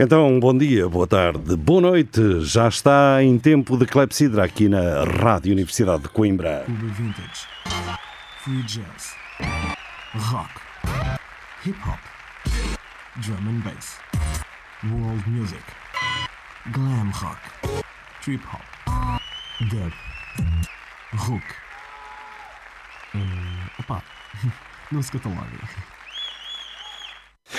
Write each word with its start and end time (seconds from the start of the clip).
Então, 0.00 0.38
bom 0.38 0.56
dia, 0.56 0.88
boa 0.88 1.08
tarde, 1.08 1.56
boa 1.56 1.80
noite. 1.80 2.42
Já 2.42 2.68
está 2.68 3.20
em 3.20 3.36
tempo 3.36 3.76
de 3.76 3.84
Clepsidra 3.84 4.44
aqui 4.44 4.68
na 4.68 5.02
Rádio 5.02 5.50
Universidade 5.50 6.04
de 6.04 6.08
Coimbra. 6.08 6.62
Clube 6.66 6.86
Vintage, 6.86 7.48
Free 8.44 8.62
Jazz, 8.62 9.16
Rock, 10.14 10.50
Hip 11.66 11.76
Hop, 11.84 11.98
Drum 13.16 13.48
and 13.48 13.60
Bass, 13.64 13.98
World 14.84 15.28
Music, 15.28 15.64
Glam 16.72 17.10
Rock, 17.10 17.40
Trip 18.22 18.44
Hop, 18.54 18.62
Dub, 19.68 19.92
Rook. 21.16 21.44
Uh, 23.16 23.80
opá, 23.80 24.00
não 24.92 25.02
se 25.02 25.10
cataloga. 25.10 25.97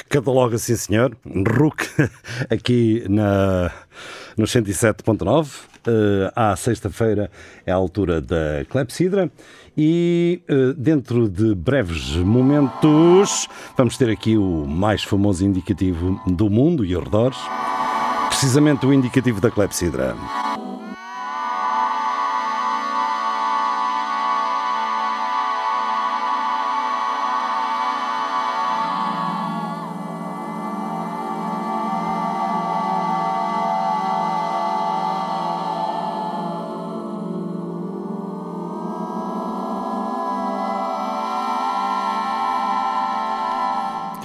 Cataloga, 0.09 0.57
sim 0.57 0.75
senhor. 0.75 1.15
RUC 1.25 1.87
aqui 2.49 3.05
na, 3.07 3.71
no 4.35 4.45
107.9. 4.45 5.69
Uh, 5.87 6.29
à 6.35 6.55
sexta-feira 6.57 7.31
é 7.65 7.71
a 7.71 7.75
altura 7.75 8.19
da 8.19 8.65
Clepsidra. 8.69 9.31
E 9.77 10.41
uh, 10.49 10.73
dentro 10.73 11.29
de 11.29 11.55
breves 11.55 12.15
momentos 12.17 13.47
vamos 13.77 13.97
ter 13.97 14.09
aqui 14.09 14.35
o 14.35 14.65
mais 14.65 15.03
famoso 15.03 15.45
indicativo 15.45 16.19
do 16.27 16.49
mundo 16.49 16.83
e 16.83 16.95
arredores. 16.95 17.37
Precisamente 18.27 18.85
o 18.85 18.93
indicativo 18.93 19.39
da 19.39 19.51
Clepsidra. 19.51 20.15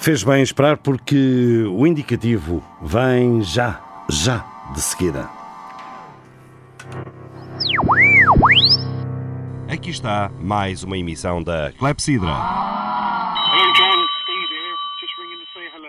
Fez 0.04 0.22
bem 0.22 0.42
esperar 0.42 0.76
porque 0.76 1.64
o 1.66 1.86
indicativo 1.86 2.62
vem 2.82 3.40
já, 3.40 3.80
já 4.10 4.44
de 4.74 4.82
seguida. 4.82 5.30
Aqui 9.66 9.88
está 9.88 10.30
mais 10.38 10.82
uma 10.82 10.98
emissão 10.98 11.42
da 11.42 11.72
Clepsidra. 11.78 12.28
Hello, 12.28 13.72
John. 13.72 13.98
It's 14.04 14.12
Steve 14.20 14.46
here. 14.52 14.76
Just 15.00 15.16
ringing 15.16 15.40
to 15.40 15.46
say 15.54 15.70
hello. 15.72 15.88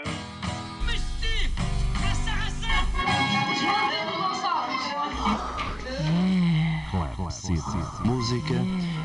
Música 8.05 8.55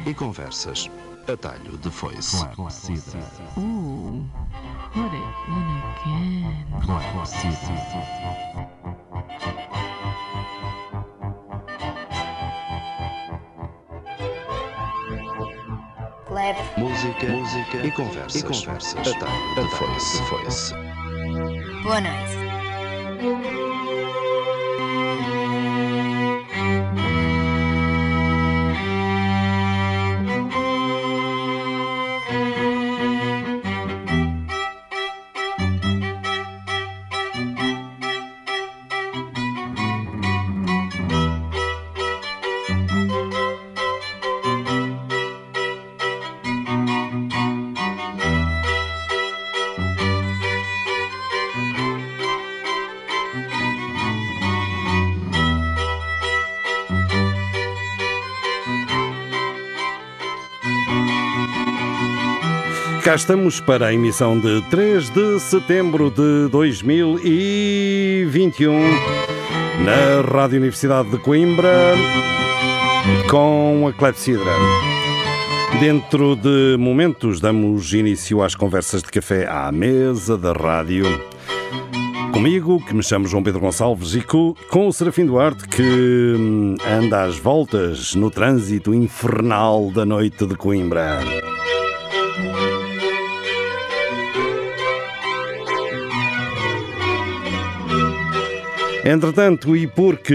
e 0.06 0.14
conversas. 0.14 0.88
Atalho 1.26 1.76
de 1.78 1.90
foice. 1.90 2.36
Ooh, 3.56 4.24
put 4.92 5.12
it 5.12 5.34
in 5.48 5.66
again. 5.92 6.70
Leve. 16.30 16.58
Música, 16.76 17.26
música 17.26 17.86
e 17.86 17.90
conversas. 17.90 18.40
E 18.40 18.44
conversas. 18.44 19.08
Atalho 19.08 19.54
de 19.56 19.76
foice. 19.76 20.22
foice. 20.24 20.74
Boa 21.82 22.00
noite. 22.00 22.39
Cá 63.10 63.16
estamos 63.16 63.58
para 63.58 63.88
a 63.88 63.92
emissão 63.92 64.38
de 64.38 64.62
3 64.70 65.10
de 65.10 65.40
setembro 65.40 66.12
de 66.12 66.46
2021 66.48 68.72
na 69.84 70.20
Rádio 70.32 70.58
Universidade 70.58 71.10
de 71.10 71.18
Coimbra 71.18 71.96
com 73.28 73.88
a 73.88 73.92
Clepsidra. 73.92 74.52
Dentro 75.80 76.36
de 76.36 76.76
momentos 76.78 77.40
damos 77.40 77.92
início 77.92 78.44
às 78.44 78.54
conversas 78.54 79.02
de 79.02 79.10
café 79.10 79.44
à 79.48 79.72
mesa 79.72 80.38
da 80.38 80.52
rádio. 80.52 81.04
Comigo, 82.32 82.80
que 82.86 82.94
me 82.94 83.02
chamo 83.02 83.26
João 83.26 83.42
Pedro 83.42 83.58
Gonçalves, 83.58 84.14
e 84.14 84.20
co- 84.20 84.54
com 84.70 84.86
o 84.86 84.92
Serafim 84.92 85.26
Duarte, 85.26 85.66
que 85.66 85.82
hum, 86.38 86.76
anda 86.88 87.24
às 87.24 87.36
voltas 87.36 88.14
no 88.14 88.30
trânsito 88.30 88.94
infernal 88.94 89.90
da 89.90 90.06
noite 90.06 90.46
de 90.46 90.54
Coimbra. 90.54 91.18
Entretanto, 99.04 99.74
e 99.74 99.86
porque 99.86 100.34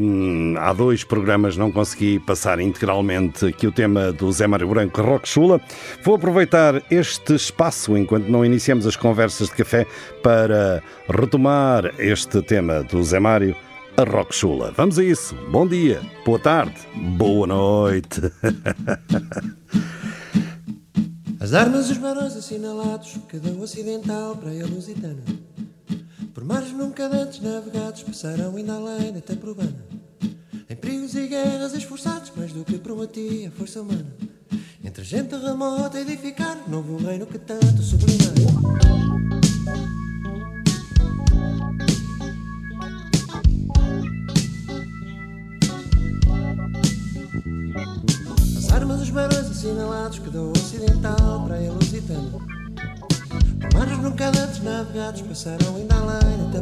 hum, 0.00 0.54
há 0.56 0.72
dois 0.72 1.02
programas 1.02 1.56
não 1.56 1.72
consegui 1.72 2.20
passar 2.20 2.60
integralmente 2.60 3.46
aqui 3.46 3.66
o 3.66 3.72
tema 3.72 4.12
do 4.12 4.30
Zé 4.30 4.46
Mário 4.46 4.68
Branco 4.68 5.02
Rock 5.02 5.28
Chula, 5.28 5.60
vou 6.02 6.14
aproveitar 6.14 6.80
este 6.90 7.34
espaço 7.34 7.96
enquanto 7.96 8.28
não 8.28 8.44
iniciamos 8.44 8.86
as 8.86 8.94
conversas 8.94 9.48
de 9.48 9.54
café 9.54 9.84
para 10.22 10.80
retomar 11.08 11.92
este 11.98 12.40
tema 12.40 12.84
do 12.84 13.02
Zé 13.02 13.18
Mário 13.18 13.56
a 13.96 14.04
Rock 14.04 14.32
Chula. 14.34 14.72
Vamos 14.76 14.96
a 14.98 15.04
isso. 15.04 15.34
Bom 15.50 15.66
dia, 15.66 16.00
boa 16.24 16.38
tarde, 16.38 16.76
boa 16.94 17.46
noite. 17.48 18.20
As 21.40 21.52
armas 21.52 21.88
dos 21.88 21.98
barões 21.98 22.34
assinalados, 22.36 23.18
cada 23.28 23.50
um 23.50 23.60
ocidental 23.60 24.34
para 24.36 24.50
a 24.50 24.66
lusitana. 24.66 25.22
Mares 26.44 26.72
nunca 26.72 27.06
antes 27.06 27.40
navegados, 27.40 28.02
passaram 28.02 28.54
ainda 28.54 28.74
além 28.74 29.16
até 29.16 29.34
por 29.34 29.48
urbana. 29.48 29.82
Em 30.68 30.76
perigos 30.76 31.14
e 31.14 31.26
guerras 31.26 31.72
esforçados, 31.72 32.30
mais 32.36 32.52
do 32.52 32.62
que 32.66 32.76
prometia 32.76 33.48
a 33.48 33.50
força 33.50 33.80
humana. 33.80 34.06
Entre 34.84 35.02
gente 35.04 35.34
remota 35.36 35.98
edificar, 35.98 36.58
novo 36.68 36.98
reino 36.98 37.24
que 37.24 37.38
tanto 37.38 37.82
sublimar. 37.82 38.34
As 48.58 48.70
armas 48.70 48.98
dos 48.98 49.08
barões 49.08 49.50
assinalados, 49.50 50.18
cada 50.18 50.42
um 50.42 50.52
ocidental 50.52 51.46
para 51.46 51.56
a 51.56 51.72
lusitana. 51.72 52.53
Mares 53.74 53.98
nunca 53.98 54.28
antes 54.28 54.62
navegados, 54.62 55.20
passaram 55.22 55.74
ainda 55.76 55.96
além 55.96 56.48
até. 56.48 56.60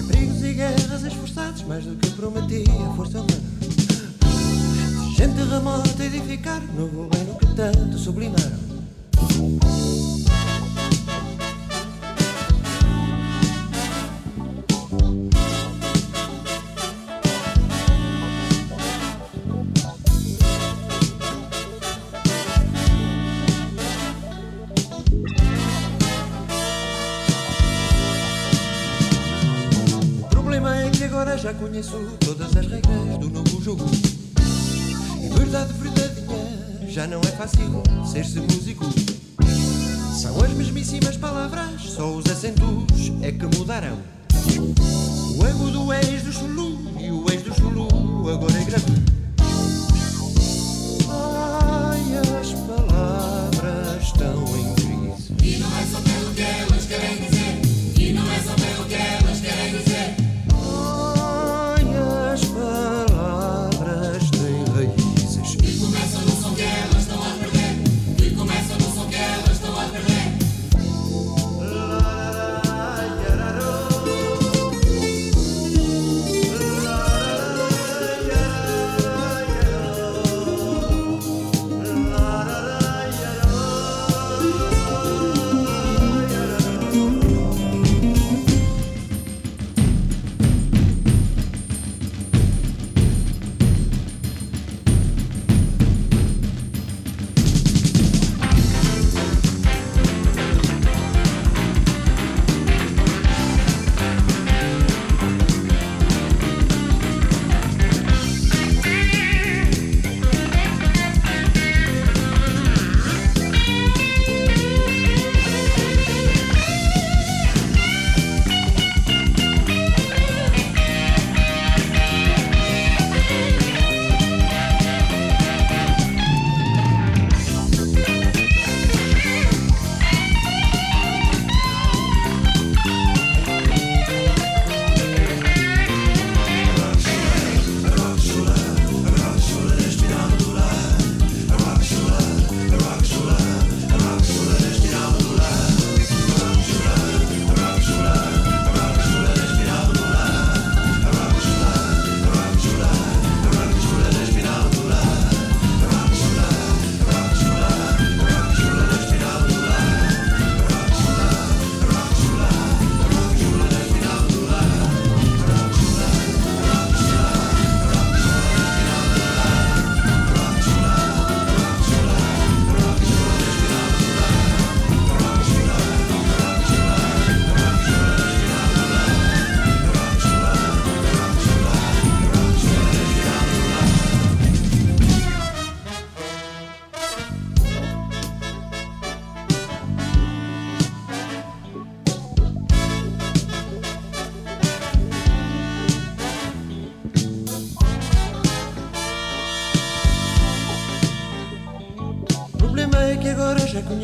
Em 0.00 0.06
perigos 0.06 0.42
e 0.44 0.52
guerras 0.54 1.02
esforçados, 1.02 1.62
mais 1.62 1.84
do 1.84 1.96
que 1.96 2.08
prometia 2.10 2.64
força 2.94 3.18
humana. 3.18 3.42
Gente 5.16 5.42
remota 5.42 6.04
edificar, 6.04 6.62
novo 6.72 7.08
reino 7.12 7.34
que 7.34 7.46
tanto 7.54 7.98
sublimaram. 7.98 9.77
todas 32.20 32.56
as 32.56 32.66
regras 32.66 33.18
do 33.18 33.30
novo 33.30 33.62
jogo. 33.62 33.84
E 35.22 35.28
verdade 35.28 35.72
verdadeira 35.72 36.08
já 36.88 37.06
não 37.06 37.20
é 37.20 37.32
fácil 37.32 37.82
ser-se 38.04 38.40
músico. 38.40 38.84
São 40.20 40.42
as 40.42 40.50
mesmíssimas 40.52 41.16
palavras, 41.16 41.80
só 41.82 42.10
os 42.10 42.26
acentos 42.26 43.12
é 43.22 43.32
que 43.32 43.46
mudaram. 43.56 43.98
O 45.36 45.44
agudo 45.44 45.92
é 45.92 46.00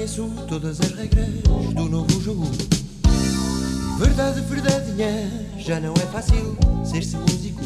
conheço 0.04 0.28
todas 0.46 0.78
as 0.80 0.90
regras 0.90 1.28
do 1.74 1.88
novo 1.88 2.20
jogo. 2.20 2.46
Verdade, 3.98 4.42
verdadeinha, 4.42 5.48
já 5.56 5.80
não 5.80 5.94
é 5.94 6.06
fácil 6.12 6.58
ser-se 6.84 7.16
músico. 7.16 7.62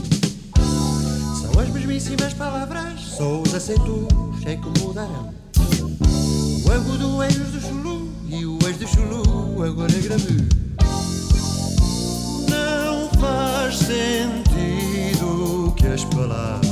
São 1.40 1.61
as 1.61 1.69
mesmíssimas 1.70 2.32
palavras, 2.35 3.00
só 3.00 3.43
os 3.43 3.52
acentos 3.52 4.06
é 4.46 4.55
que 4.55 4.81
mudaram. 4.81 5.35
O 6.64 6.70
agudo 6.70 7.23
é 7.25 7.26
os 7.26 7.50
do 7.50 7.61
chulu 7.61 8.08
e 8.29 8.46
o 8.46 8.56
ex 8.69 8.76
do 8.76 8.87
chulu 8.87 9.64
agora 9.64 9.93
é 9.93 10.00
grave. 10.00 10.49
Não 12.49 13.08
faz 13.20 13.79
sentido 13.79 15.75
que 15.76 15.88
as 15.88 16.05
palavras 16.05 16.68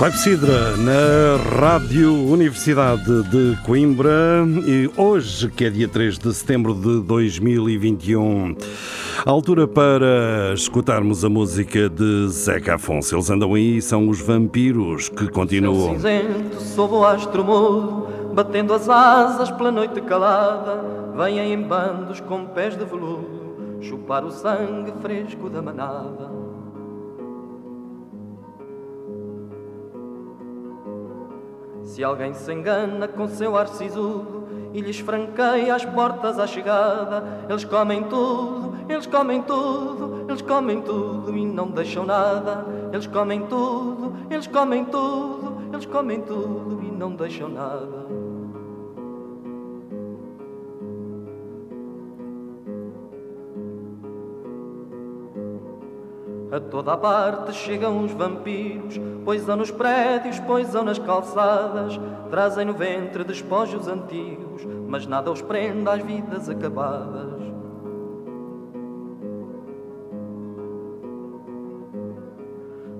Clepsidra 0.00 0.78
na 0.78 1.60
Rádio 1.60 2.26
Universidade 2.26 3.22
de 3.24 3.54
Coimbra 3.66 4.46
e 4.66 4.90
hoje, 4.96 5.50
que 5.50 5.66
é 5.66 5.68
dia 5.68 5.86
3 5.86 6.18
de 6.18 6.32
setembro 6.32 6.72
de 6.72 7.02
2021, 7.02 8.56
a 9.26 9.30
altura 9.30 9.68
para 9.68 10.54
escutarmos 10.54 11.22
a 11.22 11.28
música 11.28 11.90
de 11.90 12.28
Zeca 12.28 12.76
Afonso. 12.76 13.14
Eles 13.14 13.28
andam 13.28 13.52
aí, 13.52 13.82
são 13.82 14.08
os 14.08 14.22
vampiros 14.22 15.10
que 15.10 15.28
continuam. 15.28 15.92
cinzento 15.92 16.62
sob 16.62 16.94
o 16.94 17.04
astro 17.04 17.44
mudo, 17.44 18.08
batendo 18.32 18.72
as 18.72 18.88
asas 18.88 19.50
pela 19.50 19.70
noite 19.70 20.00
calada, 20.00 20.82
vêm 21.14 21.52
em 21.52 21.60
bandos 21.62 22.20
com 22.20 22.46
pés 22.46 22.74
de 22.74 22.86
veludo, 22.86 23.78
chupar 23.82 24.24
o 24.24 24.30
sangue 24.30 24.94
fresco 25.02 25.50
da 25.50 25.60
manada. 25.60 26.39
Se 31.84 32.04
alguém 32.04 32.34
se 32.34 32.52
engana 32.52 33.08
com 33.08 33.26
seu 33.28 33.56
ar 33.56 33.68
sisudo 33.68 34.48
e 34.72 34.80
lhes 34.80 35.00
franqueia 35.00 35.74
as 35.74 35.84
portas 35.84 36.38
à 36.38 36.46
chegada, 36.46 37.24
eles 37.48 37.64
comem 37.64 38.04
tudo, 38.04 38.76
eles 38.88 39.06
comem 39.06 39.42
tudo, 39.42 40.24
eles 40.28 40.42
comem 40.42 40.80
tudo 40.80 41.36
e 41.36 41.44
não 41.44 41.70
deixam 41.70 42.04
nada. 42.04 42.64
Eles 42.92 43.06
comem 43.06 43.46
tudo, 43.46 44.14
eles 44.30 44.46
comem 44.46 44.84
tudo, 44.84 45.62
eles 45.72 45.86
comem 45.86 46.20
tudo 46.20 46.80
e 46.82 46.90
não 46.90 47.14
deixam 47.14 47.48
nada. 47.48 48.19
A 56.52 56.58
toda 56.58 56.94
a 56.94 56.96
parte 56.96 57.52
chegam 57.52 58.04
os 58.04 58.10
vampiros, 58.10 58.98
poisam 59.24 59.56
nos 59.56 59.70
prédios, 59.70 60.40
poisam 60.40 60.82
nas 60.82 60.98
calçadas, 60.98 62.00
trazem 62.28 62.64
no 62.64 62.72
ventre 62.72 63.22
despojos 63.22 63.86
antigos, 63.86 64.66
mas 64.88 65.06
nada 65.06 65.30
os 65.30 65.40
prende 65.40 65.88
às 65.88 66.02
vidas 66.02 66.48
acabadas. 66.48 67.40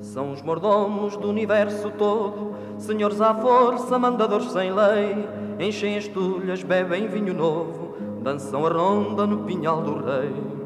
São 0.00 0.32
os 0.32 0.42
mordomos 0.42 1.16
do 1.16 1.28
universo 1.28 1.90
todo, 1.90 2.54
senhores 2.78 3.20
à 3.20 3.34
força, 3.34 3.98
mandadores 3.98 4.50
sem 4.52 4.72
lei, 4.72 5.28
enchem 5.58 5.96
as 5.96 6.06
tulhas, 6.06 6.62
bebem 6.62 7.08
vinho 7.08 7.34
novo, 7.34 7.96
dançam 8.22 8.64
a 8.64 8.70
ronda 8.70 9.26
no 9.26 9.38
pinhal 9.44 9.82
do 9.82 10.04
rei. 10.04 10.59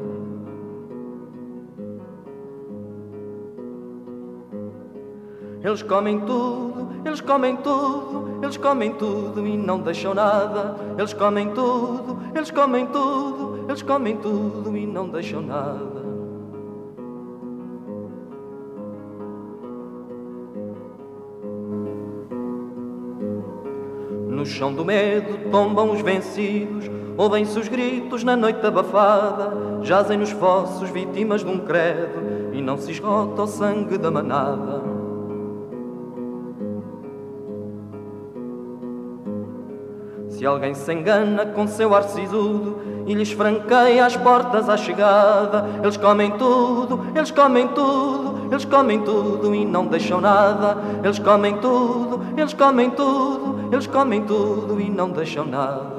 Eles 5.65 5.81
comem 5.81 6.19
tudo, 6.19 6.89
eles 7.03 7.21
comem 7.21 7.57
tudo, 7.57 8.37
eles 8.43 8.55
comem 8.55 8.93
tudo 8.93 9.47
e 9.47 9.57
não 9.57 9.79
deixam 9.79 10.13
nada. 10.13 10.75
Eles 10.95 11.11
comem 11.11 11.49
tudo, 11.55 12.19
eles 12.35 12.51
comem 12.51 12.85
tudo, 12.85 13.65
eles 13.67 13.81
comem 13.81 14.15
tudo 14.17 14.77
e 14.77 14.85
não 14.85 15.09
deixam 15.09 15.41
nada. 15.41 16.05
No 24.29 24.45
chão 24.45 24.71
do 24.71 24.85
medo 24.85 25.49
tombam 25.49 25.91
os 25.91 26.01
vencidos, 26.01 26.91
ouvem-se 27.17 27.57
os 27.57 27.67
gritos 27.67 28.23
na 28.23 28.35
noite 28.35 28.63
abafada, 28.63 29.81
jazem 29.81 30.19
nos 30.19 30.29
fossos 30.29 30.91
vítimas 30.91 31.43
de 31.43 31.49
um 31.49 31.57
credo 31.57 32.53
e 32.53 32.61
não 32.61 32.77
se 32.77 32.91
esgota 32.91 33.41
o 33.41 33.47
sangue 33.47 33.97
da 33.97 34.11
manada. 34.11 35.04
Se 40.35 40.45
alguém 40.45 40.73
se 40.73 40.91
engana 40.91 41.45
com 41.45 41.65
seu 41.65 41.95
ar 41.95 42.03
sisudo 42.03 42.81
e 43.05 43.13
lhes 43.13 43.31
franqueia 43.31 44.05
as 44.05 44.17
portas 44.17 44.67
à 44.67 44.75
chegada, 44.75 45.65
eles 45.81 45.95
comem 45.95 46.31
tudo, 46.31 46.99
eles 47.15 47.31
comem 47.31 47.69
tudo, 47.69 48.49
eles 48.51 48.65
comem 48.65 48.99
tudo 48.99 49.55
e 49.55 49.63
não 49.63 49.85
deixam 49.85 50.19
nada. 50.19 50.77
Eles 51.01 51.19
comem 51.19 51.57
tudo, 51.59 52.19
eles 52.35 52.53
comem 52.53 52.89
tudo, 52.89 53.69
eles 53.71 53.87
comem 53.87 54.23
tudo 54.23 54.81
e 54.81 54.89
não 54.89 55.09
deixam 55.09 55.45
nada. 55.45 55.95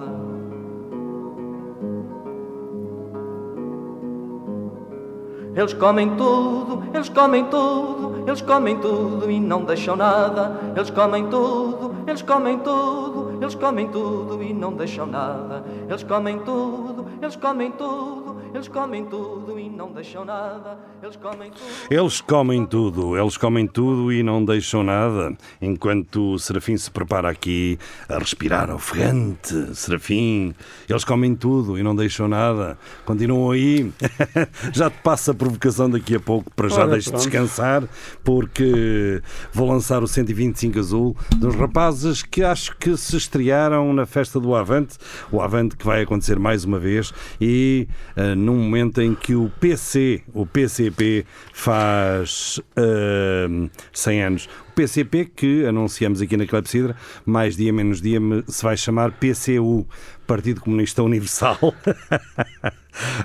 Eles 5.54 5.72
comem 5.72 6.14
tudo, 6.14 6.82
eles 6.92 7.08
comem 7.08 7.44
tudo, 7.44 8.24
eles 8.26 8.42
comem 8.42 8.76
tudo 8.76 9.30
e 9.30 9.40
não 9.40 9.64
deixam 9.64 9.96
nada. 9.96 10.60
Eles 10.76 10.90
comem 10.90 11.26
tudo, 11.28 11.94
eles 12.06 12.20
comem 12.20 12.58
tudo, 12.58 13.25
eles 13.40 13.54
comem 13.54 13.88
tudo 13.88 14.42
e 14.42 14.52
não 14.52 14.72
deixam 14.72 15.06
nada. 15.06 15.64
Eles 15.88 16.02
comem 16.02 16.38
tudo, 16.40 17.06
eles 17.20 17.36
comem 17.36 17.70
tudo, 17.72 18.36
eles 18.54 18.68
comem 18.68 19.04
tudo 19.04 19.58
e 19.58 19.68
não 19.68 19.92
deixam 19.92 20.24
nada. 20.24 20.78
Eles 21.02 21.16
comem 21.16 21.50
tudo. 21.50 21.64
Eles 21.90 22.20
comem 22.20 22.66
tudo, 22.66 23.16
eles 23.16 23.36
comem 23.36 23.66
tudo 23.66 24.12
e 24.12 24.22
não 24.22 24.44
deixam 24.44 24.82
nada. 24.82 25.36
Enquanto 25.60 26.32
o 26.32 26.38
Serafim 26.38 26.76
se 26.76 26.90
prepara 26.90 27.28
aqui 27.30 27.78
a 28.08 28.18
respirar 28.18 28.70
ofegante, 28.74 29.74
Serafim, 29.74 30.54
eles 30.88 31.04
comem 31.04 31.34
tudo 31.34 31.78
e 31.78 31.82
não 31.82 31.94
deixam 31.94 32.28
nada. 32.28 32.78
Continuam 33.04 33.50
aí. 33.50 33.92
Já 34.72 34.90
te 34.90 34.98
passa 35.02 35.32
a 35.32 35.34
provocação 35.34 35.88
daqui 35.90 36.14
a 36.16 36.20
pouco, 36.20 36.50
para 36.54 36.68
já 36.68 36.82
Ora, 36.82 36.92
deixe 36.92 37.10
pronto. 37.10 37.22
descansar, 37.22 37.84
porque 38.24 39.22
vou 39.52 39.68
lançar 39.68 40.02
o 40.02 40.08
125 40.08 40.78
Azul 40.78 41.16
dos 41.36 41.54
rapazes 41.54 42.22
que 42.22 42.42
acho 42.42 42.76
que 42.76 42.96
se 42.96 43.16
estrearam 43.26 43.92
na 43.92 44.06
festa 44.06 44.40
do 44.40 44.54
Avante. 44.54 44.96
O 45.30 45.40
Avante 45.40 45.76
que 45.76 45.84
vai 45.84 46.02
acontecer 46.02 46.38
mais 46.38 46.64
uma 46.64 46.78
vez 46.78 47.12
e 47.40 47.88
eh, 48.16 48.34
num 48.34 48.56
momento 48.56 49.02
em 49.02 49.14
que 49.14 49.34
o 49.34 49.50
PC, 49.60 50.22
o 50.32 50.46
PCP, 50.46 51.26
faz 51.52 52.60
eh, 52.76 53.46
100 53.92 54.22
anos. 54.22 54.48
O 54.68 54.72
PCP 54.74 55.24
que 55.24 55.66
anunciamos 55.66 56.22
aqui 56.22 56.36
na 56.36 56.46
Clepsidra, 56.46 56.94
mais 57.24 57.56
dia 57.56 57.72
menos 57.72 58.00
dia, 58.00 58.20
se 58.46 58.62
vai 58.62 58.76
chamar 58.76 59.12
PCU, 59.12 59.86
Partido 60.26 60.60
Comunista 60.60 61.02
Universal. 61.02 61.58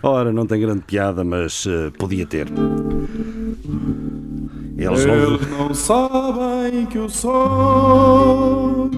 Ora, 0.03 0.31
não 0.31 0.45
tem 0.45 0.59
grande 0.59 0.81
piada, 0.81 1.23
mas 1.23 1.65
eh, 1.67 1.91
podia 1.97 2.25
ter. 2.25 2.47
Eles. 4.77 5.05
Eles 5.05 5.49
não 5.49 5.73
sabem 5.73 6.85
que 6.87 6.97
o 6.97 7.09
sonho 7.09 8.89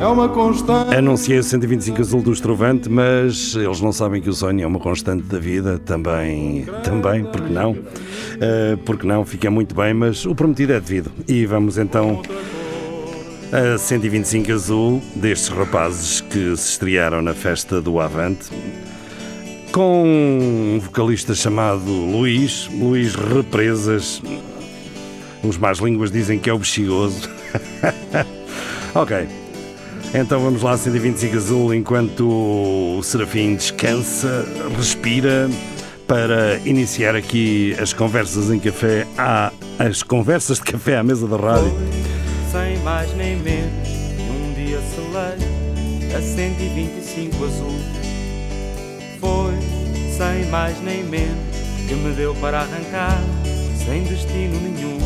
é 0.00 0.06
uma 0.06 0.28
constante. 0.28 0.94
Anunciei 0.94 1.38
o 1.38 1.42
125 1.42 2.00
Azul 2.00 2.22
do 2.22 2.32
Estrovante, 2.32 2.88
mas 2.88 3.54
eles 3.56 3.80
não 3.80 3.92
sabem 3.92 4.22
que 4.22 4.28
o 4.28 4.32
sonho 4.32 4.62
é 4.62 4.66
uma 4.66 4.78
constante 4.78 5.24
da 5.24 5.38
vida, 5.38 5.78
também, 5.78 6.66
também, 6.84 7.24
porque 7.24 7.52
não? 7.52 7.72
Uh, 7.72 8.76
porque 8.84 9.06
não, 9.06 9.24
fica 9.24 9.50
muito 9.50 9.74
bem, 9.74 9.92
mas 9.92 10.24
o 10.24 10.34
prometido 10.34 10.72
é 10.72 10.80
devido. 10.80 11.10
E 11.26 11.44
vamos 11.46 11.78
então 11.78 12.22
a 13.52 13.76
125 13.76 14.52
Azul 14.52 15.02
destes 15.16 15.48
rapazes 15.48 16.20
que 16.20 16.56
se 16.56 16.70
estrearam 16.70 17.20
na 17.20 17.34
festa 17.34 17.80
do 17.80 17.98
Avante. 18.00 18.50
Com 19.72 20.04
um 20.04 20.80
vocalista 20.80 21.34
chamado 21.34 21.90
Luís, 21.90 22.68
Luís 22.72 23.14
Represas. 23.14 24.22
Os 25.42 25.56
más 25.58 25.78
línguas 25.78 26.10
dizem 26.10 26.38
que 26.38 26.48
é 26.48 26.52
o 26.52 26.58
bexigoso. 26.58 27.28
ok. 28.94 29.47
Então 30.14 30.40
vamos 30.40 30.62
lá, 30.62 30.76
125 30.76 31.36
Azul, 31.36 31.74
enquanto 31.74 32.26
o 32.98 33.02
Serafim 33.02 33.54
descansa, 33.54 34.46
respira, 34.76 35.50
para 36.06 36.56
iniciar 36.64 37.14
aqui 37.14 37.76
as 37.78 37.92
conversas 37.92 38.50
em 38.50 38.58
café, 38.58 39.06
à, 39.18 39.52
as 39.78 40.02
conversas 40.02 40.56
de 40.56 40.64
café 40.64 40.96
à 40.96 41.02
mesa 41.02 41.28
da 41.28 41.36
rádio. 41.36 41.70
Sem 42.50 42.78
mais 42.82 43.14
nem 43.14 43.36
menos, 43.36 43.88
um 44.30 44.54
dia 44.54 44.80
selei 44.94 46.16
a 46.16 46.22
125 46.22 47.44
azul. 47.44 47.74
Foi, 49.20 49.52
sem 50.16 50.50
mais 50.50 50.80
nem 50.80 51.04
menos, 51.04 51.56
que 51.86 51.94
me 51.94 52.14
deu 52.14 52.34
para 52.36 52.60
arrancar, 52.60 53.22
sem 53.84 54.04
destino 54.04 54.58
nenhum. 54.58 54.98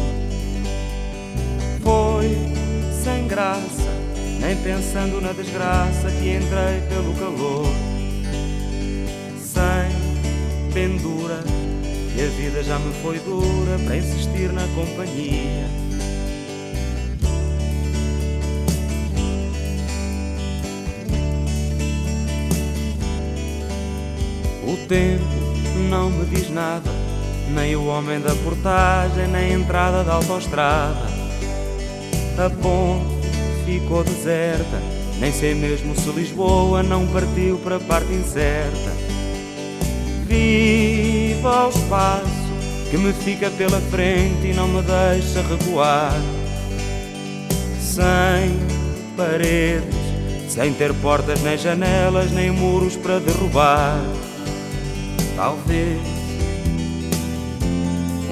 Foi, 1.83 2.31
sem 3.03 3.27
graça, 3.27 3.91
nem 4.43 4.57
pensando 4.57 5.21
na 5.21 5.33
desgraça 5.33 6.11
que 6.11 6.35
entrei 6.35 6.81
pelo 6.89 7.15
calor. 7.15 7.73
Sem 9.41 10.73
pendura, 10.75 11.45
e 12.17 12.21
a 12.21 12.27
vida 12.27 12.63
já 12.65 12.77
me 12.81 12.93
foi 12.95 13.21
dura 13.21 13.79
para 13.85 13.97
insistir 13.97 14.53
na 14.53 14.67
companhia. 14.75 15.65
O 24.65 24.77
tempo 24.89 25.23
não 25.89 26.11
me 26.11 26.25
diz 26.27 26.51
nada, 26.51 26.91
nem 27.55 27.77
o 27.77 27.87
homem 27.87 28.21
da 28.21 28.35
portagem, 28.35 29.29
nem 29.29 29.55
a 29.55 29.59
entrada 29.59 30.03
da 30.03 30.15
autoestrada. 30.15 31.13
A 32.39 32.51
ponte 32.51 33.22
ficou 33.73 34.05
deserta, 34.05 34.83
nem 35.19 35.33
sei 35.33 35.55
mesmo 35.55 35.97
se 35.97 36.11
Lisboa 36.11 36.83
não 36.83 37.07
partiu 37.07 37.57
para 37.59 37.77
a 37.77 37.81
parte 37.81 38.13
incerta. 38.13 38.93
Viva 40.27 41.67
o 41.67 41.71
espaço 41.71 42.43
que 42.91 42.99
me 42.99 43.13
fica 43.15 43.51
pela 43.51 43.81
frente 43.81 44.49
e 44.49 44.53
não 44.53 44.69
me 44.69 44.83
deixa 44.83 45.41
recuar. 45.43 46.13
Sem 47.81 48.59
paredes, 49.17 49.95
sem 50.49 50.73
ter 50.75 50.93
portas 50.95 51.41
nem 51.43 51.57
janelas, 51.57 52.31
nem 52.31 52.51
muros 52.51 52.97
para 52.97 53.19
derrubar. 53.21 54.01
Talvez 55.35 55.99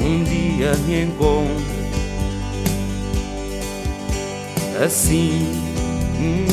um 0.03 0.25
dia 0.25 0.75
me 0.87 1.03
encontre 1.05 1.80
assim. 4.81 5.47
Hum, 6.19 6.47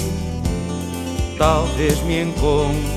talvez 1.38 2.02
me 2.04 2.22
encontre. 2.22 2.97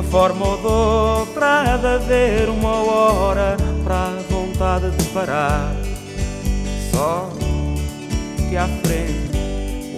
Uma 0.00 0.02
forma 0.04 0.46
ou 0.46 0.56
de 0.56 0.66
outra 0.66 1.74
há 1.74 1.76
de 1.76 1.86
haver 1.86 2.48
uma 2.48 2.72
hora 2.72 3.56
para 3.84 4.06
a 4.06 4.22
vontade 4.30 4.90
de 4.90 5.04
parar. 5.10 5.76
Só 6.90 7.30
que 8.48 8.56
à 8.56 8.66
frente 8.66 9.30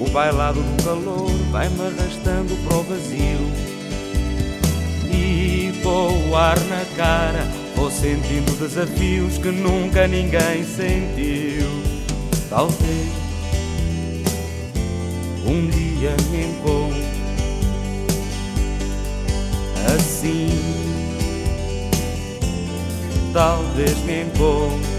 o 0.01 0.11
bailado 0.11 0.61
do 0.61 0.83
calor 0.83 1.31
vai-me 1.53 1.81
arrastando 1.83 2.57
para 2.65 2.77
o 2.79 2.83
vazio. 2.83 3.39
E 5.09 5.73
com 5.83 6.31
o 6.31 6.37
ar 6.37 6.59
na 6.61 6.85
cara 6.97 7.47
vou 7.77 7.91
sentindo 7.91 8.59
desafios 8.59 9.39
que 9.39 9.53
nunca 9.53 10.09
ninguém 10.09 10.65
sentiu. 10.65 11.69
Talvez 12.51 13.09
um 15.47 15.69
dia 15.71 16.17
me 16.31 16.47
encontre 16.47 17.02
assim. 20.23 20.49
Talvez 23.33 23.99
me 24.05 24.23
encontre. 24.23 24.92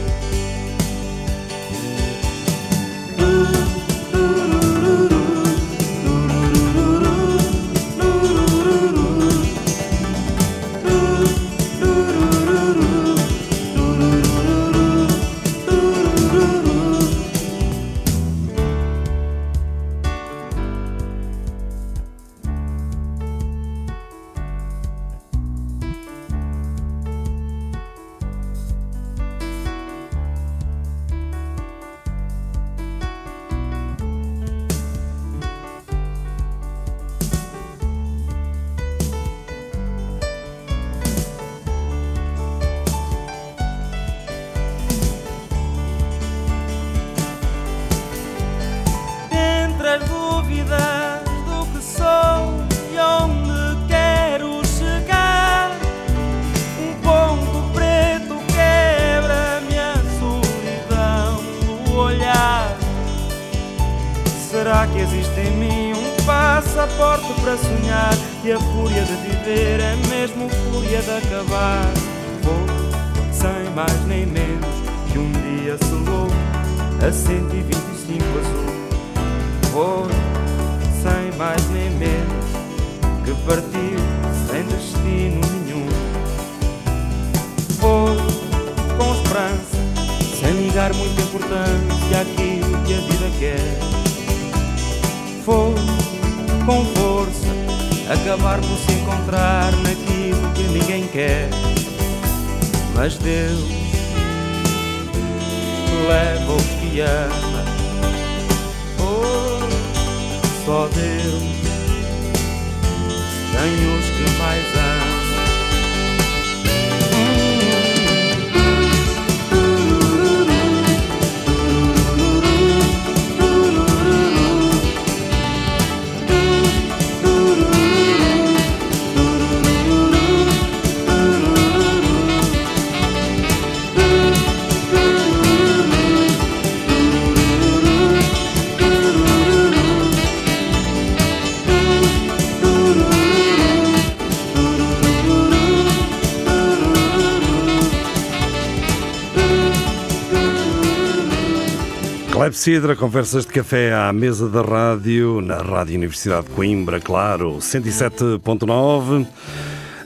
Clepsidra, 152.54 152.96
conversas 152.96 153.48
de 153.48 153.52
café 153.52 153.92
à 153.92 154.14
mesa 154.14 154.48
da 154.48 154.62
rádio, 154.62 155.42
na 155.42 155.58
Rádio 155.58 155.96
Universidade 155.96 156.46
de 156.46 156.54
Coimbra, 156.54 157.00
claro, 157.00 157.58
107.9. 157.58 159.26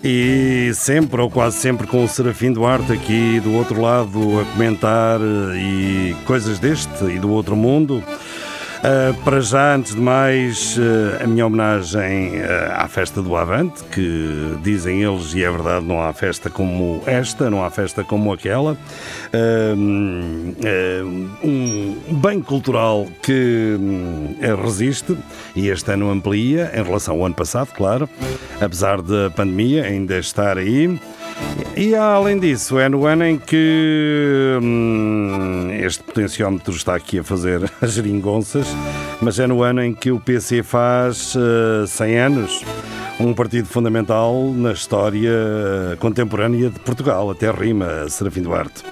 E 0.02 0.72
sempre, 0.74 1.20
ou 1.20 1.30
quase 1.30 1.58
sempre, 1.58 1.86
com 1.86 2.06
o 2.06 2.08
Serafim 2.08 2.54
Duarte 2.54 2.94
aqui 2.94 3.42
do 3.42 3.52
outro 3.52 3.82
lado 3.82 4.40
a 4.40 4.46
comentar 4.54 5.20
eh, 5.20 5.58
e 5.58 6.16
coisas 6.26 6.58
deste 6.58 7.04
e 7.04 7.20
do 7.20 7.30
outro 7.32 7.54
mundo. 7.54 8.02
Uh, 8.78 9.14
para 9.24 9.42
já, 9.42 9.76
antes 9.76 9.96
de 9.96 10.02
mais, 10.02 10.78
uh, 10.78 11.24
a 11.24 11.28
minha 11.28 11.48
homenagem 11.48 12.40
uh, 12.40 12.74
à 12.76 12.88
festa 12.88 13.24
do 13.24 13.36
Avante, 13.36 13.84
que 13.86 14.56
dizem 14.62 15.02
eles, 15.02 15.34
e 15.34 15.44
é 15.44 15.50
verdade, 15.50 15.84
não 15.84 16.02
há 16.02 16.14
festa 16.14 16.50
como 16.50 17.02
esta, 17.08 17.50
não 17.50 17.64
há 17.64 17.72
festa 17.72 18.04
como 18.04 18.32
aquela. 18.32 18.78
um 21.44 21.98
bem 22.22 22.40
cultural 22.42 23.08
que 23.24 23.76
hum, 23.80 24.36
resiste 24.64 25.18
e 25.56 25.70
este 25.70 25.92
ano 25.92 26.12
amplia 26.12 26.72
em 26.76 26.84
relação 26.84 27.16
ao 27.16 27.26
ano 27.26 27.36
passado, 27.36 27.74
claro, 27.74 28.08
apesar 28.62 29.02
da 29.02 29.32
pandemia 29.32 29.86
ainda 29.86 30.20
estar 30.20 30.58
aí. 30.58 31.00
E 31.76 31.94
além 31.94 32.40
disso, 32.40 32.80
é 32.80 32.90
no 32.90 33.06
ano 33.06 33.24
em 33.24 33.38
que 33.38 34.58
hum, 34.60 35.70
este 35.80 36.04
potenciómetro 36.04 36.74
está 36.74 36.96
aqui 36.96 37.20
a 37.20 37.24
fazer 37.24 37.72
as 37.80 37.94
geringonças, 37.94 38.68
mas 39.22 39.38
é 39.38 39.46
no 39.46 39.62
ano 39.62 39.84
em 39.84 39.94
que 39.94 40.10
o 40.10 40.20
PC 40.20 40.64
faz 40.64 41.36
uh, 41.36 41.86
100 41.86 42.18
anos. 42.18 42.66
Um 43.20 43.32
partido 43.32 43.68
fundamental 43.68 44.52
na 44.56 44.72
história 44.72 45.32
contemporânea 46.00 46.72
de 46.72 46.80
Portugal, 46.80 47.30
até 47.30 47.52
rima, 47.52 48.10
Serafim 48.10 48.42
Duarte. 48.42 48.84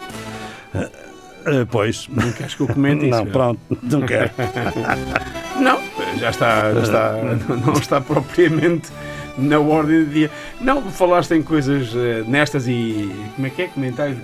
Uh, 0.73 0.79
uh, 0.81 1.65
pois. 1.69 2.07
Não 2.07 2.31
queres 2.33 2.53
que 2.53 2.61
eu 2.61 2.67
comente 2.67 3.05
isso? 3.09 3.17
Não, 3.17 3.25
pronto, 3.25 3.59
não 3.81 4.01
quero. 4.01 4.29
não, 5.59 5.79
já 6.19 6.29
está, 6.29 6.71
já 6.71 6.81
está, 6.81 7.13
não 7.65 7.73
está 7.73 7.99
propriamente 7.99 8.91
na 9.37 9.59
ordem 9.59 10.03
do 10.03 10.11
dia. 10.11 10.31
Não, 10.59 10.81
falaste 10.83 11.31
em 11.33 11.41
coisas 11.41 11.93
uh, 11.93 12.23
nestas 12.27 12.67
e. 12.67 13.11
Como 13.35 13.47
é 13.47 13.49
que 13.49 13.61
é? 13.63 13.67
Comentários 13.67 14.17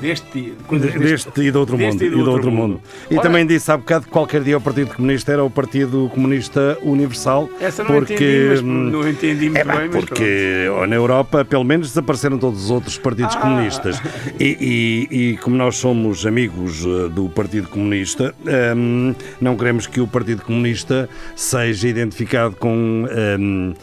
deste. 0.00 0.54
Coisas 0.66 0.92
deste, 0.92 1.26
deste, 1.26 1.40
e 1.42 1.50
do 1.50 1.60
outro 1.60 1.78
mundo. 1.78 2.02
E 2.02 2.10
do, 2.10 2.30
outro, 2.30 2.50
mundo. 2.50 2.74
mundo. 2.74 2.80
E 3.10 3.14
Ora, 3.14 3.22
também 3.22 3.46
disse 3.46 3.70
há 3.70 3.76
bocado 3.76 4.06
que 4.06 4.10
qualquer 4.10 4.42
dia 4.42 4.56
o 4.56 4.60
Partido 4.60 4.94
Comunista 4.94 5.32
era 5.32 5.44
o 5.44 5.50
Partido 5.50 6.10
Comunista 6.12 6.78
Universal. 6.82 7.48
Essa 7.60 7.82
não 7.84 7.90
porque, 7.90 8.14
entendi, 8.14 8.48
mas 8.48 8.62
não 8.62 9.08
entendi 9.08 9.50
muito 9.50 9.70
é, 9.70 9.78
bem. 9.78 9.90
porque 9.90 10.66
na 10.88 10.96
Europa, 10.96 11.44
pelo 11.44 11.64
menos, 11.64 11.88
desapareceram 11.88 12.38
todos 12.38 12.64
os 12.64 12.70
outros 12.70 12.98
partidos 12.98 13.36
ah. 13.36 13.40
comunistas. 13.40 14.00
E, 14.38 15.08
e, 15.10 15.30
e, 15.30 15.36
como 15.38 15.56
nós 15.56 15.76
somos 15.76 16.26
amigos 16.26 16.84
uh, 16.84 17.08
do 17.08 17.28
Partido 17.28 17.68
Comunista, 17.68 18.34
um, 18.76 19.14
não 19.40 19.56
queremos 19.56 19.86
que 19.86 20.00
o 20.00 20.06
Partido 20.06 20.42
Comunista 20.42 21.08
seja 21.36 21.88
identificado 21.88 22.56
com. 22.56 23.06
Um, 23.38 23.74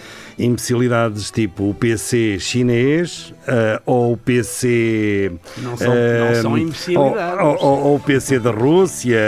imbecilidades 0.43 1.31
tipo 1.31 1.69
o 1.69 1.73
PC 1.73 2.37
chinês 2.39 3.33
uh, 3.41 3.81
ou 3.85 4.13
o 4.13 4.17
PC. 4.17 5.31
Não 5.57 5.77
são, 5.77 5.91
uh, 5.91 6.25
não 6.25 6.41
são 6.41 6.57
imbecilidades. 6.57 7.39
Ou, 7.43 7.57
ou, 7.65 7.83
ou, 7.85 7.95
o 7.95 7.99
PC 7.99 8.39
da 8.39 8.51
Rússia. 8.51 9.19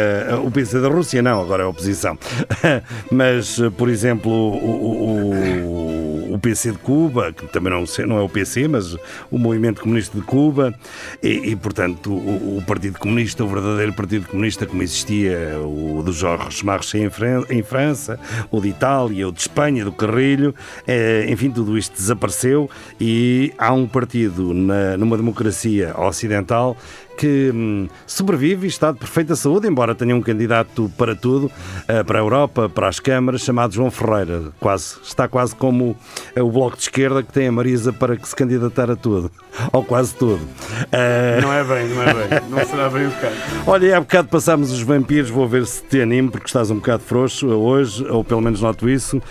O 0.44 0.52
PC 0.52 0.80
da 0.80 0.88
Rússia 0.88 1.22
não, 1.22 1.42
agora 1.42 1.64
é 1.64 1.66
a 1.66 1.70
oposição. 1.70 2.18
Mas, 3.12 3.60
por 3.78 3.90
exemplo, 3.90 4.32
o, 4.32 4.56
o, 4.56 5.32
o, 5.32 6.03
PC 6.40 6.72
de 6.72 6.78
Cuba, 6.80 7.32
que 7.32 7.46
também 7.48 7.72
não, 7.72 7.84
não 8.08 8.18
é 8.18 8.22
o 8.22 8.30
PC, 8.30 8.68
mas 8.68 8.96
o 9.30 9.38
Movimento 9.38 9.82
Comunista 9.82 10.18
de 10.18 10.24
Cuba, 10.24 10.74
e, 11.22 11.52
e 11.52 11.56
portanto, 11.56 12.14
o, 12.14 12.58
o, 12.58 12.64
Partido 12.66 13.00
Comunista, 13.00 13.44
o 13.44 13.48
verdadeiro 13.48 13.94
Partido 13.94 14.28
Comunista, 14.28 14.66
como 14.66 14.82
existia, 14.84 15.60
o 15.60 16.02
do 16.04 16.12
Jorge 16.12 16.66
Marchais 16.66 17.04
em, 17.04 17.58
em 17.58 17.64
França, 17.64 18.20
o 18.52 18.60
de 18.60 18.70
Itália, 18.70 19.28
o 19.28 19.32
de 19.32 19.42
Espanha, 19.42 19.86
do 19.86 19.92
Carrilho. 19.92 20.54
Eh, 20.88 21.28
enfim, 21.30 21.52
tudo 21.52 21.78
isto 21.78 21.96
desapareceu 21.96 22.70
e 23.00 23.54
há 23.58 23.74
um 23.74 23.88
partido 23.88 24.54
na, 24.54 24.98
numa 24.98 25.18
democracia 25.18 25.94
ocidental 25.98 26.78
que 27.18 27.52
hum, 27.54 27.88
sobrevive 28.06 28.66
e 28.66 28.70
está 28.70 28.92
de 28.92 29.00
perfeita 29.00 29.36
saúde, 29.36 29.68
embora 29.68 29.96
tenha 29.96 30.16
um 30.16 30.22
candidato 30.22 30.92
para 30.98 31.16
tudo, 31.16 31.46
uh, 31.46 32.06
para 32.06 32.20
a 32.20 32.22
Europa, 32.22 32.70
para 32.70 32.88
as 32.88 33.00
câmaras, 33.00 33.42
chamado 33.42 33.74
João 33.74 33.92
Ferreira. 33.92 34.52
Quase, 34.60 34.98
está 35.04 35.28
quase 35.28 35.56
como 35.56 35.98
uh, 36.38 36.42
o 36.42 36.52
Bloco 36.52 36.78
de 36.78 36.84
Esquerda 36.84 37.24
que 37.24 37.32
tem 37.32 37.48
a 37.48 37.52
Marisa 37.52 37.94
para 37.94 38.16
que 38.16 38.28
se 38.28 38.36
candidatar 38.36 38.90
a 38.90 38.96
tudo, 38.96 39.32
ou 39.72 39.84
quase 39.84 40.16
tudo. 40.16 40.42
Uh... 40.44 41.42
Não 41.42 41.54
é 41.54 41.64
bem, 41.64 41.90
não 41.90 42.04
é 42.04 42.14
bem, 42.14 42.50
não 42.50 42.66
será 42.66 42.90
bem 42.90 43.08
o 43.08 43.12
caso. 43.12 43.36
Olha, 43.68 43.98
há 43.98 44.00
bocado 44.00 44.28
passámos 44.28 44.72
os 44.72 44.82
vampiros, 44.82 45.30
vou 45.30 45.48
ver 45.48 45.66
se 45.66 45.84
te 45.84 46.02
animo, 46.02 46.32
porque 46.32 46.48
estás 46.48 46.72
um 46.72 46.76
bocado 46.76 47.04
frouxo 47.04 47.48
hoje, 47.48 48.06
ou 48.06 48.24
pelo 48.24 48.42
menos 48.42 48.62
noto 48.62 48.90
isso. 48.90 49.22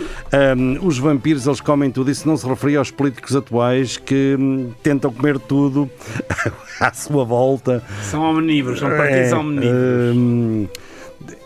Um, 0.57 0.85
os 0.85 0.97
vampiros, 0.97 1.45
eles 1.45 1.61
comem 1.61 1.91
tudo, 1.91 2.11
isso 2.11 2.27
não 2.27 2.37
se 2.37 2.47
referia 2.47 2.79
aos 2.79 2.91
políticos 2.91 3.35
atuais 3.35 3.97
que 3.97 4.35
hum, 4.39 4.71
tentam 4.81 5.11
comer 5.11 5.39
tudo 5.39 5.89
à 6.79 6.93
sua 6.93 7.23
volta. 7.23 7.83
São 8.03 8.23
omnívoros, 8.23 8.79
são 8.79 8.89
partidos 8.89 9.31
é, 9.31 9.35
omnívoros. 9.35 10.15
Hum, 10.15 10.67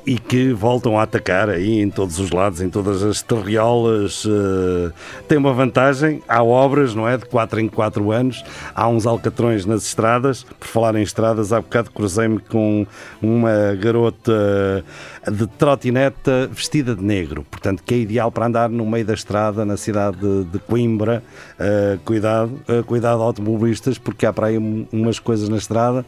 e 0.06 0.18
que 0.18 0.54
voltam 0.54 0.98
a 0.98 1.04
atacar 1.04 1.50
aí 1.50 1.82
em 1.82 1.90
todos 1.90 2.18
os 2.18 2.32
lados, 2.32 2.62
em 2.62 2.70
todas 2.70 3.04
as 3.04 3.22
terriolas. 3.22 4.24
Uh, 4.24 4.94
tem 5.28 5.38
uma 5.38 5.52
vantagem, 5.52 6.24
há 6.28 6.42
obras, 6.42 6.96
não 6.96 7.06
é? 7.08 7.18
De 7.18 7.26
4 7.26 7.60
em 7.60 7.68
4 7.68 8.12
anos, 8.12 8.42
há 8.74 8.88
uns 8.88 9.06
alcatrões 9.06 9.66
nas 9.66 9.86
estradas. 9.86 10.44
Por 10.44 10.68
falar 10.68 10.96
em 10.96 11.02
estradas, 11.02 11.52
há 11.52 11.60
bocado 11.60 11.92
cruzei-me 11.92 12.40
com 12.40 12.88
uma 13.22 13.76
garota 13.76 14.84
de 15.30 15.46
trotineta 15.46 16.48
vestida 16.52 16.96
de 16.96 17.04
negro, 17.04 17.46
portanto, 17.52 17.84
que 17.84 17.94
é 17.94 17.98
ideal 17.98 18.32
para 18.32 18.46
andar 18.46 18.70
no 18.70 18.86
meio 18.86 19.06
da 19.06 19.14
estrada 19.14 19.66
na 19.66 19.76
cidade 19.76 20.18
de, 20.18 20.46
de 20.46 20.60
Coimbra. 20.60 21.22
Uh, 21.60 22.00
cuidado, 22.06 22.52
uh, 22.70 22.84
cuidado 22.86 23.22
automobilistas, 23.22 23.98
porque 23.98 24.26
há 24.26 24.32
para 24.32 24.48
aí 24.48 24.58
umas 24.58 25.20
coisas 25.20 25.50
na 25.50 25.58
estrada 25.58 26.06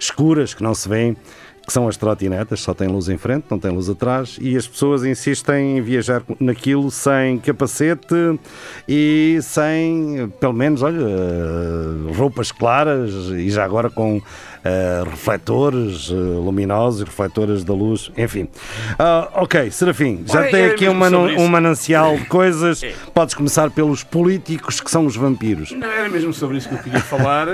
escuras 0.00 0.54
que 0.54 0.62
não 0.62 0.74
se 0.74 0.88
vêem 0.88 1.16
que 1.70 1.74
são 1.74 1.86
as 1.86 1.96
trotinetas, 1.96 2.62
só 2.62 2.74
tem 2.74 2.88
luz 2.88 3.08
em 3.08 3.16
frente, 3.16 3.44
não 3.48 3.56
tem 3.56 3.70
luz 3.70 3.88
atrás, 3.88 4.36
e 4.40 4.56
as 4.56 4.66
pessoas 4.66 5.04
insistem 5.04 5.78
em 5.78 5.80
viajar 5.80 6.20
naquilo 6.40 6.90
sem 6.90 7.38
capacete 7.38 8.40
e 8.88 9.38
sem, 9.40 10.32
pelo 10.40 10.52
menos, 10.52 10.82
olha, 10.82 10.98
roupas 12.16 12.50
claras 12.50 13.12
e 13.30 13.48
já 13.50 13.64
agora 13.64 13.88
com 13.88 14.20
Uh, 14.60 15.08
refletores 15.08 16.10
uh, 16.10 16.14
luminosos, 16.14 17.00
refletores 17.00 17.64
da 17.64 17.72
luz, 17.72 18.12
enfim. 18.14 18.42
Uh, 18.42 19.26
ok, 19.36 19.70
Serafim, 19.70 20.22
já 20.26 20.48
tem 20.48 20.66
aqui 20.66 20.86
uma, 20.86 21.08
um 21.08 21.48
manancial 21.48 22.18
de 22.18 22.26
coisas. 22.26 22.82
É. 22.90 22.92
Podes 23.14 23.34
começar 23.34 23.70
pelos 23.70 24.04
políticos 24.04 24.80
que 24.80 24.90
são 24.90 25.06
os 25.06 25.16
vampiros. 25.16 25.72
Não, 25.72 25.88
era 25.88 26.10
mesmo 26.10 26.32
sobre 26.34 26.58
isso 26.58 26.68
que 26.68 26.74
eu 26.74 26.78
queria 26.78 27.00
falar, 27.00 27.46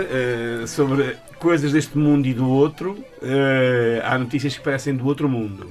sobre 0.67 1.17
coisas 1.47 1.71
deste 1.71 1.97
mundo 1.97 2.27
e 2.27 2.35
do 2.35 2.51
outro, 2.51 2.91
uh, 3.23 4.03
há 4.03 4.19
notícias 4.19 4.57
que 4.57 4.65
parecem 4.65 4.97
do 4.97 5.07
outro 5.07 5.29
mundo. 5.29 5.71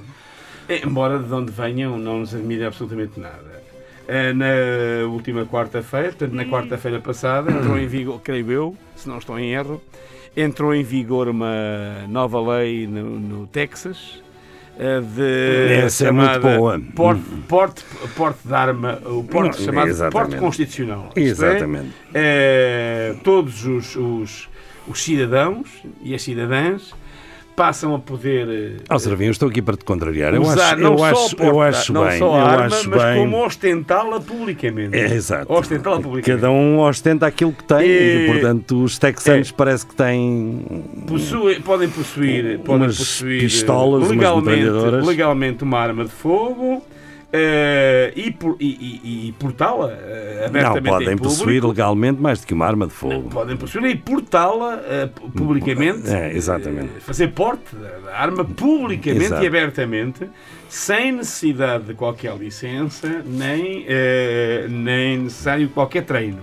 Embora 0.82 1.18
de 1.18 1.30
onde 1.30 1.52
venham 1.52 1.98
não 1.98 2.20
nos 2.20 2.34
admire 2.34 2.64
absolutamente 2.64 3.20
nada. 3.20 3.62
Uh, 4.08 4.34
na 4.34 5.06
última 5.06 5.44
quarta-feira, 5.44 6.08
portanto, 6.08 6.32
na 6.32 6.46
quarta-feira 6.46 6.98
passada, 6.98 7.52
entrou 7.52 7.78
em 7.78 7.86
vigor, 7.86 8.22
creio 8.22 8.50
eu, 8.50 8.76
se 8.96 9.06
não 9.06 9.18
estou 9.18 9.38
em 9.38 9.52
erro, 9.52 9.82
entrou 10.34 10.74
em 10.74 10.82
vigor 10.82 11.28
uma 11.28 12.06
nova 12.08 12.40
lei 12.40 12.86
no, 12.86 13.20
no 13.20 13.46
Texas 13.46 14.22
eh, 14.78 15.00
de 15.00 15.72
Essa 15.84 16.08
é 16.08 16.10
muito 16.10 16.40
boa. 16.40 16.80
Porte, 16.94 17.22
porte, 17.46 17.84
porte 18.16 18.48
de 18.48 18.54
arma, 18.54 18.98
o 19.04 19.24
porte 19.24 19.62
chamado 19.62 19.88
Exatamente. 19.88 20.12
porte 20.12 20.36
constitucional. 20.36 21.10
É, 21.14 21.20
Exatamente. 21.20 21.92
É, 22.14 23.12
é, 23.14 23.16
todos 23.22 23.66
os, 23.66 23.94
os 23.94 24.48
os 24.88 25.02
cidadãos 25.02 25.68
e 26.02 26.14
as 26.14 26.22
cidadãs 26.22 26.94
passam 27.56 27.94
a 27.94 27.98
poder. 27.98 28.82
Ó, 28.88 28.94
oh, 28.94 28.98
Servinho, 28.98 29.30
estou 29.30 29.48
aqui 29.48 29.62
para 29.62 29.76
te 29.76 29.84
contrariar. 29.84 30.34
Eu 30.34 30.42
acho, 30.48 30.60
eu 30.78 31.02
acho, 31.02 31.36
eu 31.42 31.60
acho 31.60 31.92
não 31.92 32.04
bem. 32.04 32.18
Só 32.18 32.26
eu 32.26 32.44
arma, 32.44 32.66
acho 32.66 32.90
mas 32.90 33.02
bem. 33.02 33.18
como 33.18 33.44
ostentá-la 33.44 34.20
publicamente. 34.20 34.96
É, 34.96 35.14
exato. 35.14 35.50
Ostentá-la 35.50 35.96
publicamente. 36.00 36.42
Cada 36.42 36.52
um 36.52 36.78
ostenta 36.80 37.26
aquilo 37.26 37.52
que 37.52 37.64
tem 37.64 37.80
e, 37.80 38.26
e 38.26 38.26
portanto, 38.26 38.84
os 38.84 38.98
texanos 38.98 39.48
é, 39.48 39.52
parece 39.56 39.86
que 39.86 39.96
têm. 39.96 40.84
Possui, 41.06 41.60
podem 41.60 41.88
possuir, 41.88 42.58
podem 42.60 42.88
possuir 42.88 43.40
pistolas, 43.40 44.08
legalmente, 44.10 44.68
legalmente 45.04 45.64
uma 45.64 45.78
arma 45.78 46.04
de 46.04 46.12
fogo 46.12 46.84
Uh, 47.26 48.12
e, 48.14 48.30
por, 48.30 48.56
e, 48.60 48.66
e, 48.66 49.28
e 49.28 49.32
portá-la 49.32 49.88
uh, 49.88 50.46
abertamente 50.46 50.84
Não, 50.84 50.92
podem 50.92 51.18
possuir 51.18 51.66
legalmente 51.66 52.20
mais 52.20 52.40
do 52.40 52.46
que 52.46 52.54
uma 52.54 52.64
arma 52.64 52.86
de 52.86 52.92
fogo. 52.92 53.14
Não, 53.14 53.22
podem 53.24 53.56
possuir 53.56 53.84
e 53.84 53.96
portá-la 53.96 54.76
uh, 54.76 55.30
publicamente. 55.32 56.08
É, 56.08 56.32
exatamente. 56.32 57.00
fazer 57.00 57.32
porte 57.32 57.74
da 57.74 58.16
arma 58.16 58.44
publicamente 58.44 59.24
Exato. 59.24 59.42
e 59.42 59.46
abertamente, 59.48 60.30
sem 60.68 61.12
necessidade 61.12 61.84
de 61.84 61.94
qualquer 61.94 62.36
licença, 62.36 63.22
nem, 63.26 63.84
nem 64.68 65.18
necessário 65.18 65.68
qualquer 65.68 66.04
treino. 66.04 66.42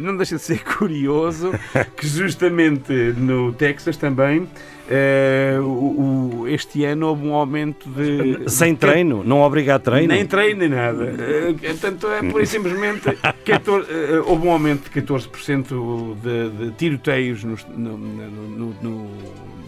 não 0.00 0.16
deixa 0.16 0.36
de 0.36 0.42
ser 0.42 0.64
curioso 0.64 1.52
que 1.94 2.06
justamente 2.06 2.92
no 3.18 3.52
Texas 3.52 3.98
também 3.98 4.48
Uh, 4.90 5.62
o, 5.62 6.40
o, 6.40 6.48
este 6.48 6.84
ano 6.84 7.06
houve 7.06 7.24
um 7.24 7.32
aumento 7.32 7.88
de. 7.88 8.50
Sem 8.50 8.74
treino? 8.74 9.22
Não 9.22 9.40
obriga 9.40 9.76
a 9.76 9.78
treino? 9.78 10.12
Nem 10.12 10.26
treino 10.26 10.58
nem 10.58 10.68
nada. 10.68 11.04
Uh, 11.04 11.54
portanto, 11.54 12.08
é 12.08 12.28
por 12.28 12.44
simplesmente. 12.44 13.16
14, 13.46 13.88
uh, 13.88 13.94
eh, 13.94 14.22
houve 14.26 14.48
um 14.48 14.50
aumento 14.50 14.90
de 14.90 15.00
14% 15.00 16.16
de, 16.16 16.50
de 16.50 16.70
tiroteios 16.72 17.44
no, 17.44 17.56
no, 17.76 17.96
no, 17.96 18.74
no, 18.82 19.10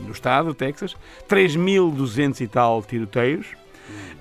no 0.07 0.13
estado, 0.13 0.53
Texas. 0.55 0.97
3.200 1.29 2.41
e 2.41 2.49
tal 2.49 2.83
tiroteios. 2.83 3.62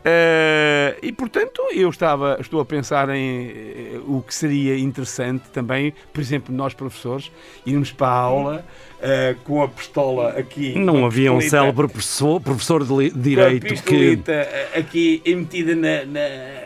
Uh, 0.02 0.98
e 1.04 1.12
portanto 1.12 1.62
eu 1.72 1.88
estava 1.88 2.36
estou 2.42 2.60
a 2.60 2.66
pensar 2.66 3.08
em 3.10 3.50
uh, 3.98 4.18
o 4.18 4.24
que 4.24 4.34
seria 4.34 4.76
interessante 4.76 5.44
também, 5.54 5.94
por 6.12 6.20
exemplo, 6.20 6.54
nós 6.54 6.74
professores 6.74 7.32
irmos 7.68 7.92
para 7.92 8.08
a 8.08 8.16
aula 8.16 8.66
uh, 8.98 9.40
com 9.44 9.62
a 9.62 9.68
pistola 9.68 10.30
aqui. 10.30 10.74
Não 10.74 11.06
havia 11.06 11.32
um 11.32 11.40
célebre 11.40 11.88
professor, 11.88 12.42
professor 12.42 12.84
de 12.84 13.12
direito 13.12 13.68
com 13.68 13.80
a 13.80 13.84
que 13.84 14.20
aqui 14.76 15.22
emitida 15.24 15.76
na, 15.76 16.04
na 16.06 16.61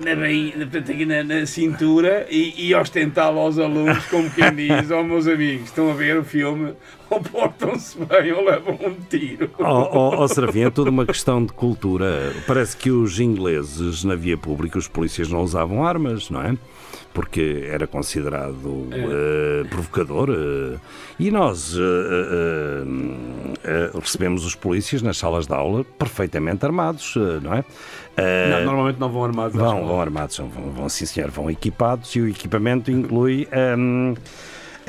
na, 0.00 0.16
bainha, 0.16 0.52
portanto, 0.52 0.92
aqui 0.92 1.04
na, 1.04 1.22
na 1.24 1.46
cintura 1.46 2.26
e, 2.30 2.68
e 2.68 2.74
ostentá-lo 2.74 3.38
aos 3.38 3.58
alunos, 3.58 4.04
como 4.06 4.30
quem 4.30 4.54
diz, 4.54 4.90
ó 4.90 5.02
meus 5.02 5.26
amigos, 5.26 5.68
estão 5.68 5.90
a 5.90 5.94
ver 5.94 6.18
o 6.18 6.24
filme, 6.24 6.74
ou 7.10 7.20
portam-se 7.20 7.98
bem 8.04 8.32
ou 8.32 8.44
levam 8.44 8.74
um 8.74 8.94
tiro. 9.08 9.50
Ó 9.58 9.88
oh, 9.92 10.22
oh, 10.22 10.28
Serafim, 10.28 10.60
é 10.60 10.70
toda 10.70 10.90
uma 10.90 11.06
questão 11.06 11.44
de 11.44 11.52
cultura. 11.52 12.32
Parece 12.46 12.76
que 12.76 12.90
os 12.90 13.18
ingleses, 13.18 14.04
na 14.04 14.14
via 14.14 14.36
pública, 14.36 14.78
os 14.78 14.88
polícias 14.88 15.28
não 15.28 15.42
usavam 15.42 15.84
armas, 15.84 16.30
não 16.30 16.42
é? 16.42 16.56
Porque 17.14 17.64
era 17.68 17.86
considerado 17.86 18.66
uh, 18.66 19.66
provocador. 19.70 20.28
Uh, 20.30 20.78
e 21.18 21.30
nós 21.30 21.74
uh, 21.74 21.80
recebemos 23.98 24.44
os 24.44 24.54
polícias 24.54 25.02
nas 25.02 25.16
salas 25.16 25.46
de 25.46 25.54
aula 25.54 25.84
perfeitamente 25.98 26.64
armados, 26.64 27.14
não 27.42 27.54
é? 27.54 27.64
Não, 28.50 28.64
normalmente 28.64 28.98
não 28.98 29.08
vão 29.08 29.24
armados. 29.24 29.56
Vão, 29.56 29.86
vão 29.86 30.00
armados, 30.00 30.36
vão, 30.38 30.48
vão 30.48 30.88
sim 30.88 31.06
senhor, 31.06 31.30
vão 31.30 31.50
equipados 31.50 32.14
e 32.16 32.20
o 32.20 32.28
equipamento 32.28 32.90
inclui. 32.90 33.48
Um, 33.76 34.14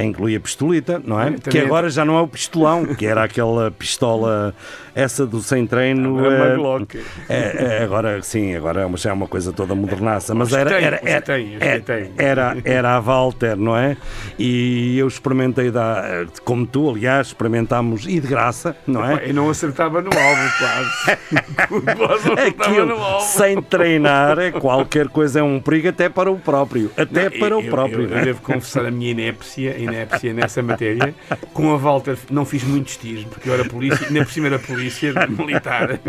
inclui 0.03 0.35
a 0.35 0.39
pistolita, 0.39 1.01
não 1.03 1.19
é? 1.19 1.31
Que 1.31 1.59
agora 1.59 1.89
já 1.89 2.05
não 2.05 2.17
é 2.17 2.21
o 2.21 2.27
pistolão, 2.27 2.85
que 2.85 3.05
era 3.05 3.23
aquela 3.23 3.71
pistola, 3.71 4.53
essa 4.95 5.25
do 5.25 5.41
sem 5.41 5.65
treino. 5.65 6.23
É, 6.25 6.29
uma 6.29 6.55
Glock. 6.55 6.99
É, 7.27 7.79
é, 7.79 7.83
agora 7.83 8.21
sim, 8.21 8.55
agora 8.55 8.81
é 8.81 8.97
já 8.97 9.09
é 9.09 9.13
uma 9.13 9.27
coisa 9.27 9.51
toda 9.51 9.75
modernaça, 9.75 10.33
mas 10.33 10.53
era, 10.53 10.71
era, 10.79 11.01
era, 11.03 11.23
era, 11.59 12.11
era, 12.17 12.57
era 12.63 12.95
a 12.95 12.99
Walter, 12.99 13.55
não 13.55 13.75
é? 13.75 13.97
E 14.37 14.97
eu 14.97 15.07
experimentei, 15.07 15.71
da, 15.71 16.25
como 16.43 16.65
tu, 16.65 16.89
aliás, 16.89 17.27
experimentámos 17.27 18.05
e 18.05 18.19
de 18.19 18.27
graça, 18.27 18.75
não 18.87 19.03
é? 19.03 19.27
E 19.27 19.33
não 19.33 19.49
acertava 19.49 20.01
no 20.01 20.09
alvo, 20.09 20.51
quase. 20.57 21.95
quase 21.97 22.31
Aquilo, 22.49 22.85
no 22.85 23.03
alvo. 23.03 23.25
sem 23.25 23.61
treinar, 23.61 24.39
é 24.39 24.51
qualquer 24.51 25.07
coisa, 25.07 25.39
é 25.39 25.43
um 25.43 25.59
perigo 25.59 25.89
até 25.89 26.09
para 26.09 26.31
o 26.31 26.37
próprio. 26.37 26.91
Até 26.97 27.29
não, 27.29 27.39
para 27.39 27.55
eu, 27.55 27.59
o 27.59 27.69
próprio. 27.69 28.03
Eu, 28.03 28.09
eu, 28.09 28.17
eu 28.17 28.25
devo 28.25 28.41
confessar 28.41 28.85
a 28.85 28.91
minha 28.91 29.11
inépcia 29.11 29.75
inépcia 29.89 30.33
nessa 30.33 30.61
matéria. 30.61 31.13
Com 31.53 31.71
a 31.71 31.77
Walter 31.77 32.17
não 32.29 32.45
fiz 32.45 32.63
muitos 32.63 32.97
tiros, 32.97 33.25
porque 33.25 33.49
eu 33.49 33.53
era 33.53 33.65
polícia, 33.65 34.07
ainda 34.07 34.23
por 34.23 34.31
cima 34.31 34.47
era 34.47 34.59
polícia 34.59 35.13
militar. 35.27 35.99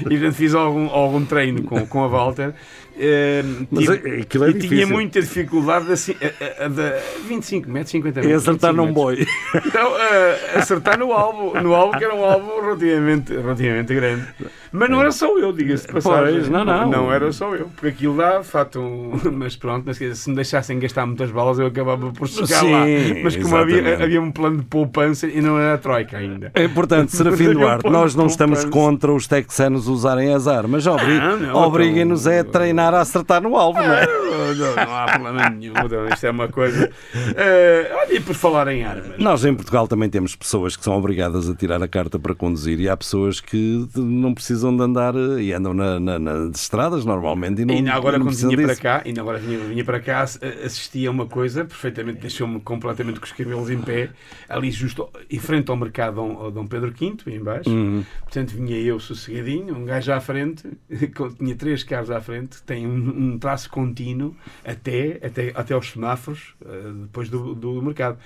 E 0.00 0.04
portanto 0.04 0.34
fiz 0.34 0.54
algum, 0.54 0.88
algum 0.88 1.24
treino 1.24 1.62
com, 1.62 1.86
com 1.86 2.04
a 2.04 2.08
Walter. 2.08 2.54
Uh, 2.98 3.66
Mas 3.70 3.84
tive, 3.84 4.20
aquilo 4.22 4.44
é 4.44 4.48
e 4.50 4.52
difícil. 4.54 4.76
tinha 4.76 4.86
muita 4.86 5.20
dificuldade 5.20 5.84
de, 5.86 5.94
de, 6.14 6.18
de 6.18 7.28
25 7.28 7.70
metros, 7.70 7.90
50 7.92 8.20
E 8.20 8.22
metros. 8.26 8.42
acertar 8.42 8.72
25 8.72 8.86
num 8.86 8.92
boi. 8.92 9.26
Então, 9.66 9.92
uh, 9.92 10.58
acertar 10.58 10.98
no 10.98 11.12
alvo, 11.12 11.60
no 11.60 11.74
alvo 11.74 11.96
que 11.96 12.04
era 12.04 12.14
um 12.14 12.24
alvo 12.24 12.60
relativamente, 12.60 13.32
relativamente 13.32 13.94
grande. 13.94 14.24
Mas 14.72 14.90
não 14.90 15.00
era 15.00 15.10
só 15.12 15.38
eu, 15.38 15.52
diga-se 15.52 15.86
de 15.86 15.92
passagem. 15.94 16.34
Pois, 16.34 16.48
não, 16.48 16.64
não. 16.64 16.90
Não 16.90 17.12
era 17.12 17.30
só 17.32 17.54
eu, 17.54 17.68
porque 17.68 17.88
aquilo 17.88 18.16
dá, 18.16 18.38
de 18.38 18.46
facto, 18.46 18.80
um... 18.80 19.12
mas 19.32 19.56
pronto, 19.56 19.84
mas, 19.86 19.96
se 19.96 20.28
me 20.28 20.34
deixassem 20.36 20.78
gastar 20.78 21.06
muitas 21.06 21.30
balas, 21.30 21.58
eu 21.58 21.66
acabava 21.66 22.10
por 22.12 22.28
chegar 22.28 22.46
Sim, 22.60 22.72
lá. 22.72 22.84
Mas 23.22 23.36
como 23.36 23.56
havia, 23.56 24.02
havia 24.02 24.20
um 24.20 24.30
plano 24.30 24.58
de 24.58 24.64
poupança 24.64 25.26
e 25.26 25.40
não 25.40 25.58
era 25.58 25.74
a 25.74 25.78
troika 25.78 26.16
ainda. 26.18 26.50
É, 26.54 26.66
portanto, 26.68 27.10
Serafim 27.10 27.48
um 27.48 27.54
Duarte, 27.54 27.82
plano 27.82 27.98
nós 27.98 28.14
não 28.14 28.26
estamos 28.26 28.64
contra 28.66 29.12
os 29.12 29.26
texanos 29.26 29.86
usarem 29.88 30.34
as 30.34 30.46
armas. 30.46 30.86
Obri- 30.86 31.18
Ah, 31.18 31.56
Obriguem-nos 31.66 32.22
então- 32.26 32.32
é 32.32 32.40
a 32.40 32.44
treinar 32.44 32.87
a 32.94 33.00
acertar 33.00 33.42
no 33.42 33.56
alvo, 33.56 33.78
não 33.82 33.92
é? 33.94 34.06
Não, 34.28 34.54
não, 34.54 34.74
não 34.76 34.94
há 34.96 35.06
problema 35.06 35.50
nenhum, 35.50 35.72
então, 35.84 36.06
isto 36.08 36.24
é 36.26 36.30
uma 36.30 36.48
coisa. 36.48 36.90
Eh, 37.36 37.90
olha, 37.94 38.14
e 38.16 38.20
por 38.20 38.34
falar 38.34 38.68
em 38.68 38.84
armas. 38.84 39.18
Nós 39.18 39.44
em 39.44 39.54
Portugal 39.54 39.88
também 39.88 40.08
temos 40.08 40.36
pessoas 40.36 40.76
que 40.76 40.84
são 40.84 40.96
obrigadas 40.96 41.48
a 41.48 41.54
tirar 41.54 41.82
a 41.82 41.88
carta 41.88 42.18
para 42.18 42.34
conduzir 42.34 42.78
e 42.78 42.88
há 42.88 42.96
pessoas 42.96 43.40
que 43.40 43.86
não 43.96 44.32
precisam 44.34 44.74
de 44.76 44.82
andar 44.82 45.14
eh, 45.16 45.40
e 45.42 45.52
andam 45.52 45.72
na, 45.74 45.98
na- 45.98 46.18
nas 46.18 46.60
estradas 46.60 47.04
normalmente 47.04 47.62
e 47.62 47.64
não, 47.64 47.74
ainda 47.74 47.92
agora, 47.94 48.18
não 48.18 48.26
quando 48.26 48.36
vinha 48.36 48.66
para 48.66 48.76
cá, 48.76 49.02
ainda 49.04 49.20
agora 49.20 49.38
vinha, 49.38 49.58
vinha 49.58 49.84
para 49.84 49.98
cá, 50.00 50.20
ass- 50.20 50.38
assistia 50.64 51.08
a 51.08 51.12
uma 51.12 51.26
coisa 51.26 51.64
perfeitamente, 51.64 52.20
deixou-me 52.20 52.60
completamente 52.60 53.18
com 53.18 53.26
os 53.26 53.32
cabelos 53.32 53.70
em 53.70 53.80
pé, 53.80 54.10
ali 54.48 54.70
justo 54.70 55.08
em 55.30 55.38
frente 55.38 55.70
ao 55.70 55.76
mercado 55.76 56.16
Dom, 56.16 56.50
Dom 56.50 56.66
Pedro 56.66 56.92
V, 56.92 57.16
em 57.34 57.42
baixo. 57.42 57.70
Uhum. 57.70 58.04
Portanto, 58.24 58.50
vinha 58.50 58.78
eu 58.78 59.00
sossegadinho, 59.00 59.74
um 59.74 59.84
gajo 59.84 60.12
à 60.12 60.20
frente, 60.20 60.64
tinha 61.38 61.54
três 61.56 61.82
carros 61.82 62.10
à 62.10 62.20
frente, 62.20 62.62
tem 62.64 62.77
um, 62.86 63.32
um 63.32 63.38
traço 63.38 63.70
contínuo 63.70 64.34
até, 64.64 65.20
até, 65.22 65.52
até 65.54 65.74
aos 65.74 65.90
semáforos, 65.90 66.54
eh, 66.64 66.92
depois 67.02 67.28
do, 67.28 67.54
do 67.54 67.82
mercado. 67.82 68.18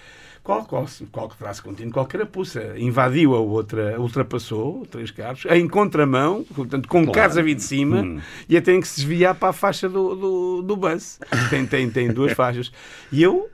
Qual, 0.43 0.65
qual, 0.65 0.87
qual 1.13 1.29
traço 1.29 1.63
contínuo, 1.63 1.93
qual 1.93 2.05
carapuça. 2.05 2.75
Invadiu 2.77 3.35
a 3.35 3.39
outra, 3.39 4.01
ultrapassou 4.01 4.85
três 4.87 5.11
carros, 5.13 5.45
em 5.49 5.69
contramão, 5.69 6.45
portanto, 6.55 6.89
com 6.89 7.07
carros 7.07 7.39
a 7.39 7.43
vir 7.43 7.55
de 7.55 7.63
cima, 7.63 8.21
e 8.49 8.57
até 8.57 8.73
tem 8.73 8.81
que 8.81 8.89
se 8.89 8.97
desviar 8.97 9.37
para 9.37 9.51
a 9.51 9.53
faixa 9.53 9.89
do, 9.89 10.17
do, 10.17 10.63
do 10.63 10.77
bus. 10.77 11.21
Tem, 11.49 11.65
tem, 11.65 11.89
tem 11.89 12.13
duas 12.13 12.33
faixas. 12.35 12.73
E 13.13 13.23
eu 13.23 13.49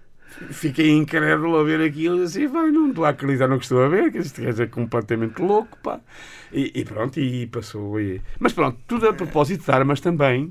fiquei 0.51 0.91
incrédulo 0.91 1.57
a 1.59 1.65
ver 1.65 1.81
aquilo 1.81 2.21
e 2.21 2.25
assim, 2.25 2.47
vai, 2.47 2.71
não 2.71 2.89
estou 2.91 3.05
a 3.05 3.11
acreditar 3.11 3.49
no 3.49 3.59
que 3.59 3.65
estou 3.65 3.83
a 3.83 3.89
ver, 3.89 4.11
que 4.13 4.19
este 4.19 4.43
gajo 4.43 4.63
é 4.63 4.67
completamente 4.67 5.41
louco, 5.41 5.77
pá. 5.83 6.01
E, 6.53 6.73
e 6.75 6.85
pronto, 6.85 7.21
e 7.21 7.47
passou. 7.47 8.01
E... 8.01 8.23
Mas 8.39 8.53
pronto, 8.55 8.79
tudo 8.87 9.07
a 9.09 9.13
propósito 9.13 9.65
de 9.65 9.71
armas 9.71 10.01
também. 10.01 10.51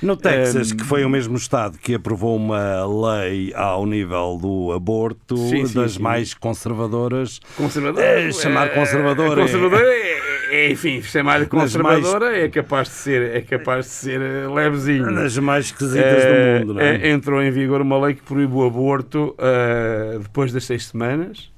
No 0.00 0.16
Texas, 0.16 0.70
Ehm, 0.70 0.76
que 0.76 0.84
foi 0.84 1.04
o 1.04 1.10
mesmo 1.10 1.36
Estado 1.36 1.78
que 1.78 1.94
aprovou 1.94 2.36
uma 2.36 2.84
lei 3.24 3.52
ao 3.54 3.84
nível 3.86 4.38
do 4.40 4.72
aborto, 4.72 5.36
Sim, 5.36 5.66
sim, 5.66 5.74
das 5.74 5.92
sim. 5.94 6.02
mais 6.02 6.34
conservadoras. 6.34 7.40
Conservador. 7.56 8.02
É, 8.02 8.30
chamar 8.32 8.66
é, 8.66 8.70
conservador 8.70 9.38
é- 9.38 9.42
conservador 9.42 9.80
é, 9.82 10.31
é, 10.54 10.70
enfim, 10.70 11.00
chamar-lhe 11.02 11.44
Nas 11.44 11.48
conservadora 11.50 12.36
é 12.36 12.48
capaz 12.48 12.88
de 12.88 12.94
ser, 12.94 13.36
é 13.36 13.40
capaz 13.40 13.86
de 13.86 13.90
ser 13.92 14.20
eh, 14.20 14.46
levezinho. 14.48 15.14
Das 15.14 15.36
mais 15.38 15.66
esquisitas 15.66 16.24
Eh, 16.24 16.58
do 16.58 16.60
mundo, 16.60 16.74
não 16.74 16.80
é? 16.80 16.96
eh, 16.96 17.10
Entrou 17.10 17.42
em 17.42 17.50
vigor 17.50 17.80
uma 17.80 17.98
lei 18.04 18.14
que 18.14 18.22
proíbe 18.22 18.52
o 18.52 18.64
aborto 18.66 19.34
eh, 19.38 20.18
depois 20.22 20.52
das 20.52 20.64
seis 20.64 20.86
semanas, 20.86 21.50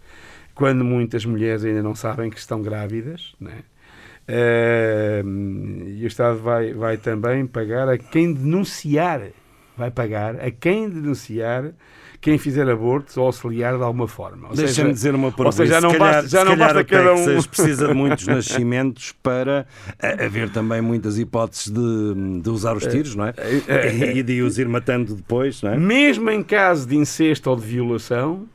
quando 0.54 0.84
muitas 0.84 1.24
mulheres 1.24 1.64
ainda 1.64 1.82
não 1.82 1.94
sabem 1.94 2.30
que 2.30 2.38
estão 2.38 2.62
grávidas? 2.62 3.34
Eh, 4.28 5.22
e 5.86 6.04
o 6.04 6.06
Estado 6.06 6.38
vai, 6.38 6.72
vai 6.72 6.96
também 6.96 7.46
pagar 7.46 7.88
a 7.88 7.98
quem 7.98 8.32
denunciar, 8.32 9.20
vai 9.76 9.90
pagar 9.90 10.36
a 10.40 10.50
quem 10.50 10.88
denunciar 10.88 11.72
quem 12.24 12.38
fizer 12.38 12.66
abortos 12.70 13.18
ou 13.18 13.26
auxiliar 13.26 13.76
de 13.76 13.82
alguma 13.82 14.08
forma. 14.08 14.48
Ou 14.48 14.56
Deixa-me 14.56 14.94
dizer 14.94 15.14
uma 15.14 15.26
ou 15.26 15.32
pergunta. 15.32 15.56
seja, 15.56 15.74
já 15.74 15.80
não 15.82 15.90
calhar, 15.90 16.12
basta, 16.14 16.28
já 16.30 16.38
se 16.38 16.44
não 16.46 16.56
basta 16.56 16.80
o 16.80 16.86
cada 16.86 17.14
um. 17.14 17.42
Precisa 17.42 17.88
de 17.88 17.92
muitos 17.92 18.24
nascimentos 18.26 19.12
para 19.22 19.66
eh, 20.00 20.24
haver 20.24 20.48
também 20.48 20.80
muitas 20.80 21.18
hipóteses 21.18 21.70
de, 21.70 22.40
de 22.40 22.48
usar 22.48 22.78
os 22.78 22.86
tiros, 22.86 23.14
não 23.14 23.26
é? 23.26 23.34
E 24.14 24.22
de 24.22 24.40
os 24.40 24.58
ir 24.58 24.66
matando 24.66 25.14
depois, 25.14 25.60
não 25.60 25.72
é? 25.72 25.76
Mesmo 25.76 26.30
em 26.30 26.42
caso 26.42 26.88
de 26.88 26.96
incesto 26.96 27.50
ou 27.50 27.56
de 27.56 27.66
violação, 27.66 28.46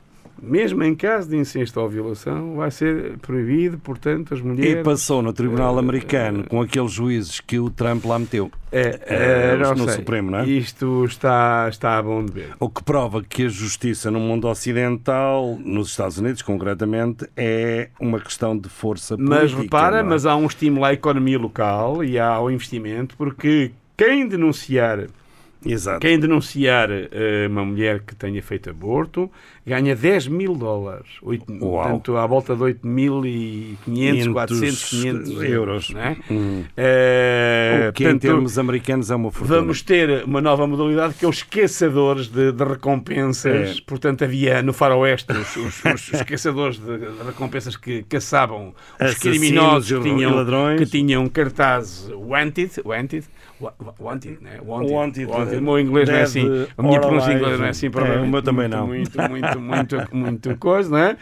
mesmo 0.42 0.82
em 0.82 0.94
caso 0.94 1.28
de 1.28 1.36
incesto 1.36 1.80
ou 1.80 1.88
violação, 1.88 2.56
vai 2.56 2.70
ser 2.70 3.18
proibido, 3.18 3.78
portanto, 3.78 4.34
as 4.34 4.40
E 4.40 4.42
mulheres. 4.42 4.82
passou 4.84 5.22
no 5.22 5.32
Tribunal 5.32 5.78
Americano 5.78 6.44
com 6.48 6.60
aqueles 6.62 6.92
juízes 6.92 7.40
que 7.40 7.58
o 7.58 7.68
Trump 7.70 8.04
lá 8.04 8.18
meteu. 8.18 8.50
É, 8.72 9.00
Eh, 9.06 9.54
é, 9.54 9.56
não 9.56 9.74
no 9.74 9.84
sei. 9.84 9.94
Supremo, 9.96 10.30
não 10.30 10.38
é? 10.40 10.46
Isto 10.46 11.04
está, 11.04 11.66
está 11.68 12.00
bom 12.02 12.24
de 12.24 12.32
ver. 12.32 12.48
O 12.60 12.68
que 12.68 12.82
prova 12.84 13.22
que 13.22 13.46
a 13.46 13.48
justiça 13.48 14.10
no 14.10 14.20
mundo 14.20 14.46
ocidental, 14.48 15.58
nos 15.64 15.88
Estados 15.90 16.18
Unidos 16.18 16.42
concretamente, 16.42 17.26
é 17.36 17.88
uma 18.00 18.20
questão 18.20 18.56
de 18.56 18.68
força 18.68 19.16
política. 19.16 19.40
Mas 19.40 19.52
repara, 19.52 19.98
é? 19.98 20.02
mas 20.02 20.24
há 20.26 20.36
um 20.36 20.46
estímulo 20.46 20.84
à 20.84 20.92
economia 20.92 21.38
local 21.38 22.02
e 22.04 22.18
há 22.18 22.38
o 22.40 22.50
investimento, 22.50 23.16
porque 23.16 23.72
quem 23.96 24.26
denunciar, 24.26 25.06
Exato. 25.64 26.00
quem 26.00 26.18
denunciar 26.18 26.88
eh, 26.90 27.46
uma 27.48 27.64
mulher 27.64 28.00
que 28.00 28.14
tenha 28.14 28.42
feito 28.42 28.70
aborto 28.70 29.30
ganha 29.66 29.94
10 29.94 30.26
mil 30.28 30.54
dólares. 30.54 31.06
Oito- 31.22 31.44
Uau. 31.52 31.82
Portanto, 31.82 32.16
à 32.16 32.26
volta 32.26 32.56
de 32.56 32.62
8.500, 32.62 34.32
400, 34.32 34.84
500 34.90 35.42
euros. 35.42 35.90
Não 35.90 36.00
é? 36.00 36.16
Hum. 36.30 36.64
Eh, 36.76 37.86
o 37.88 37.92
que 37.92 38.02
em 38.04 38.06
portanto, 38.06 38.22
termos 38.22 38.58
americanos 38.58 39.10
é 39.10 39.14
uma 39.14 39.30
fortuna. 39.30 39.60
Vamos 39.60 39.82
ter 39.82 40.24
uma 40.24 40.40
nova 40.40 40.66
modalidade 40.66 41.14
que 41.14 41.24
é 41.24 41.28
os 41.28 41.42
caçadores 41.42 42.26
de, 42.28 42.52
de 42.52 42.64
recompensas. 42.64 43.78
É. 43.78 43.80
Portanto, 43.86 44.24
havia 44.24 44.62
no 44.62 44.72
faroeste 44.72 45.32
os, 45.32 45.56
os- 45.56 45.84
os- 45.84 46.12
os 46.12 46.22
caçadores 46.22 46.78
de, 46.78 46.98
de 46.98 47.22
recompensas 47.26 47.76
que 47.76 48.02
caçavam 48.04 48.68
os 48.68 48.74
Assassinos 49.06 49.38
criminosos 49.38 49.90
e 49.90 49.94
que 49.94 50.02
tinham, 50.02 50.76
que 50.78 50.86
tinham 50.86 51.28
cartaz 51.28 52.10
wanted, 52.12 52.72
wanted, 52.84 53.24
wa- 53.24 53.26
wa- 53.26 53.26
wanted, 53.98 54.38
né? 54.42 54.60
wanted, 54.64 55.26
Wanted. 55.26 55.56
O 55.56 55.62
meu 55.62 55.78
inglês 55.78 56.08
não 56.08 56.16
é 56.16 56.22
assim. 56.22 56.66
A 56.76 56.82
minha 56.82 57.00
pronúncia 57.00 57.32
inglesa 57.32 57.58
não 57.58 57.64
é 57.66 57.68
assim. 57.70 57.86
É, 57.86 57.90
provavelmente. 57.90 58.28
o 58.28 58.30
meu 58.30 58.42
também 58.42 58.68
muito, 58.68 58.76
não. 58.76 58.86
Muito, 58.86 59.20
muito, 59.30 59.60
muito, 59.60 60.08
muito 60.16 60.56
coisa, 60.58 60.90
não 60.90 60.98
é? 60.98 61.16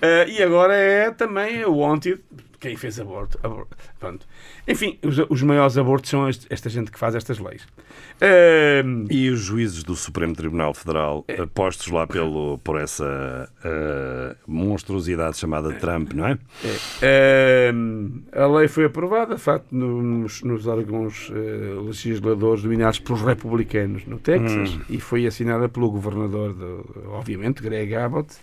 Eh, 0.00 0.28
e 0.28 0.42
agora 0.42 0.74
é 0.74 1.10
também 1.10 1.64
wanted 1.64 2.20
quem 2.58 2.76
fez 2.76 3.00
aborto. 3.00 3.38
aborto. 3.42 3.76
Pronto. 3.98 4.26
Enfim, 4.68 4.98
os, 5.02 5.18
os 5.30 5.42
maiores 5.42 5.78
abortos 5.78 6.10
são 6.10 6.28
este- 6.28 6.46
esta 6.50 6.68
gente 6.68 6.90
que 6.90 6.98
faz 6.98 7.14
estas 7.14 7.38
leis. 7.38 7.66
E 9.10 9.30
os 9.30 9.40
juízes 9.40 9.82
do 9.82 9.94
Supremo 9.96 10.34
Tribunal 10.34 10.74
Federal, 10.74 11.24
É. 11.28 11.40
eh, 11.42 11.46
postos 11.46 11.88
lá 11.88 12.06
pelo, 12.06 12.58
por 12.58 12.78
essa 12.80 13.48
eh, 13.64 14.36
monstruosidade 14.46 15.38
chamada 15.38 15.72
Trump, 15.74 16.12
não 16.12 16.26
é? 16.26 16.38
Ahm, 17.02 18.22
a 18.32 18.46
lei 18.46 18.68
foi 18.68 18.84
aprovada, 18.84 19.34
de 19.36 19.40
facto, 19.40 19.74
nos, 19.74 20.42
nos 20.42 20.66
órgãos 20.66 21.30
eh, 21.34 21.80
legisladores 21.86 22.62
dominados 22.62 22.98
pelos 22.98 23.22
republicanos 23.22 24.04
no 24.06 24.18
Texas 24.18 24.74
Hum. 24.74 24.80
e 24.90 25.00
foi 25.00 25.26
assinada 25.26 25.68
pelo 25.68 25.90
governador, 25.90 26.52
de, 26.54 27.06
obviamente, 27.08 27.62
Greg 27.62 27.94
Abbott. 27.94 28.36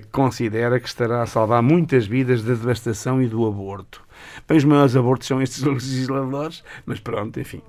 Que 0.00 0.06
considera 0.08 0.80
que 0.80 0.88
estará 0.88 1.22
a 1.22 1.26
salvar 1.26 1.62
muitas 1.62 2.06
vidas 2.06 2.42
da 2.42 2.54
devastação 2.54 3.22
e 3.22 3.26
do 3.26 3.46
aborto. 3.46 4.02
Bem, 4.48 4.56
os 4.56 4.64
maiores 4.64 4.96
abortos 4.96 5.28
são 5.28 5.42
estes 5.42 5.60
legisladores, 5.64 6.64
mas 6.86 6.98
pronto, 7.00 7.38
enfim. 7.38 7.60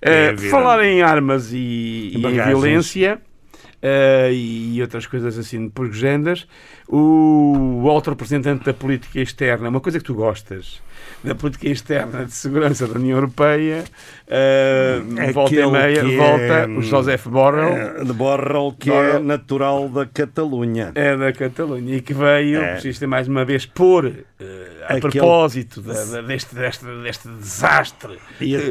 É 0.00 0.28
Eh, 0.28 0.36
falar 0.50 0.84
em 0.84 1.02
armas 1.02 1.52
e, 1.52 2.12
e 2.14 2.26
em 2.26 2.44
violência 2.44 3.20
eh, 3.80 4.30
e 4.32 4.80
outras 4.82 5.06
coisas 5.06 5.38
assim 5.38 5.68
porgendas, 5.68 6.46
o 6.88 7.84
alto 7.88 8.10
representante 8.10 8.64
da 8.64 8.74
política 8.74 9.20
externa, 9.20 9.68
uma 9.68 9.80
coisa 9.80 9.98
que 9.98 10.04
tu 10.04 10.14
gostas, 10.14 10.82
da 11.24 11.34
política 11.34 11.68
externa 11.68 12.24
de 12.24 12.32
segurança 12.32 12.86
da 12.86 12.94
União 12.98 13.16
Europeia, 13.16 13.84
eh, 14.28 15.00
volta 15.32 15.54
e 15.54 15.66
meia, 15.70 16.00
que 16.04 16.16
volta 16.16 16.42
é, 16.42 16.66
o 16.66 16.82
Joseph 16.82 17.26
Borrell. 17.26 17.68
eh, 17.76 18.04
de 18.04 18.12
Borrell, 18.12 18.74
que 18.78 18.90
é 18.90 18.94
Borrell. 18.94 19.22
natural 19.24 19.88
da 19.88 20.06
Catalunha. 20.06 20.92
É 20.94 21.16
da 21.16 21.32
Catalunha 21.32 21.96
e 21.96 22.00
que 22.00 22.14
veio, 22.14 22.60
É. 22.60 22.78
mais 23.06 23.28
uma 23.28 23.44
vez, 23.44 23.66
pôr 23.66 24.06
eh, 24.40 24.66
a 24.88 24.94
Aquele- 24.94 25.12
propósito 25.12 25.80
da- 25.80 26.04
da- 26.04 26.20
deste, 26.22 26.54
deste, 26.54 26.84
deste 27.02 27.28
desastre 27.28 28.18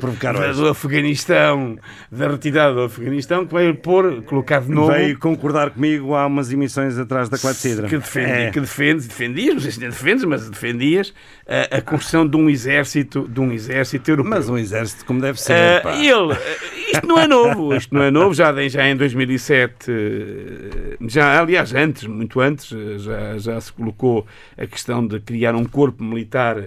provocar 0.02 0.34
da- 0.34 0.52
do 0.52 0.68
Afeganistão, 0.68 1.78
da 2.12 2.28
retirada 2.28 2.74
do 2.74 2.82
Afeganistão, 2.84 3.46
que 3.46 3.54
veio 3.56 3.76
pôr, 3.76 4.22
colocar 4.24 4.62
de 4.62 4.70
novo. 4.70 4.92
Veio 4.92 5.18
concordar 5.18 5.70
comigo 5.72 6.14
há 6.16 6.26
umas 6.28 6.52
emissões 6.52 6.98
atrás 6.98 7.30
da 7.30 7.38
Clepsidra. 7.38 7.88
que, 7.88 7.98
defendi, 7.98 8.32
É. 8.32 8.52
que 8.52 8.60
defendes, 8.60 9.08
defendias, 9.08 9.54
não 9.56 9.62
sei 9.62 9.72
se 9.72 9.80
defendes, 9.80 10.24
mas 10.26 10.50
defendias 10.50 11.14
a, 11.48 11.78
a 11.78 11.82
construção 11.82 12.28
de 12.28 12.38
um 12.38 12.50
exército, 12.50 13.28
de 13.28 13.40
um 13.40 13.52
exército 13.52 14.10
europeu. 14.12 14.30
Mas 14.30 14.50
um 14.50 14.58
exército 14.58 15.06
como 15.06 15.20
deve 15.22 15.40
ser. 15.42 15.54
E 16.02 16.10
ele, 16.10 16.34
eh, 16.34 16.92
isto 16.94 17.08
não 17.08 17.20
é 17.20 17.28
novo, 17.28 17.76
isto 17.76 17.94
não 17.96 18.04
é 18.04 18.12
novo, 18.12 18.34
já, 18.34 18.52
em- 18.64 18.70
já 18.70 18.88
em 18.88 18.96
2007, 18.96 19.92
eh, 19.92 20.98
já, 21.08 21.40
aliás, 21.40 21.74
antes, 21.74 22.06
muito 22.06 22.40
antes, 22.40 22.70
já, 23.02 23.38
já 23.38 23.60
se 23.62 23.72
colocou 23.74 24.26
a 24.58 24.66
questão 24.66 25.06
de 25.06 25.20
criar 25.20 25.56
um 25.56 25.66
corpo 25.66 26.04
militar 26.04 26.58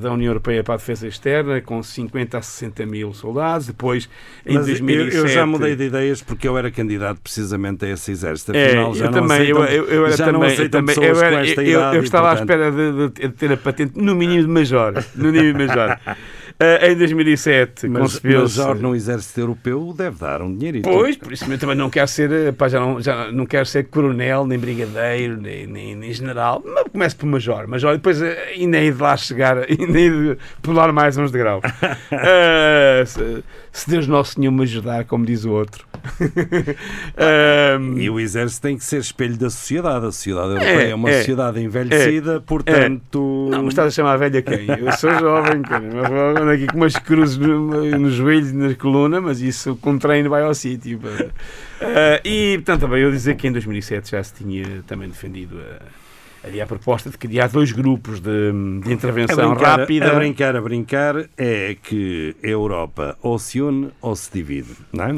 da 0.00 0.12
União 0.12 0.28
Europeia 0.30 0.64
para 0.64 0.74
a 0.74 0.76
defesa 0.76 1.06
externa, 1.06 1.60
com 1.60 1.80
50 1.82 2.36
a 2.38 2.42
60 2.42 2.84
mil 2.84 3.12
soldados, 3.14 3.68
depois, 3.68 4.08
em 4.44 4.54
Mas 4.54 4.66
eu- 4.68 4.74
2007... 4.78 5.16
eu 5.16 5.28
já 5.28 5.46
mudei 5.46 5.76
de 5.76 5.84
ideias 5.84 6.20
porque 6.20 6.48
eu 6.48 6.58
era 6.58 6.70
candidato 6.70 7.20
precisamente 7.20 7.84
a 7.84 7.88
esse 7.90 8.10
exército. 8.10 8.52
É, 8.56 8.66
Afinal, 8.66 8.94
já 8.94 9.04
eu 9.04 9.10
não 9.12 9.20
também, 9.22 9.48
eu, 9.48 9.64
eu, 9.64 9.84
eu 9.88 10.06
era 10.06 10.16
já 10.16 10.24
também, 10.26 10.40
não 10.56 10.64
eu 10.64 10.70
também, 10.70 10.96
eu, 10.96 11.22
era- 11.22 11.46
eu- 11.46 11.54
eu 11.54 11.62
idade. 11.64 11.96
e, 11.96 12.00
estava 12.00 12.28
portanto, 12.36 12.50
à 12.50 12.54
espera 12.54 12.72
de, 12.72 13.08
de- 13.08 13.28
de 13.28 13.34
ter 13.34 13.52
a 13.52 13.56
patente 13.56 13.92
no 13.96 14.14
mínimo 14.16 14.42
de 14.42 14.48
major, 14.48 14.94
no 15.14 15.30
mínimo 15.32 15.58
de 15.58 15.66
major. 15.66 15.98
Eh, 16.62 16.92
em 16.92 16.96
2007 16.96 17.88
Mas, 17.88 17.90
mas 17.90 18.02
concebeu-se... 18.12 18.54
Jorge, 18.54 18.82
num 18.82 18.94
exército 18.94 19.40
europeu 19.40 19.92
deve 19.96 20.16
dar 20.18 20.40
um 20.42 20.56
dinheirito. 20.56 20.88
Pois, 20.88 21.16
por 21.16 21.32
isso 21.32 21.50
eu 21.50 21.58
também 21.58 21.74
não 21.74 21.90
quero 21.90 22.06
ser, 22.06 22.30
eh, 22.30 22.52
pá, 22.52 22.68
já 22.68 22.78
não, 22.78 23.00
já 23.00 23.32
não 23.32 23.44
quero 23.46 23.66
ser 23.66 23.88
coronel, 23.88 24.46
nem 24.46 24.58
brigadeiro, 24.58 25.40
nem, 25.40 25.66
nem, 25.66 25.96
nem 25.96 26.12
general, 26.12 26.62
mas 26.64 26.84
começo 26.92 27.16
por 27.16 27.26
major, 27.26 27.66
major, 27.66 27.94
e 27.94 27.96
depois 27.96 28.22
eh, 28.22 28.54
ainda 28.56 28.78
hei 28.78 28.92
de 28.92 29.02
lá 29.02 29.16
chegar, 29.16 29.58
ainda 29.68 29.98
hei 29.98 30.10
de 30.10 30.38
pular 30.62 30.92
mais 30.92 31.16
uns 31.18 31.32
degraus. 31.32 31.62
Eh, 32.12 33.04
se, 33.06 33.44
se 33.72 33.90
Deus 33.90 34.06
Nosso 34.06 34.34
Senhor 34.34 34.52
me 34.52 34.62
ajudar, 34.62 35.04
como 35.04 35.24
diz 35.24 35.44
o 35.44 35.50
outro. 35.50 35.86
Ahm, 37.16 37.98
E 37.98 38.10
o 38.10 38.18
exército 38.18 38.62
tem 38.62 38.76
que 38.76 38.84
ser 38.84 38.98
espelho 39.00 39.36
da 39.36 39.50
sociedade. 39.50 40.06
A 40.06 40.12
sociedade 40.12 40.48
europeia 40.50 40.88
é, 40.90 40.94
uma 40.94 41.10
é, 41.10 41.18
sociedade 41.18 41.60
envelhecida, 41.60 42.40
portanto. 42.40 43.48
Não, 43.50 43.62
mas 43.64 43.72
estás 43.72 43.88
a 43.88 43.90
chamar 43.90 44.12
a 44.14 44.16
velha 44.16 44.42
quem? 44.42 44.66
Eu 44.68 44.92
sou 44.92 45.10
jovem, 45.18 45.62
cara. 45.62 45.82
Mas 46.34 46.48
aqui 46.48 46.66
com 46.66 46.76
umas 46.76 46.96
cruzes 46.96 47.36
no- 47.38 47.98
nos 47.98 48.14
joelhos 48.14 48.50
e 48.50 48.54
na 48.56 48.74
coluna, 48.74 49.20
mas 49.20 49.40
isso 49.40 49.76
com 49.76 49.98
treino 49.98 50.28
vai 50.30 50.42
ao 50.42 50.54
sítio. 50.54 51.00
Ah, 51.80 52.20
e, 52.24 52.58
portanto, 52.58 52.80
também 52.82 53.02
eu 53.02 53.10
dizer 53.10 53.36
que 53.36 53.46
em 53.46 53.52
2007 53.52 54.10
já 54.12 54.22
se 54.22 54.34
tinha 54.34 54.82
também 54.86 55.08
defendido 55.08 55.58
a, 55.58 56.01
ali 56.44 56.60
a 56.60 56.66
proposta 56.66 57.08
de 57.08 57.16
criar 57.16 57.48
dois 57.48 57.70
grupos 57.72 58.18
de, 58.20 58.30
de 58.82 58.90
A 58.90 58.92
intervenção 58.92 59.50
brincar, 59.54 59.78
rápida. 59.80 60.10
a 60.10 60.14
brincar, 60.14 60.56
a 60.56 60.60
brincar 60.60 61.14
é 61.36 61.76
que 61.80 62.34
a 62.42 62.46
Europa 62.48 63.16
ou 63.22 63.38
se 63.38 63.60
une 63.60 63.90
ou 64.00 64.16
se 64.16 64.30
divide, 64.32 64.70
não 64.92 65.04
é? 65.04 65.12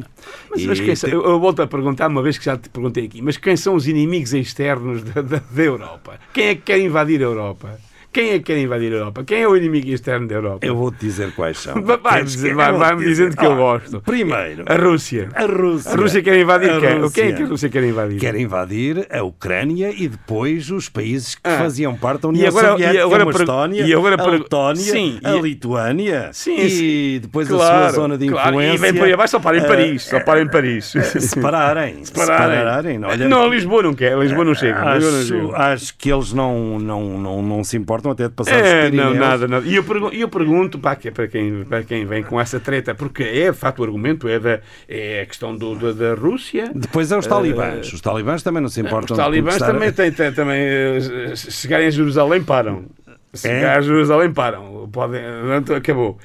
Mas, 0.51 0.61
E 0.63 0.67
mas 0.67 0.81
quem 0.81 0.95
são- 0.95 1.09
tem- 1.09 1.19
eu, 1.19 1.25
eu 1.25 1.41
volto 1.41 1.63
a 1.63 1.67
perguntar, 1.67 2.09
uma 2.09 2.23
vez 2.23 2.37
que 2.37 2.45
já 2.45 2.57
te 2.57 2.69
perguntei 2.69 3.07
aqui, 3.07 3.23
mas 3.23 3.37
quem 3.37 3.57
são 3.57 3.75
os 3.75 3.89
inimigos 3.89 4.33
externos 4.35 5.03
da, 5.03 5.23
da- 5.23 5.43
da 5.51 5.63
Europa? 5.63 6.19
Quem 6.33 6.49
é 6.49 6.55
que 6.55 6.63
quer 6.63 6.79
invadir 6.81 7.21
a 7.21 7.25
Europa? 7.25 7.79
Quem 8.15 8.31
é 8.31 8.39
que 8.39 8.45
quer 8.45 8.59
invadir 8.59 8.93
a 8.93 8.97
Europa? 8.99 9.25
Quem 9.25 9.43
é 9.43 9.49
o 9.49 9.57
inimigo 9.57 9.89
externo 9.89 10.29
da 10.29 10.37
Europa? 10.37 10.65
Eu 10.65 10.77
vou-te 10.77 10.99
dizer 11.01 11.33
quais 11.33 11.59
são. 11.59 11.75
Vai- 11.83 11.97
vai- 11.99 12.13
Queres 12.19 12.37
que- 12.37 12.55
vai- 12.55 12.73
vai-me 12.73 13.01
dizer. 13.01 13.11
dizendo 13.11 13.37
que 13.37 13.45
eu 13.45 13.53
Ah, 13.53 13.57
gosto. 13.57 14.01
Primeiro, 14.03 14.63
A 14.67 14.77
Rússia. 14.77 15.29
a 15.35 15.45
Rússia. 15.47 15.91
A 15.91 15.97
Rússia 15.97 16.23
quer 16.23 16.39
invadir 16.39 16.71
A 16.71 16.81
quem? 16.81 16.99
Rússia. 17.01 17.23
Quem 17.25 17.33
é 17.33 17.37
que 17.37 17.43
a 17.43 17.47
Rússia 17.47 17.69
quer 17.69 17.83
invadir? 17.83 18.21
Quer 18.21 18.35
invadir 18.37 19.07
a 19.11 19.23
Ucrânia 19.25 19.93
e 19.93 20.07
depois 20.07 20.71
os 20.71 20.89
países 20.89 21.35
que 21.35 21.41
Ah. 21.43 21.59
faziam 21.59 21.97
parte 21.97 22.23
da 22.23 22.29
E 22.29 22.31
União 22.31 22.49
agora- 22.49 22.69
Soviética, 22.69 22.97
e 22.97 23.01
agora 23.03 23.25
como 23.25 23.37
a 23.37 23.41
Estónia, 23.41 23.83
e 23.85 23.93
agora 23.95 24.23
a 24.23 24.27
Letónia, 24.27 24.77
Sim, 24.83 25.19
a 25.25 25.35
e- 25.35 25.41
Lituânia 25.43 26.31
Sim, 26.33 26.57
e 26.57 27.19
depois 27.21 27.51
a 27.53 27.57
Claro, 27.57 27.83
sua 27.83 27.93
zona 28.01 28.17
de 28.17 28.29
claro. 28.29 28.49
influência. 28.51 28.75
E 28.75 28.79
vem 28.79 28.95
por 28.95 29.07
aí 29.07 29.13
abaixo, 29.13 29.33
só 29.33 29.41
para 29.41 29.57
em 29.59 29.61
ah, 29.61 29.65
Paris. 29.67 30.03
Só 30.05 30.21
para 30.21 30.41
em 30.41 30.49
Paris. 30.49 30.93
Separarem. 31.19 32.05
Separarem. 32.05 33.03
Olha, 33.05 33.29
Não, 33.29 33.49
Lisboa 33.49 33.83
não 33.83 33.93
quer. 33.95 34.17
Lisboa 34.17 34.45
não 34.45 34.55
chega. 34.55 34.95
Lisboa 34.95 35.11
não 35.13 35.19
Acho, 35.19 35.27
chega. 35.29 35.57
acho 35.57 35.97
que 35.99 36.13
eles 36.13 36.33
não, 36.33 36.79
não, 36.79 37.19
não, 37.19 37.43
não 37.43 37.65
se 37.65 37.77
importam 37.77 38.04
até 38.13 38.29
de 38.29 38.35
passar 38.35 38.55
os 38.57 38.63
É, 38.69 38.91
não, 38.91 39.15
nada, 39.15 39.47
nada. 39.49 39.67
E 39.67 39.75
eu 39.77 39.85
pergunto, 39.85 40.15
eu 40.15 40.29
pergunto 40.29 40.79
para, 40.79 40.97
para, 41.13 41.29
quem, 41.29 41.65
para 41.65 41.83
quem 41.83 42.05
vem 42.07 42.23
com 42.23 42.41
essa 42.41 42.59
treta, 42.61 42.95
porque 42.95 43.23
é, 43.23 43.51
de 43.51 43.57
facto, 43.57 43.81
o 43.81 43.85
argumento 43.85 44.29
é, 44.29 44.39
da, 44.39 44.61
é 44.89 45.21
a 45.23 45.27
questão 45.27 45.57
do, 45.57 45.75
da, 45.75 45.93
da 45.93 46.15
Rússia. 46.15 46.71
Depois 46.75 47.11
é 47.13 47.19
os 47.19 47.27
talibãs. 47.27 47.93
Os 47.93 48.01
talibãs 48.01 48.43
também 48.43 48.63
não 48.63 48.69
se 48.69 48.81
importam 48.81 49.15
Os 49.15 49.23
talibãs 49.23 49.59
também, 49.59 49.93
têm, 49.93 50.11
têm- 50.13 50.33
também 50.33 50.61
eh, 50.61 51.33
chegarem 51.37 51.87
a 51.87 51.91
Jerusalém, 51.91 52.43
param. 52.43 52.85
Se 53.33 53.49
É? 53.49 53.55
chegar 53.57 53.79
a 53.79 53.81
Jerusalém, 53.81 54.33
param. 54.33 54.89
Podem, 54.93 55.21
acabou. 55.77 56.19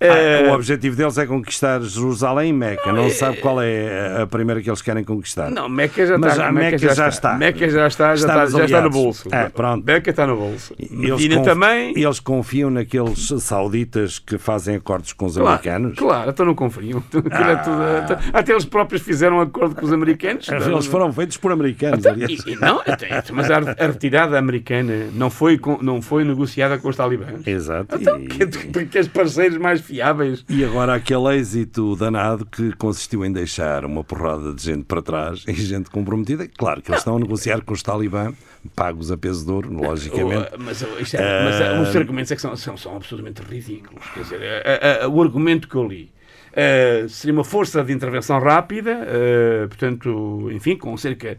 Ah, 0.00 0.06
Eh, 0.06 0.50
o 0.50 0.54
objetivo 0.54 0.96
deles 0.96 1.16
é 1.16 1.24
conquistar 1.24 1.80
Jerusalém 1.80 2.50
e 2.50 2.52
Meca. 2.52 2.92
Não 2.92 3.08
se 3.08 3.16
sabe 3.16 3.38
qual 3.38 3.62
é 3.62 4.20
a 4.22 4.26
primeira 4.26 4.60
que 4.60 4.68
eles 4.68 4.82
querem 4.82 5.02
conquistar. 5.04 5.50
Não, 5.50 5.68
Meca 5.68 6.04
já 6.04 6.18
Mas 6.18 6.32
está. 6.32 6.48
a 6.48 6.52
Meca 6.52 6.78
já 6.78 7.08
está. 7.08 7.34
Meca 7.38 7.68
já 7.70 7.86
está, 7.86 8.08
já 8.16 8.26
Está 8.26 8.26
está, 8.26 8.42
nos 8.44 8.52
já 8.52 8.64
está 8.64 8.80
no 8.82 8.90
bolso. 8.90 9.28
É, 9.32 9.48
pronto. 9.48 9.84
Meca 9.86 10.10
está 10.10 10.26
no 10.26 10.36
bolso. 10.36 10.74
Eles, 10.78 10.90
Medina 10.92 11.36
conf- 11.36 11.46
também. 11.46 11.92
eles 11.96 12.20
confiam 12.20 12.70
naqueles 12.70 13.28
sauditas 13.38 14.18
que 14.18 14.36
fazem 14.36 14.76
acordos 14.76 15.12
com 15.12 15.26
os 15.26 15.34
Claro, 15.34 15.48
americanos. 15.48 15.96
Claro, 15.98 16.30
então 16.30 16.44
não 16.46 16.54
confiam. 16.54 17.02
É 17.14 17.56
tudo- 17.56 18.18
até 18.32 18.52
eles 18.52 18.64
próprios 18.64 19.02
fizeram 19.02 19.36
um 19.36 19.40
acordo 19.40 19.74
com 19.76 19.86
os 19.86 19.92
americanos. 19.92 20.46
Eles 20.48 20.86
foram 20.86 21.12
feitos 21.12 21.36
por 21.36 21.52
americanos, 21.52 22.00
Então, 22.00 22.12
aliás. 22.12 22.42
e- 22.46 22.56
não, 22.56 22.80
até- 22.80 23.22
mas 23.32 23.50
a, 23.50 23.58
a 23.58 23.86
retirada 23.86 24.38
americana 24.38 25.06
não 25.14 25.30
foi, 25.30 25.58
não 25.80 26.02
foi 26.02 26.24
negociada 26.24 26.78
com 26.78 26.88
os 26.88 26.96
talibãs. 26.96 27.46
Exato. 27.46 27.96
Então, 27.98 28.18
e, 28.20 28.26
que, 28.26 28.46
que, 28.46 28.86
que 28.86 28.98
os 28.98 29.08
parceiros 29.08 29.56
mais 29.56 29.83
fiáveis. 29.84 30.44
e 30.48 30.64
agora 30.64 30.94
aquele 30.94 31.36
êxito 31.36 31.94
danado 31.96 32.44
que 32.46 32.72
consistiu 32.76 33.24
em 33.24 33.32
deixar 33.32 33.84
uma 33.84 34.02
porrada 34.02 34.52
de 34.52 34.62
gente 34.62 34.84
para 34.84 35.00
trás 35.02 35.44
e 35.46 35.52
gente 35.54 35.90
comprometida. 35.90 36.48
Claro 36.48 36.82
que 36.82 36.90
eles 36.90 37.00
estão 37.00 37.16
a 37.16 37.20
negociar 37.20 37.60
com 37.62 37.72
os 37.74 37.82
talibã, 37.82 38.32
pagos 38.74 39.10
a 39.12 39.16
peso 39.16 39.44
de 39.44 39.52
ouro, 39.52 39.72
logicamente. 39.72 40.50
Oh, 40.54 40.58
mas, 40.58 40.82
isto 41.00 41.16
é- 41.16 41.44
mas, 41.44 41.60
uh, 41.86 41.88
os 41.90 41.96
argumentos 41.96 42.32
é 42.32 42.34
que 42.36 42.42
são, 42.42 42.56
são, 42.56 42.76
são 42.76 42.96
absolutamente 42.96 43.42
ridículos. 43.42 44.04
Quer 44.14 44.22
dizer, 44.22 44.40
uh, 44.40 45.06
uh, 45.06 45.10
o 45.10 45.22
argumento 45.22 45.68
que 45.68 45.74
eu 45.74 45.86
li 45.86 46.10
uh, 46.52 47.08
seria 47.08 47.34
uma 47.34 47.44
força 47.44 47.82
de 47.84 47.92
intervenção 47.92 48.38
rápida, 48.40 48.92
uh, 49.02 49.68
portanto, 49.68 50.48
enfim, 50.52 50.76
com 50.76 50.96
cerca. 50.96 51.38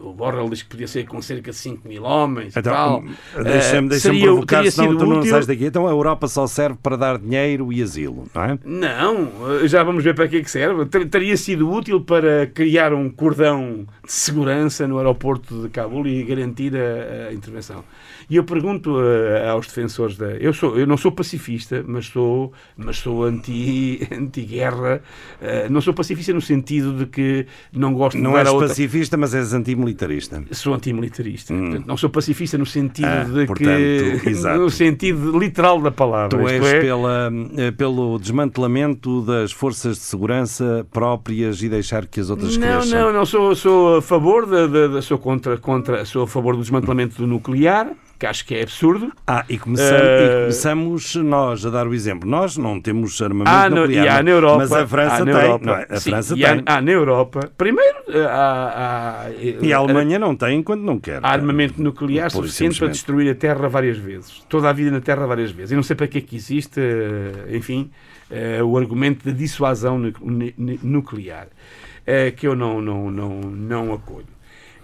Uh, 0.00 0.08
O 0.08 0.12
Borrell 0.12 0.48
diz 0.50 0.62
que 0.62 0.68
podia 0.68 0.86
ser 0.88 1.06
com 1.06 1.20
cerca 1.22 1.50
de 1.50 1.56
5 1.56 1.86
mil 1.88 2.02
homens 2.04 2.54
e 2.56 2.62
tal. 2.62 3.02
Então, 3.32 3.42
deixa-me 3.44 3.86
Uh, 3.86 3.90
deixa 3.90 4.10
provocar, 4.14 4.56
teria 4.58 4.70
senão 4.70 4.96
tu 4.96 5.06
não 5.06 5.18
útil- 5.18 5.30
sais 5.30 5.46
daqui. 5.46 5.64
Então 5.66 5.86
a 5.86 5.90
Europa 5.90 6.28
só 6.28 6.46
serve 6.46 6.78
para 6.82 6.96
dar 6.96 7.18
dinheiro 7.18 7.72
e 7.72 7.82
asilo, 7.82 8.24
não 8.34 8.42
é? 8.44 8.58
Não, 8.64 9.22
uh, 9.24 9.66
já 9.68 9.82
vamos 9.82 10.02
ver 10.04 10.14
para 10.14 10.28
que 10.28 10.36
é 10.36 10.42
que 10.42 10.50
serve. 10.50 10.84
Ter- 10.86 11.08
Teria 11.08 11.36
sido 11.36 11.70
útil 11.70 12.00
para 12.00 12.46
criar 12.46 12.92
um 12.92 13.08
cordão 13.10 13.86
de 14.04 14.12
segurança 14.12 14.86
no 14.86 14.98
aeroporto 14.98 15.62
de 15.62 15.68
Cabul 15.68 16.06
e 16.06 16.22
garantir 16.22 16.72
a, 16.76 17.28
a 17.28 17.32
intervenção. 17.32 17.82
E 18.30 18.36
eu 18.36 18.44
pergunto 18.44 18.96
uh, 18.96 19.48
aos 19.50 19.66
defensores 19.66 20.16
da. 20.16 20.26
Eu, 20.32 20.52
sou, 20.52 20.78
eu 20.78 20.86
não 20.86 20.96
sou 20.98 21.10
pacifista, 21.10 21.82
mas 21.86 22.06
sou, 22.06 22.52
mas 22.76 22.98
sou 22.98 23.24
anti- 23.24 24.06
anti-guerra. 24.12 25.00
Uh, 25.40 25.72
não 25.72 25.80
sou 25.80 25.94
pacifista 25.94 26.32
no 26.34 26.40
sentido 26.40 26.92
de 26.92 27.06
que 27.06 27.46
não 27.72 27.94
gosto 27.94 28.18
Não 28.18 28.30
de 28.32 28.36
dar 28.36 28.42
és 28.44 28.48
outra. 28.52 28.68
pacifista, 28.68 29.16
mas 29.16 29.34
és 29.34 29.54
antimilitarista. 29.54 30.42
Sou 30.52 30.74
antimilitarista. 30.74 31.54
Portanto, 31.54 31.84
não 31.86 31.96
sou 31.96 32.10
pacifista 32.10 32.58
no 32.58 32.66
sentido 32.66 33.06
Ah, 33.08 33.24
de 33.24 33.46
portanto, 33.46 34.20
que. 34.22 34.28
exato. 34.28 34.58
No 34.68 34.70
sentido 34.70 35.38
literal 35.38 35.80
da 35.80 35.90
palavra. 35.90 36.38
Tu 36.38 36.48
és 36.48 36.64
é, 36.64 36.80
pela, 36.80 37.30
eh, 37.56 37.70
pelo 37.70 38.18
desmantelamento 38.18 39.22
das 39.22 39.52
forças 39.52 39.96
de 39.96 40.02
segurança 40.02 40.86
próprias 40.92 41.62
e 41.62 41.68
deixar 41.68 42.06
que 42.06 42.20
as 42.20 42.28
outras 42.28 42.56
Não, 42.56 42.66
cresçam. 42.80 43.00
não, 43.06 43.12
não. 43.12 43.24
Sou, 43.26 43.54
sou 43.54 43.96
a 43.96 44.02
favor, 44.02 44.44
da- 44.46 45.00
sou, 45.00 45.16
contra, 45.18 45.56
contra, 45.56 46.04
sou 46.04 46.24
a 46.24 46.26
favor 46.26 46.54
do 46.56 46.60
desmantelamento 46.62 47.16
do 47.16 47.26
nuclear, 47.26 47.92
que 48.18 48.26
acho 48.26 48.44
que 48.44 48.54
é 48.54 48.62
absurdo. 48.62 49.12
Ah, 49.26 49.44
e 49.48 49.56
começamos, 49.58 50.02
Eh, 50.02 50.24
e 50.24 50.38
começamos 50.40 51.14
nós 51.16 51.64
a 51.64 51.70
dar 51.70 51.86
o 51.86 51.94
exemplo. 51.94 52.28
Nós 52.28 52.56
não 52.56 52.80
temos 52.80 53.20
armamento 53.22 53.48
Há 53.56 53.70
no, 53.70 53.76
nuclear, 53.82 54.04
e 54.04 54.08
há 54.08 54.22
na 54.22 54.30
Europa, 54.30 54.56
mas 54.58 54.72
a 54.72 54.86
França 54.86 55.24
tem. 55.24 55.34
Europa, 55.34 55.64
não 55.66 55.74
é? 55.74 55.86
A 55.88 56.00
sim, 56.00 56.10
França 56.10 56.34
e 56.36 56.44
há- 56.44 56.54
tem. 56.56 56.62
há 56.66 56.80
na 56.80 56.90
Europa. 56.90 57.50
Primeiro, 57.56 57.96
eh, 58.08 58.24
há, 58.28 59.24
há- 59.26 59.30
E 59.62 59.72
a 59.72 59.78
Alemanha 59.78 60.18
não 60.18 60.34
tem 60.34 60.58
enquanto 60.58 60.80
não 60.82 60.98
quer. 60.98 61.20
Há 61.22 61.28
armamento 61.30 61.80
nuclear 61.80 62.26
e 62.26 62.30
suficiente 62.30 62.78
para 62.78 62.88
destruir 62.88 63.30
a 63.30 63.34
Terra 63.34 63.68
várias 63.68 63.96
vezes. 63.98 64.42
Toda 64.48 64.68
a 64.68 64.72
vida 64.72 64.90
na 64.90 65.00
Terra 65.00 65.24
várias 65.26 65.50
vezes. 65.52 65.70
Eu 65.72 65.76
não 65.76 65.82
sei 65.84 65.94
para 65.94 66.08
que 66.08 66.18
é 66.18 66.20
que 66.20 66.34
existe, 66.34 66.80
eh, 66.80 67.56
enfim, 67.56 67.90
eh, 68.30 68.62
o 68.62 68.76
argumento 68.76 69.24
da 69.24 69.30
dissuasão 69.36 69.96
nu- 69.98 70.12
nu- 70.20 70.52
nu- 70.58 70.78
nuclear, 70.82 71.46
eh, 72.04 72.32
que 72.32 72.48
eu 72.48 72.56
não, 72.56 72.80
não, 72.80 73.10
não, 73.10 73.30
não 73.40 73.92
acolho. 73.92 74.26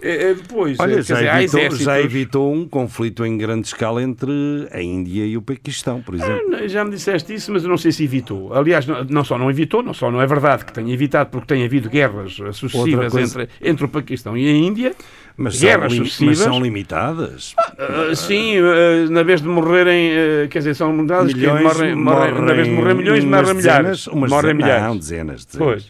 Eh, 0.07 0.29
eh, 0.31 0.33
Depois, 0.35 0.77
eh, 0.77 0.83
Olha, 0.83 0.95
quer 0.97 1.03
já 1.03 1.15
dizer, 1.15 1.27
evitou, 1.37 1.59
exércitos- 1.59 1.85
já 1.85 1.99
evitou 2.01 2.53
um 2.53 2.67
conflito 2.67 3.25
em 3.25 3.37
grande 3.37 3.65
escala 3.67 4.03
entre 4.03 4.31
a 4.71 4.79
Índia 4.81 5.25
e 5.25 5.35
o 5.35 5.41
Paquistão, 5.41 5.99
por 6.01 6.13
exemplo. 6.13 6.55
Ah, 6.55 6.67
Já 6.67 6.83
me 6.85 6.91
disseste 6.91 7.33
isso, 7.33 7.51
mas 7.51 7.63
eu 7.63 7.69
não 7.69 7.77
sei 7.77 7.91
se 7.91 8.03
evitou. 8.03 8.53
Aliás, 8.53 8.85
não, 8.85 9.03
não 9.05 9.23
só 9.23 9.37
não 9.37 9.49
evitou, 9.49 9.81
não 9.81 9.93
só 9.93 10.11
não 10.11 10.21
é 10.21 10.27
verdade 10.27 10.63
que 10.65 10.71
tenha 10.73 10.93
evitado, 10.93 11.29
porque 11.31 11.47
tem 11.47 11.65
havido 11.65 11.89
guerras 11.89 12.37
eh, 12.39 12.51
sucessivas 12.51 13.11
coisa- 13.11 13.41
entre, 13.41 13.53
entre 13.69 13.85
o 13.85 13.89
Paquistão 13.89 14.37
e 14.37 14.47
a 14.47 14.51
Índia. 14.51 14.93
Mas 15.37 15.57
são, 15.57 15.67
guerras 15.67 15.97
mas 15.97 16.07
sucessivas. 16.13 16.37
são 16.37 16.61
limitadas. 16.61 17.53
Ah, 17.57 18.15
sim, 18.15 18.57
ah, 18.57 19.09
na 19.09 19.21
vez 19.23 19.41
de 19.41 19.47
morrerem, 19.49 20.11
ah, 20.13 20.47
quer 20.47 20.59
dizer, 20.59 20.75
são 20.75 20.93
milhares, 20.93 21.33
que 21.33 21.39
Milhões 21.39 21.61
morrem, 21.63 21.95
morrem, 21.95 22.41
na 22.41 22.53
vez 22.53 22.67
de 22.67 22.73
morrer 22.73 22.93
milhões, 22.93 23.23
morrem 23.25 23.53
milhares. 23.55 24.05
dezenas, 24.05 24.07
morrem 24.29 24.53
milhares. 24.53 24.83
Não, 24.83 24.97
dezenas. 24.97 25.45
dezenas. 25.45 25.83
Pois. 25.83 25.87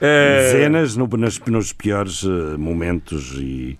Ah, 0.00 0.38
Dezenas 0.52 0.96
no- 0.96 1.06
nos, 1.06 1.38
nos 1.40 1.72
piores 1.72 2.24
eh, 2.24 2.56
momentos 2.56 3.34
e 3.38 3.78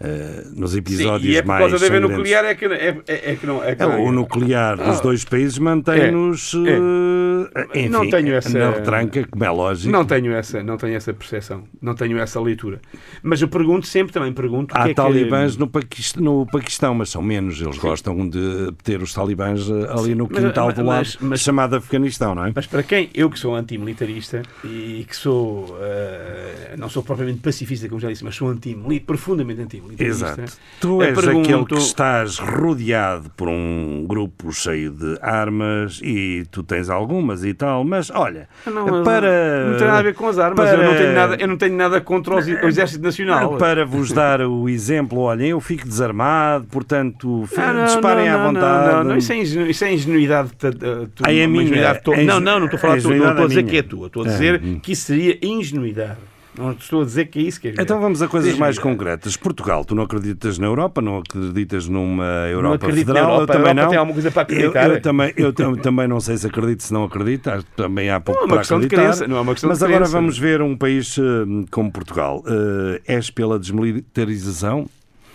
eh, 0.00 0.44
nos 0.56 0.72
sim, 0.72 0.78
episódios 0.78 1.32
e 1.34 1.36
é 1.36 1.42
por 1.42 1.48
mais 1.48 1.60
causa 1.60 1.78
da 1.78 1.86
sangrentos. 1.86 2.16
nuclear 2.16 2.44
é 2.46 2.54
que, 2.54 2.64
é, 2.64 2.96
é, 3.06 3.32
é 3.32 3.36
que 3.36 3.46
não 3.46 3.62
é 3.62 3.74
que 3.74 3.82
É, 3.82 3.86
não 3.86 4.04
o 4.04 4.12
nuclear 4.12 4.76
dos 4.76 4.98
Ah. 4.98 5.02
dois 5.02 5.24
países 5.24 5.58
mantém-nos 5.58 6.54
eh, 6.54 7.66
enfim, 7.74 7.88
Não 7.88 8.08
tenho 8.08 8.34
essa- 8.34 8.58
na 8.58 8.70
retranca, 8.70 9.26
como 9.28 9.44
é 9.44 9.50
lógico. 9.50 9.90
Não 9.90 10.04
tenho 10.04 10.32
essa, 10.32 10.62
não 10.62 10.76
tenho 10.76 10.94
essa 10.96 11.12
percepção, 11.12 11.64
não 11.80 11.94
tenho 11.94 12.18
essa 12.18 12.40
leitura. 12.40 12.80
Mas 13.22 13.40
eu 13.42 13.48
pergunto 13.48 13.86
sempre, 13.86 14.12
também 14.12 14.32
pergunto, 14.32 14.74
Há 14.76 14.88
é 14.90 14.94
talibãs 14.94 15.54
que... 15.54 15.60
no, 15.60 15.66
Paquistão, 15.68 16.22
no 16.22 16.46
Paquistão, 16.46 16.94
mas 16.94 17.10
são 17.10 17.22
menos. 17.22 17.60
Eles 17.60 17.78
gostam 17.78 18.28
de 18.28 18.72
ter 18.84 19.02
os 19.02 19.12
talibãs 19.12 19.68
eh, 19.68 19.86
ali 19.90 20.14
no 20.14 20.28
quintal 20.28 20.66
mas- 20.66 20.74
do 20.74 20.84
lado, 20.84 20.98
mas- 20.98 21.16
mas- 21.20 21.40
chamado 21.40 21.76
Afeganistão, 21.76 22.34
não 22.34 22.44
é? 22.46 22.52
Mas 22.54 22.66
para 22.66 22.82
quem, 22.82 23.10
eu 23.14 23.28
que 23.30 23.38
sou 23.38 23.54
antimilitarista 23.54 24.42
e 24.64 25.04
que 25.08 25.16
sou, 25.16 25.76
eh, 25.80 26.74
não 26.78 26.88
sou 26.88 27.02
propriamente 27.02 27.40
pacifista, 27.40 27.88
como 27.88 28.00
já 28.00 28.08
disse, 28.08 28.24
mas 28.24 28.34
sou 28.34 28.48
antimilitarista, 28.48 29.06
profundamente 29.06 29.60
antimilitarista. 29.62 29.89
Exato. 29.98 30.42
Tu 30.80 31.02
eh, 31.02 31.08
és 31.08 31.14
pergunto- 31.20 31.48
aquele 31.48 31.64
que 31.66 31.74
estás 31.78 32.38
rodeado 32.38 33.30
por 33.36 33.48
um 33.48 34.04
grupo 34.06 34.52
cheio 34.52 34.90
de 34.90 35.18
armas 35.20 36.00
e 36.02 36.44
tu 36.50 36.62
tens 36.62 36.88
algumas 36.88 37.44
e 37.44 37.52
tal, 37.54 37.84
mas 37.84 38.10
olha, 38.10 38.48
Não, 38.66 39.02
para. 39.02 39.66
não 39.70 39.76
tem 39.78 39.86
nada 39.86 39.98
a 39.98 40.02
ver 40.02 40.14
com 40.14 40.28
as 40.28 40.38
armas, 40.38 40.56
para- 40.70 40.78
eu, 40.82 40.84
não 40.90 40.96
tenho 40.96 41.12
nada, 41.14 41.36
eu 41.40 41.48
não 41.48 41.56
tenho 41.56 41.76
nada 41.76 42.00
contra 42.00 42.36
os- 42.36 42.46
o 42.46 42.66
Exército 42.68 43.02
Nacional. 43.02 43.56
Para 43.56 43.84
vos 43.84 44.12
dar 44.12 44.40
o 44.42 44.68
exemplo, 44.68 45.18
olhem, 45.20 45.48
eu 45.50 45.60
fico 45.60 45.86
desarmado, 45.86 46.64
portanto, 46.70 47.48
Ah, 47.56 47.72
não, 47.72 47.84
disparem 47.84 48.28
não, 48.30 48.38
à 48.40 48.46
vontade. 48.46 48.94
Não, 48.94 49.04
não, 49.04 49.16
isso, 49.16 49.32
é 49.32 49.36
ingenu- 49.36 49.66
isso 49.66 49.84
é 49.84 49.92
ingenuidade. 49.92 50.50
ta- 50.58 50.70
tu- 50.72 51.22
Ai, 51.24 51.38
é 51.40 51.42
uma 51.42 51.48
minha, 51.52 51.64
ingenuidade 51.64 52.02
tua. 52.02 52.16
é 52.16 52.24
não, 52.24 52.40
não, 52.40 52.58
não 52.58 52.64
estou 52.66 52.78
a 52.78 52.80
falar 52.80 52.94
a 52.94 52.96
de 52.96 53.02
tu, 53.02 53.08
não 53.08 53.16
ingenuidade 53.16 53.40
estou 53.40 53.42
a 53.42 53.44
é 53.44 53.48
dizer 53.48 53.62
minha. 53.62 53.70
que 53.72 53.78
é 53.78 53.82
tua. 53.82 54.06
Estou 54.06 54.22
a 54.22 54.26
É, 54.26 54.28
dizer 54.30 54.60
hum. 54.62 54.80
que 54.80 54.92
isso 54.92 55.02
seria 55.06 55.38
ingenuidade. 55.42 56.18
Não 56.58 56.72
estou 56.72 57.02
a 57.02 57.04
dizer 57.04 57.26
que 57.26 57.38
é 57.38 57.42
isso 57.42 57.60
que 57.60 57.68
é 57.68 57.74
Então 57.78 58.00
vamos 58.00 58.20
a 58.20 58.28
coisas 58.28 58.58
mais 58.58 58.78
concretas. 58.78 59.36
Portugal, 59.36 59.84
tu 59.84 59.94
não 59.94 60.02
acreditas 60.02 60.58
na 60.58 60.66
Europa, 60.66 61.00
não 61.00 61.18
acreditas 61.18 61.86
numa 61.88 62.24
Europa 62.50 62.88
na 62.88 62.92
federal, 62.94 63.32
Europa. 63.34 63.52
eu 63.52 63.58
também 63.58 63.74
não. 63.74 63.88
tem 63.88 63.98
alguma 63.98 64.14
coisa 64.14 64.30
para 64.30 64.42
Eu- 64.52 64.68
acreditar. 64.70 64.90
Eu, 64.90 65.00
também, 65.00 65.32
eu 65.36 65.52
tam- 65.52 65.74
também 65.76 66.08
não 66.08 66.20
sei 66.20 66.36
se 66.36 66.46
acredito, 66.46 66.82
se 66.82 66.92
não 66.92 67.04
acredito, 67.04 67.48
também 67.76 68.10
há 68.10 68.18
pouco 68.20 68.40
Não 68.40 68.42
é 68.42 68.46
uma 68.46 68.54
para 68.54 68.58
questão 68.60 68.80
de 68.80 68.86
acreditar. 68.86 69.08
crença, 69.10 69.28
não 69.28 69.36
é 69.36 69.40
uma 69.40 69.52
questão 69.52 69.68
de 69.68 69.72
Mas 69.74 69.82
agora 69.82 69.98
crença. 70.00 70.12
vamos 70.12 70.38
ver 70.38 70.60
um 70.60 70.76
país 70.76 71.16
eh, 71.18 71.22
como 71.70 71.90
Portugal. 71.92 72.42
Eh, 72.46 73.00
és 73.06 73.30
pela 73.30 73.58
desmilitarização? 73.58 74.88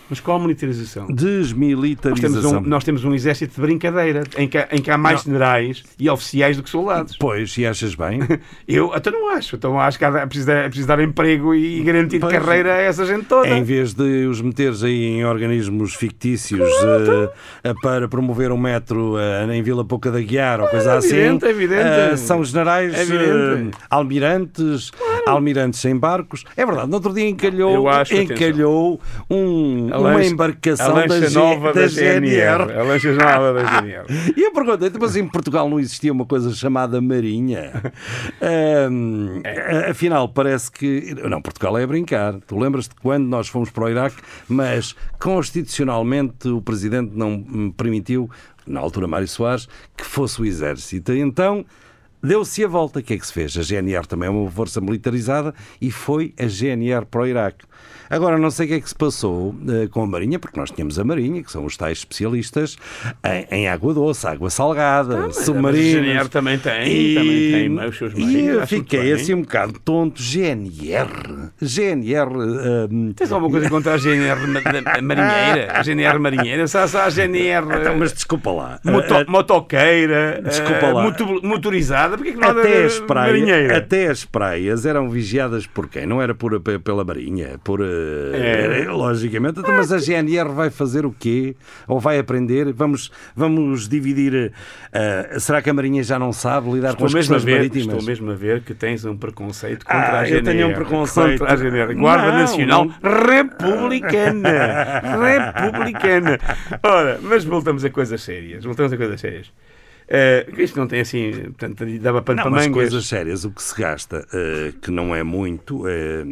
Mas 0.10 0.20
qual 0.20 0.38
a 0.38 0.40
militarização? 0.40 1.08
Nós 1.08 1.16
Desmilitarização. 1.16 2.42
temos, 2.42 2.46
um, 2.46 2.62
nós 2.70 2.84
temos 2.84 3.04
um 3.04 3.14
exército 3.14 3.56
de 3.56 3.62
brincadeira 3.62 4.24
em 4.38 4.48
que, 4.48 4.58
há- 4.58 4.68
em 4.72 4.82
que 4.82 4.92
há 4.92 4.98
mais 4.98 5.22
generais 5.24 5.84
e 6.00 6.10
oficiais 6.10 6.56
do 6.58 6.64
que 6.64 6.70
soldados. 6.70 7.18
Pois, 7.18 7.58
e 7.58 7.66
achas 7.66 7.96
bem? 7.96 8.20
Eu 8.68 8.94
até 8.94 9.10
não 9.10 9.30
acho. 9.30 9.56
Então 9.56 9.80
acho 9.80 9.98
que 9.98 10.06
há- 10.06 10.20
é 10.20 10.26
preciso, 10.26 10.48
dar- 10.48 10.58
é 10.66 10.68
preciso 10.68 10.88
dar 10.88 11.00
emprego 11.00 11.56
e 11.56 11.82
garantir 11.82 12.20
Pois. 12.20 12.32
carreira 12.34 12.74
a 12.74 12.78
essa 12.78 13.06
gente 13.06 13.26
toda. 13.26 13.48
Em 13.50 13.64
vez 13.64 13.94
de 13.94 14.26
os 14.28 14.42
meteres 14.42 14.84
aí 14.84 15.06
em 15.06 15.26
organismos 15.26 15.94
fictícios 15.96 16.70
eh, 17.64 17.74
para 17.82 18.08
promover 18.08 18.52
um 18.52 18.58
metro 18.58 19.16
eh, 19.18 19.56
em 19.56 19.64
Vila 19.64 19.84
Pouca 19.84 20.12
da 20.12 20.22
Guiar 20.22 20.60
ou 20.62 20.68
coisa 20.68 20.92
É 20.94 20.98
assim, 20.98 21.16
evidente, 21.16 21.46
é 21.46 21.50
evidente. 21.50 21.82
eh, 21.82 22.18
são 22.18 22.44
generais, 22.44 22.94
É 22.94 23.02
evidente. 23.02 23.76
eh, 23.76 23.78
almirantes, 23.90 24.92
almirantes 25.26 25.84
em 25.86 25.98
barcos. 25.98 26.44
É 26.56 26.66
verdade, 26.66 26.88
no 26.90 26.96
outro 26.96 27.14
dia 27.14 27.28
encalhou, 27.28 27.88
encalhou 28.12 29.00
um- 29.30 29.90
A 29.96 30.00
uma 30.00 30.14
lancha- 30.14 30.30
embarcação 30.30 30.86
a 30.88 30.94
lancha 30.94 31.20
da, 31.22 31.30
nova 31.30 31.74
da 31.74 31.82
da 31.82 31.88
GNR. 31.88 32.20
GNR. 32.20 32.74
A 32.80 32.84
lancha 32.84 33.12
nova 33.14 33.54
da 33.54 33.64
GNR. 33.82 34.06
E 34.38 34.42
eu 34.44 34.52
perguntei, 34.54 34.90
depois 34.90 35.16
em 35.16 35.28
Portugal 35.28 35.70
não 35.70 35.80
existia 35.80 36.12
uma 36.12 36.26
coisa 36.26 36.54
chamada 36.54 37.00
Marinha. 37.02 37.72
Ahm, 38.42 39.42
É. 39.44 39.92
Afinal, 39.92 40.28
parece 40.30 40.72
que. 40.72 41.16
Não, 41.30 41.42
Portugal 41.42 41.78
é 41.78 41.84
a 41.84 41.88
brincar. 41.88 42.36
Tu 42.46 42.58
lembras-te 42.58 42.96
quando 43.02 43.26
nós 43.28 43.48
fomos 43.48 43.70
para 43.70 43.86
o 43.86 43.90
Iraque, 43.90 44.18
mas 44.48 44.96
constitucionalmente 45.20 46.48
o 46.50 46.62
presidente 46.62 47.12
não 47.16 47.34
hum, 47.34 47.72
permitiu, 47.76 48.30
na 48.68 48.80
altura 48.80 49.08
Mário 49.08 49.28
Soares, 49.28 49.68
que 49.96 50.04
fosse 50.06 50.42
o 50.42 50.46
exército. 50.46 51.14
E 51.14 51.20
Então. 51.20 51.66
Deu-se 52.24 52.64
a 52.64 52.68
volta. 52.68 53.00
O 53.02 53.04
que 53.04 53.14
é 53.14 53.18
que 53.20 53.28
se 53.28 53.32
fez? 53.32 53.56
A 53.56 53.62
GNR 53.62 54.08
também 54.08 54.26
é 54.28 54.32
uma 54.32 54.50
força 54.50 54.82
militarizada 54.82 55.54
e 55.80 55.92
foi 55.92 56.34
a 56.40 56.48
GNR 56.48 57.06
para 57.06 57.22
o 57.22 57.28
Iraque. 57.28 57.66
Agora, 58.10 58.38
não 58.38 58.52
sei 58.52 58.66
o 58.66 58.70
que 58.70 58.76
é 58.76 58.80
que 58.80 58.88
se 58.90 58.96
passou 58.96 59.56
eh, 59.68 59.88
com 59.90 60.04
a 60.04 60.08
Marinha, 60.08 60.38
porque 60.38 60.60
nós 60.60 60.70
tínhamos 60.70 61.00
a 61.00 61.04
Marinha, 61.04 61.42
que 61.44 61.52
são 61.52 61.66
os 61.66 61.76
tais 61.76 61.98
especialistas 62.00 62.78
em, 63.52 63.56
em 63.64 63.68
água 63.68 63.94
doce, 63.94 64.28
água 64.28 64.50
salgada, 64.50 65.26
a 65.26 65.32
submarinos. 65.32 66.06
GNR 66.06 66.30
também 66.30 66.58
tem, 66.60 67.16
também 67.16 67.52
tem 67.78 67.86
os 67.90 67.98
seus 67.98 68.14
meios. 68.14 68.32
E 68.32 68.46
eu 68.46 68.68
fiquei 68.68 69.12
assim 69.12 69.34
um 69.34 69.42
bocado 69.42 69.74
tonto. 69.80 70.22
GNR. 70.22 71.50
GNR. 71.62 72.30
eh, 72.30 73.14
Tens 73.16 73.32
alguma 73.32 73.50
coisa 73.52 73.70
contra 73.70 73.94
a 73.94 73.98
GNR 73.98 74.40
marinheira? 75.02 75.72
A 75.76 75.84
GNR 75.84 76.20
marinheira? 76.20 76.68
Só, 76.68 76.88
só 76.88 77.02
a 77.02 77.10
GNR 77.10 77.66
Então, 77.82 77.98
mas 77.98 78.14
desculpa 78.14 78.52
lá. 78.52 78.80
moto- 78.84 79.14
Eh, 79.16 79.26
motoqueira, 79.28 80.42
Desculpa 80.44 80.86
eh, 80.86 80.92
lá. 80.94 81.04
moto- 81.04 81.42
motorizada? 81.44 82.18
Porque 82.18 82.30
é 82.32 82.34
que 82.34 82.40
não 82.40 82.50
até, 82.50 82.86
as 82.86 83.00
praias, 83.00 83.32
marinheira? 83.40 83.78
até 83.78 84.08
as 84.08 84.26
praias 84.26 84.86
eram 84.86 85.10
vigiadas 85.10 85.66
por 85.68 85.88
quem? 85.88 86.06
Não 86.06 86.22
era 86.22 86.34
por, 86.36 86.60
pe- 86.60 86.80
pela 86.80 87.04
Marinha, 87.04 87.60
por 87.64 87.75
eh, 87.82 88.84
É. 88.86 88.90
logicamente. 88.92 89.60
Então, 89.60 89.76
mas 89.76 89.92
a 89.92 89.98
GNR 89.98 90.50
vai 90.54 90.70
fazer 90.70 91.06
o 91.06 91.12
quê? 91.18 91.56
Ou 91.88 92.00
vai 92.00 92.18
aprender? 92.20 92.72
Vamos, 92.74 93.12
vamos 93.36 93.88
dividir. 93.90 94.52
eh, 94.94 95.38
será 95.40 95.62
que 95.62 95.70
a 95.70 95.74
Marinha 95.74 96.04
já 96.04 96.18
não 96.20 96.32
sabe 96.34 96.72
lidar 96.72 96.96
com 96.96 97.06
Estou 97.06 97.08
as 97.08 97.14
mesmo, 97.14 97.36
a 97.36 97.40
ver, 97.40 97.56
marítimas? 97.58 97.88
estou 97.88 98.04
mesmo 98.04 98.32
a 98.32 98.36
ver 98.36 98.62
que 98.62 98.74
tens 98.74 99.04
um 99.06 99.16
preconceito 99.18 99.86
contra 99.86 100.00
Ah, 100.00 100.20
a 100.20 100.24
eu 100.24 100.38
GNR. 100.40 100.44
tenho 100.44 100.68
um 100.70 100.74
preconceito. 100.74 101.40
Contra 101.40 101.54
a 101.54 101.58
GNR. 101.58 101.94
Guarda 101.96 102.32
Não, 102.32 102.40
Nacional 102.40 102.86
não. 102.86 102.94
Republicana. 103.26 105.02
Republicana. 105.24 106.40
Ora, 106.84 107.20
mas 107.22 107.44
voltamos 107.44 107.84
a 107.86 107.90
coisas 107.90 108.22
sérias. 108.22 108.64
Voltamos 108.64 108.92
a 108.94 108.98
coisas 108.98 109.20
sérias. 109.20 109.52
Eh, 110.08 110.46
isto 110.60 110.78
não 110.80 110.86
tem 110.88 111.00
assim, 111.02 111.32
portanto, 111.58 111.84
dava 112.00 112.22
pano 112.22 112.38
Não, 112.38 112.44
para 112.44 112.52
mas 112.52 112.68
mangas. 112.68 112.74
coisas 112.76 113.08
sérias, 113.08 113.44
o 113.44 113.50
que 113.50 113.64
se 113.64 113.82
gasta, 113.82 114.24
eh, 114.34 114.72
que 114.80 114.92
não 114.92 115.16
é 115.16 115.24
muito, 115.24 115.88
eh, 115.88 116.24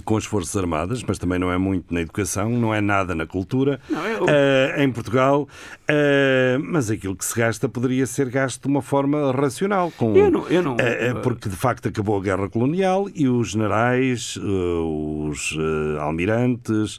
com 0.00 0.16
as 0.16 0.24
Forças 0.24 0.56
Armadas, 0.56 1.02
mas 1.06 1.18
também 1.18 1.38
não 1.38 1.52
é 1.52 1.58
muito 1.58 1.92
na 1.92 2.00
educação, 2.00 2.48
não 2.50 2.72
é 2.74 2.80
nada 2.80 3.14
na 3.14 3.26
cultura, 3.26 3.78
Não, 3.90 4.06
eu- 4.06 4.26
eh, 4.28 4.82
em 4.84 4.90
Portugal, 4.90 5.46
eh, 5.86 6.58
mas 6.62 6.90
aquilo 6.90 7.14
que 7.14 7.24
se 7.24 7.38
gasta 7.38 7.68
poderia 7.68 8.06
ser 8.06 8.28
gasto 8.30 8.62
de 8.62 8.68
uma 8.68 8.80
forma 8.82 9.30
racional. 9.32 9.92
Com, 9.96 10.16
Eu 10.16 10.30
não- 10.30 10.48
eu 10.48 10.62
não- 10.62 10.76
eh, 10.78 11.12
porque 11.22 11.48
de 11.48 11.56
facto 11.56 11.88
acabou 11.88 12.16
a 12.18 12.22
guerra 12.22 12.48
colonial 12.48 13.06
e 13.14 13.28
os 13.28 13.50
generais, 13.50 14.36
os 14.38 15.56
almirantes, 16.00 16.98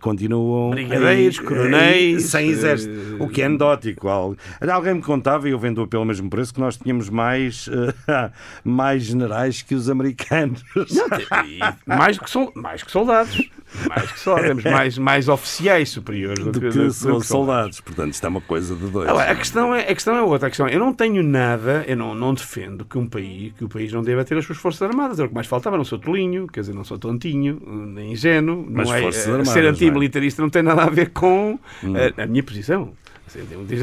continuam. 0.00 0.70
Brigadeiros, 0.70 1.38
coronéis, 1.40 2.24
sem 2.26 2.48
exército. 2.48 3.16
O 3.22 3.28
que 3.28 3.42
é 3.42 3.46
anedótico. 3.46 4.08
Al- 4.08 4.36
Alguém 4.70 4.94
me 4.94 5.02
contava, 5.02 5.48
e 5.48 5.52
eu 5.52 5.58
vendo 5.58 5.86
pelo 5.86 6.04
mesmo 6.04 6.28
preço, 6.30 6.54
que 6.54 6.60
nós 6.60 6.76
tínhamos 6.76 7.08
mais, 7.08 7.68
mais 8.64 9.02
generais 9.02 9.62
que 9.62 9.74
os 9.74 9.88
americanos. 9.90 10.62
E 11.46 11.58
mais, 11.86 12.18
que 12.24 12.30
sol- 12.30 12.52
mais 12.54 12.82
que 12.82 12.90
soldados. 12.90 13.50
Mais 13.88 14.10
que 14.10 14.18
só, 14.18 14.34
temos 14.34 14.64
mais, 14.64 14.98
mais 14.98 15.28
oficiais 15.28 15.90
superiores 15.90 16.44
do, 16.44 16.50
do 16.50 16.60
que, 16.60 16.90
são 16.90 17.20
que 17.20 17.26
soldados. 17.26 17.80
Portanto, 17.80 18.12
isto 18.12 18.24
é 18.26 18.28
uma 18.28 18.40
coisa 18.40 18.74
de 18.74 18.86
dois. 18.88 19.08
Agora, 19.08 19.30
a 19.30 19.34
questão, 19.36 19.72
é, 19.74 19.82
a 19.82 19.94
questão 19.94 20.16
é 20.16 20.22
outra. 20.22 20.48
A 20.48 20.50
questão 20.50 20.66
é, 20.66 20.74
eu 20.74 20.80
não 20.80 20.92
tenho 20.92 21.22
nada, 21.22 21.84
eu 21.86 21.96
não, 21.96 22.12
não 22.14 22.34
defendo 22.34 22.84
que 22.84 22.98
um 22.98 23.06
país, 23.06 23.52
que 23.56 23.64
o 23.64 23.68
país 23.68 23.92
não 23.92 24.02
deva 24.02 24.24
ter 24.24 24.36
as 24.36 24.44
suas 24.44 24.58
forças 24.58 24.82
armadas. 24.82 25.18
Era 25.20 25.26
o 25.26 25.28
que 25.28 25.34
mais 25.34 25.46
faltava. 25.46 25.76
Não 25.76 25.84
sou 25.84 25.98
tolinho, 26.00 26.48
quer 26.48 26.60
dizer, 26.60 26.74
não 26.74 26.82
sou 26.84 26.98
tontinho, 26.98 27.60
nem 27.64 28.12
ingênuo. 28.12 28.66
Mas 28.68 28.88
não 28.88 28.94
é, 28.96 29.02
Forças 29.02 29.26
eh, 29.26 29.30
Armadas, 29.30 29.48
ser 29.52 29.60
não 29.60 29.66
é? 29.68 29.70
antimilitarista 29.70 30.42
não 30.42 30.50
tem 30.50 30.62
nada 30.62 30.82
a 30.82 30.90
ver 30.90 31.10
com 31.10 31.58
Hum. 31.84 31.96
eh, 31.96 32.12
a 32.22 32.26
minha 32.26 32.42
posição. 32.42 32.92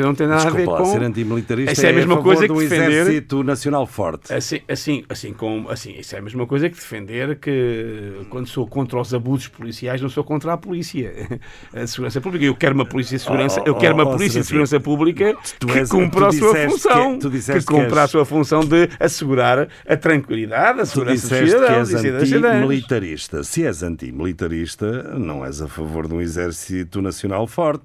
Não 0.01 0.13
tem 0.15 0.27
nada 0.27 0.41
a 0.47 0.49
ver 0.51 0.57
Desculpa 0.57 0.83
com. 0.83 0.91
ser 0.91 1.01
antimilitarista 1.03 1.71
Isso 1.71 1.85
é 1.85 1.89
a 1.89 1.93
mesma 1.93 2.15
favor 2.15 2.23
coisa 2.23 2.41
de 2.41 2.47
que 2.47 2.53
um 2.53 2.57
defender. 2.59 2.91
exército 2.91 3.43
nacional 3.43 3.85
forte. 3.87 4.33
Assim, 4.33 4.59
assim, 4.67 5.03
assim, 5.09 5.33
como, 5.33 5.69
assim, 5.69 5.95
isso 5.97 6.15
é 6.15 6.19
a 6.19 6.21
mesma 6.21 6.45
coisa 6.45 6.69
que 6.69 6.75
defender 6.75 7.37
que 7.39 8.25
quando 8.29 8.47
sou 8.47 8.67
contra 8.67 8.99
os 8.99 9.13
abusos 9.13 9.47
policiais 9.47 10.01
não 10.01 10.09
sou 10.09 10.23
contra 10.23 10.53
a 10.53 10.57
polícia, 10.57 11.11
a 11.73 11.87
segurança 11.87 12.19
pública. 12.19 12.45
Eu 12.45 12.55
quero 12.55 12.75
uma 12.75 12.85
polícia 12.85 13.17
de 13.17 13.23
segurança, 13.23 13.61
Oh, 13.61 13.69
eu 13.69 13.75
quero 13.75 13.93
uma 13.95 14.03
oh, 14.05 14.07
oh, 14.09 14.11
polícia 14.17 14.41
de 14.41 14.47
Serafim, 14.47 14.65
segurança 14.65 14.79
pública 14.79 15.37
tu 15.59 15.67
que 15.67 15.77
és- 15.79 15.89
cumpra 15.89 16.19
tu 16.21 16.25
a 16.27 16.31
sua 16.33 16.55
função, 16.69 17.13
que- 17.13 17.19
tu 17.19 17.29
que, 17.29 17.37
disseste 17.37 17.65
que 17.65 17.73
cumpra 17.73 18.01
a 18.01 18.03
és- 18.03 18.11
sua 18.11 18.25
função 18.25 18.59
de 18.61 18.89
assegurar 18.99 19.67
a 19.87 19.95
tranquilidade, 19.97 20.79
a 20.81 20.83
Tu 20.83 20.87
segurança 20.89 21.13
dos 21.13 21.21
disseste 21.21 21.45
que 21.45 21.51
cidadãos 21.51 21.93
és 21.93 22.43
antimilitarista. 22.43 23.43
Se 23.43 23.63
és 23.65 23.81
antimilitarista, 23.83 25.17
não 25.17 25.45
és 25.45 25.61
a 25.61 25.67
favor 25.67 26.07
de 26.07 26.13
um 26.13 26.21
exército 26.21 27.01
nacional 27.01 27.47
forte. 27.47 27.83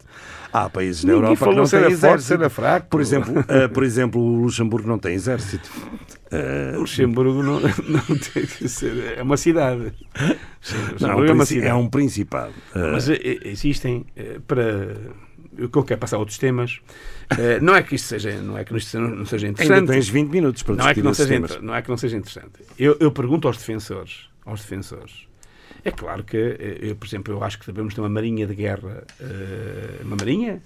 Há 0.53 0.69
países 0.69 1.03
na 1.05 1.15
Ninguém 1.15 1.31
Europa 1.33 1.49
que 1.51 1.57
não 1.57 1.65
têm 1.67 1.81
forte, 1.81 1.93
exército. 1.95 2.23
se 2.27 2.33
era 2.35 2.51
fraco. 2.51 2.87
Por 2.89 3.01
exemplo, 3.01 3.45
eh, 3.49 3.69
por 3.69 3.83
exemplo, 3.85 4.21
o 4.21 4.43
Luxemburgo 4.43 4.87
não 4.87 4.99
tem 4.99 5.15
exército. 5.15 5.71
O 6.77 6.81
Luxemburgo 6.81 7.43
não, 7.43 7.61
não 7.61 8.19
tem 8.19 8.47
que 8.47 8.69
ser. 8.69 9.19
É 9.19 9.23
uma 9.23 9.37
cidade. 9.37 9.93
Não, 10.19 10.93
Luxemburgo 10.93 11.25
é 11.27 11.33
uma 11.33 11.47
cidade. 11.47 11.67
é 11.69 11.75
um 11.75 11.89
principado. 11.89 12.53
Eh, 12.75 12.93
Mas 12.93 13.09
eh, 13.09 13.19
existem 13.45 14.05
para 14.47 14.97
o 15.59 15.69
que 15.69 15.77
eu 15.79 15.85
quero 15.85 16.01
passar 16.01 16.17
a 16.17 16.19
outros 16.19 16.39
temas. 16.39 16.81
eh, 17.39 17.59
não 17.61 17.75
é 17.75 17.83
que 17.83 17.95
isto 17.95 18.07
seja, 18.09 18.41
não 18.41 18.57
é 18.57 18.65
que 18.65 18.75
isto 18.77 18.99
não, 18.99 19.25
seja 19.27 19.49
interessante. 19.49 19.79
Ainda 19.81 19.93
tens 19.93 20.09
20 20.09 20.31
minutos 20.31 20.63
para 20.63 20.75
não 20.75 20.89
é 20.89 20.95
que 20.95 21.03
não 21.03 21.15
seja, 21.15 21.29
temas. 21.29 21.61
não 21.61 21.75
é 21.75 21.83
que 21.83 21.89
não 21.91 21.97
seja 21.97 22.17
interessante. 22.17 22.53
Eu, 22.79 22.97
eu 23.01 23.11
pergunto 23.11 23.47
aos 23.49 23.57
defensores, 23.59 24.27
aos 24.47 24.61
defensores. 24.61 25.27
É 25.85 25.91
claro 25.91 26.23
que, 26.23 26.37
eh, 26.37 26.79
eu, 26.91 26.97
por 26.97 27.07
exemplo, 27.07 27.35
eu 27.35 27.43
acho 27.43 27.59
que 27.59 27.67
devemos 27.67 27.95
ter 27.95 28.01
uma 28.01 28.09
marinha 28.09 28.47
de 28.47 28.55
guerra, 28.55 29.05
eh, 29.21 30.01
uma 30.03 30.17
marinha 30.17 30.63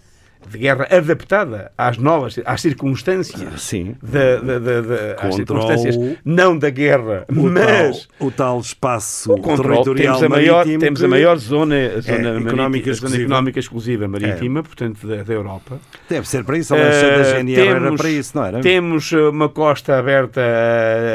de 0.48 0.58
guerra 0.58 0.86
adaptada 0.90 1.72
às 1.76 1.98
novas, 1.98 2.38
às 2.44 2.60
circunstâncias, 2.60 3.62
Sim. 3.62 3.96
da, 4.02 4.36
da, 4.36 4.58
da, 4.58 4.80
da- 4.80 5.16
às 5.18 5.34
circunstâncias 5.34 5.96
não 6.24 6.56
da 6.56 6.70
guerra, 6.70 7.24
O, 7.28 7.42
mas 7.50 8.06
tal, 8.18 8.28
o 8.28 8.30
tal 8.30 8.60
espaço 8.60 9.32
o 9.32 9.40
controle, 9.40 9.82
territorial 9.82 10.18
temos 10.18 10.22
a 10.22 10.28
maior, 10.28 10.64
temos 10.64 11.02
a 11.02 11.08
maior 11.08 11.36
zona, 11.38 11.74
a 11.96 12.00
zona, 12.00 12.28
económica 12.38 12.56
marítima- 12.56 12.66
a 12.66 12.82
zona 12.82 12.90
exclusiva. 12.92 13.22
económica 13.24 13.58
exclusiva 13.58 14.08
marítima, 14.08 14.62
portanto, 14.62 15.06
da, 15.06 15.22
da 15.24 15.32
Europa. 15.34 15.80
Deve 16.08 16.28
ser 16.28 16.44
para 16.44 16.58
isso. 16.58 16.74
A 16.74 16.78
lancha 16.78 17.00
da 17.00 17.06
Eh, 17.06 17.24
GNR 17.38 17.60
era 17.68 17.80
temos- 17.80 18.00
para 18.00 18.10
isso, 18.10 18.32
não 18.36 18.44
era? 18.44 18.60
Temos 18.60 19.12
eh, 19.12 19.16
uma 19.28 19.48
costa 19.48 19.98
aberta 19.98 20.40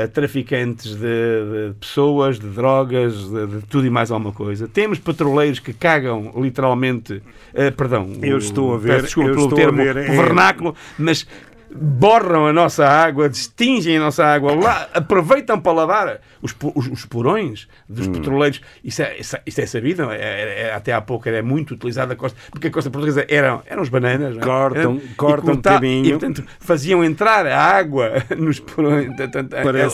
a 0.03 0.07
traficantes 0.09 0.95
de, 0.95 0.99
de 1.01 1.73
pessoas, 1.79 2.39
de 2.39 2.47
drogas, 2.47 3.13
de, 3.29 3.47
de 3.47 3.61
tudo 3.67 3.85
e 3.85 3.89
mais 3.89 4.11
alguma 4.11 4.33
coisa. 4.33 4.67
Temos 4.67 4.99
petroleiros 4.99 5.59
que 5.59 5.73
cagam 5.73 6.33
literalmente, 6.37 7.21
eh, 7.53 7.71
perdão, 7.71 8.09
Eu 8.21 8.35
o- 8.35 8.39
estou 8.39 8.73
a 8.73 8.77
ver, 8.77 9.03
desculpa 9.11 9.29
eu 9.29 9.35
pelo 9.35 9.55
termo, 9.55 9.81
é- 9.81 9.93
vernáculo, 9.93 10.75
mas 10.97 11.27
borram 11.73 12.47
a 12.47 12.53
nossa 12.53 12.85
água, 12.87 13.29
distingem 13.29 13.97
a 13.97 13.99
nossa 13.99 14.25
água, 14.25 14.53
lá, 14.55 14.89
aproveitam 14.93 15.59
para 15.59 15.71
lavar 15.71 16.19
os, 16.41 16.55
os, 16.75 16.87
os 16.87 17.05
porões 17.05 17.67
dos 17.87 18.07
Hum. 18.07 18.11
petroleiros. 18.13 18.61
Isso 18.83 19.01
é, 19.01 19.17
isso 19.19 19.35
é- 19.35 19.41
isso 19.45 19.61
é 19.61 19.65
sabido, 19.65 20.03
é- 20.11 20.15
é- 20.17 20.61
é- 20.69 20.73
até 20.73 20.91
há 20.93 21.01
pouco 21.01 21.27
era 21.29 21.41
muito 21.43 21.73
utilizada 21.73 22.13
a 22.13 22.15
costa, 22.15 22.37
porque 22.49 22.67
a 22.67 22.71
costa 22.71 22.89
portuguesa 22.89 23.25
eram, 23.29 23.61
eram 23.65 23.81
os 23.81 23.89
bananas. 23.89 24.37
é? 24.37 24.39
Cortam- 24.41 24.95
E 24.97 25.07
cortam 25.15 25.53
um 25.53 25.55
corta- 25.55 25.69
bocadinho. 25.71 26.05
E, 26.05 26.09
portanto, 26.11 26.43
faziam 26.59 27.03
entrar 27.03 27.45
a 27.45 27.57
água 27.63 28.11
nos 28.37 28.59
porões, 28.59 29.07
portanto, 29.15 29.53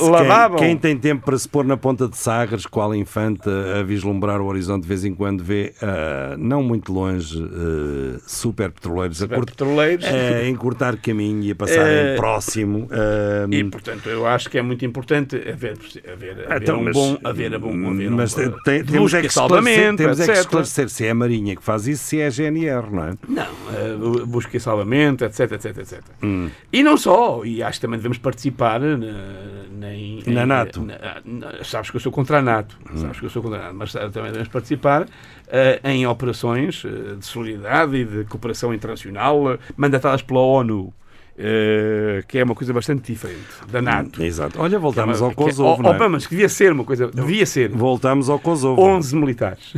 lavavam. 0.10 0.58
quem, 0.58 0.68
quem 0.70 0.78
tem 0.78 0.98
tempo 0.98 1.26
para 1.26 1.38
se 1.38 1.48
pôr 1.48 1.66
na 1.66 1.78
ponta 1.78 2.08
de 2.08 2.18
Sagres, 2.18 2.66
qual 2.66 2.94
infante 2.96 3.48
a 3.80 3.84
vislumbrar 3.84 4.42
o 4.42 4.46
horizonte 4.46 4.84
de 4.84 4.88
vez 4.88 5.06
em 5.06 5.14
quando 5.14 5.44
vê, 5.44 5.74
ah, 5.82 6.36
não 6.38 6.64
muito 6.64 6.92
longe, 6.92 7.38
ah, 7.44 8.20
super 8.26 8.72
petroleiros 8.72 9.22
a, 9.22 9.28
curt- 9.28 9.50
petroleiros. 9.52 10.06
a 10.06 10.48
encurtar 10.48 10.98
caminho 10.98 11.44
e 11.44 11.52
a 11.52 11.56
passarem 11.68 11.98
Eh, 11.98 12.16
próximo. 12.16 12.88
ah, 12.92 13.48
E, 13.52 13.64
portanto, 13.66 14.10
eu 14.10 14.26
acho 14.26 14.50
que 14.50 14.58
é 14.58 14.62
muito 14.62 14.86
importante 14.86 15.36
haver, 15.36 15.78
haver, 16.12 16.46
haver 16.46 16.62
Então, 16.62 16.80
um 16.80 16.84
mas- 16.84 16.94
bom. 16.96 17.18
Haver, 17.24 17.54
a 17.54 17.60
bom, 17.60 17.70
haver 17.90 18.10
mas 18.12 18.38
um, 18.38 18.52
tem- 18.64 18.84
temos 18.84 19.14
é 19.14 19.22
que 19.22 19.28
esclarecer, 19.28 19.96
temos 19.96 20.20
é 20.20 20.26
que 20.26 20.32
esclarecer 20.40 20.90
se 20.90 21.06
é 21.06 21.10
a 21.12 21.16
Marinha 21.16 21.56
que 21.56 21.64
faz 21.64 21.88
isso, 21.88 22.04
se 22.04 22.20
é 22.20 22.28
a 22.28 22.30
GNR, 22.30 22.90
não 22.92 23.04
é? 23.04 23.14
Não, 23.28 23.44
eh, 23.44 24.26
busca 24.26 24.56
e 24.56 24.60
salvamento, 24.60 25.24
etc, 25.26 25.52
etc, 25.54 25.78
etc. 25.78 26.02
Hum. 26.24 26.50
E 26.72 26.84
não 26.84 26.98
só, 26.98 27.44
e 27.44 27.62
acho 27.64 27.80
que 27.80 27.86
também 27.86 27.98
devemos 28.00 28.18
participar 28.18 28.80
na, 28.80 28.98
na, 28.98 29.94
em- 29.94 30.24
Na 30.28 30.46
NATO. 30.46 30.82
na- 30.84 31.22
na- 31.26 31.64
sabes 31.64 31.90
que 31.90 31.98
eu 31.98 32.02
sou 32.02 32.12
contra 32.12 32.40
a 32.40 32.42
NATO, 32.42 32.78
sabes 32.96 33.20
que 33.20 33.26
eu 33.26 33.30
sou 33.30 33.42
contra 33.42 33.60
a 33.60 33.64
NATO, 33.64 33.76
mas 33.76 33.96
eh, 33.96 34.10
também 34.10 34.32
devemos 34.32 34.48
participar 34.50 35.06
eh, 35.50 35.80
em 35.84 36.06
operações 36.06 36.84
eh, 36.86 37.16
de 37.16 37.26
solidariedade 37.26 37.96
e 37.96 38.06
de 38.06 38.24
cooperação 38.26 38.74
internacional 38.74 39.54
eh, 39.54 39.58
mandatadas 39.76 40.22
pela 40.22 40.40
ONU. 40.42 40.94
Eh, 41.38 42.24
que 42.28 42.40
é 42.40 42.44
uma 42.44 42.56
coisa 42.56 42.74
bastante 42.74 43.12
diferente 43.12 43.46
da 43.72 43.82
NATO. 43.82 44.24
Exato. 44.24 44.60
Olha, 44.60 44.80
voltamos 44.80 45.18
é 45.18 45.22
uma- 45.22 45.28
ao 45.28 45.32
é- 45.32 45.36
Kosovo, 45.36 45.82
oh, 45.84 45.88
oh, 45.90 45.94
é? 45.94 45.98
pá, 45.98 46.10
mas 46.10 46.26
que 46.26 46.32
devia 46.32 46.50
ser 46.50 46.72
uma 46.72 46.84
coisa, 46.84 47.08
devia 47.08 47.46
ser. 47.46 47.70
Voltamos 47.70 48.30
ao 48.30 48.40
Kosovo. 48.40 48.82
11 48.82 49.16
militares. 49.16 49.74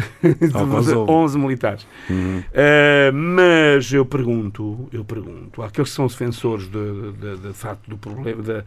Ao 0.53 0.66
Kosovo. 0.68 1.12
11 1.12 1.38
militares. 1.38 1.86
Uhum. 2.10 2.39
Uh, 2.39 3.14
mas 3.14 3.91
eu 3.91 4.05
pergunto, 4.05 4.88
eu 4.93 5.03
pergunto, 5.03 5.62
àqueles 5.62 5.89
que 5.89 5.95
são 5.95 6.07
defensores 6.07 6.66
de, 6.70 6.72
de, 6.72 7.12
de, 7.12 7.47
de 7.49 7.53
facto 7.53 7.89
do 7.89 7.97
problema, 7.97 8.41
da, 8.43 8.64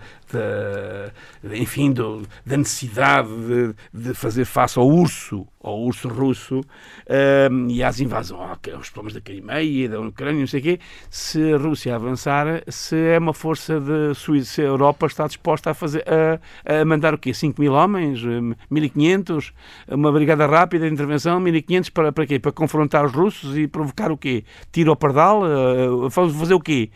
enfim, 1.54 1.92
do- 1.92 2.22
da 2.44 2.56
necessidade 2.56 3.28
de, 3.92 4.14
fazer 4.14 4.44
face 4.44 4.78
ao 4.78 4.86
urso, 4.88 5.46
ao 5.62 5.80
urso 5.80 6.08
russo 6.08 6.60
um, 7.50 7.68
e 7.68 7.82
às 7.82 8.00
invasões, 8.00 8.58
aos 8.74 8.90
problemas 8.90 9.14
da 9.14 9.20
Crimeia, 9.20 9.88
da 9.88 10.00
Ucrânia, 10.00 10.40
não 10.40 10.46
sei 10.46 10.60
o 10.60 10.62
quê, 10.62 10.80
se 11.10 11.52
a 11.52 11.56
Rússia 11.56 11.94
avançar, 11.94 12.62
se 12.82 12.96
é 12.96 13.18
uma 13.18 13.32
força 13.32 13.78
de 13.80 14.14
Suíça, 14.14 14.54
se 14.54 14.60
a 14.60 14.64
Europa 14.64 15.06
está 15.06 15.26
disposta 15.26 15.70
a 15.70 15.74
fazer, 15.74 16.04
a, 16.06 16.80
a 16.80 16.84
mandar 16.84 17.14
o 17.14 17.18
quê? 17.18 17.32
5 17.32 17.60
mil 17.60 17.72
homens? 17.72 18.24
Hum, 18.24 18.54
1500? 18.70 19.52
Uma 19.88 20.10
brigada 20.10 20.46
rápida 20.46 20.86
de 20.86 20.92
intervenção? 20.92 21.38
1500 21.38 21.90
para, 21.90 22.12
para 22.12 22.26
quê? 22.26 22.38
Para 22.38 22.50
confrontar 22.52 23.04
os 23.04 23.12
russos 23.12 23.56
e 23.56 23.68
provocar 23.68 24.10
o 24.10 24.16
quê? 24.16 24.44
Tiro 24.72 24.90
ao 24.90 24.96
pardal? 24.96 25.42
Uh, 25.42 26.10
fazer 26.10 26.54
o 26.54 26.60
quê? 26.60 26.90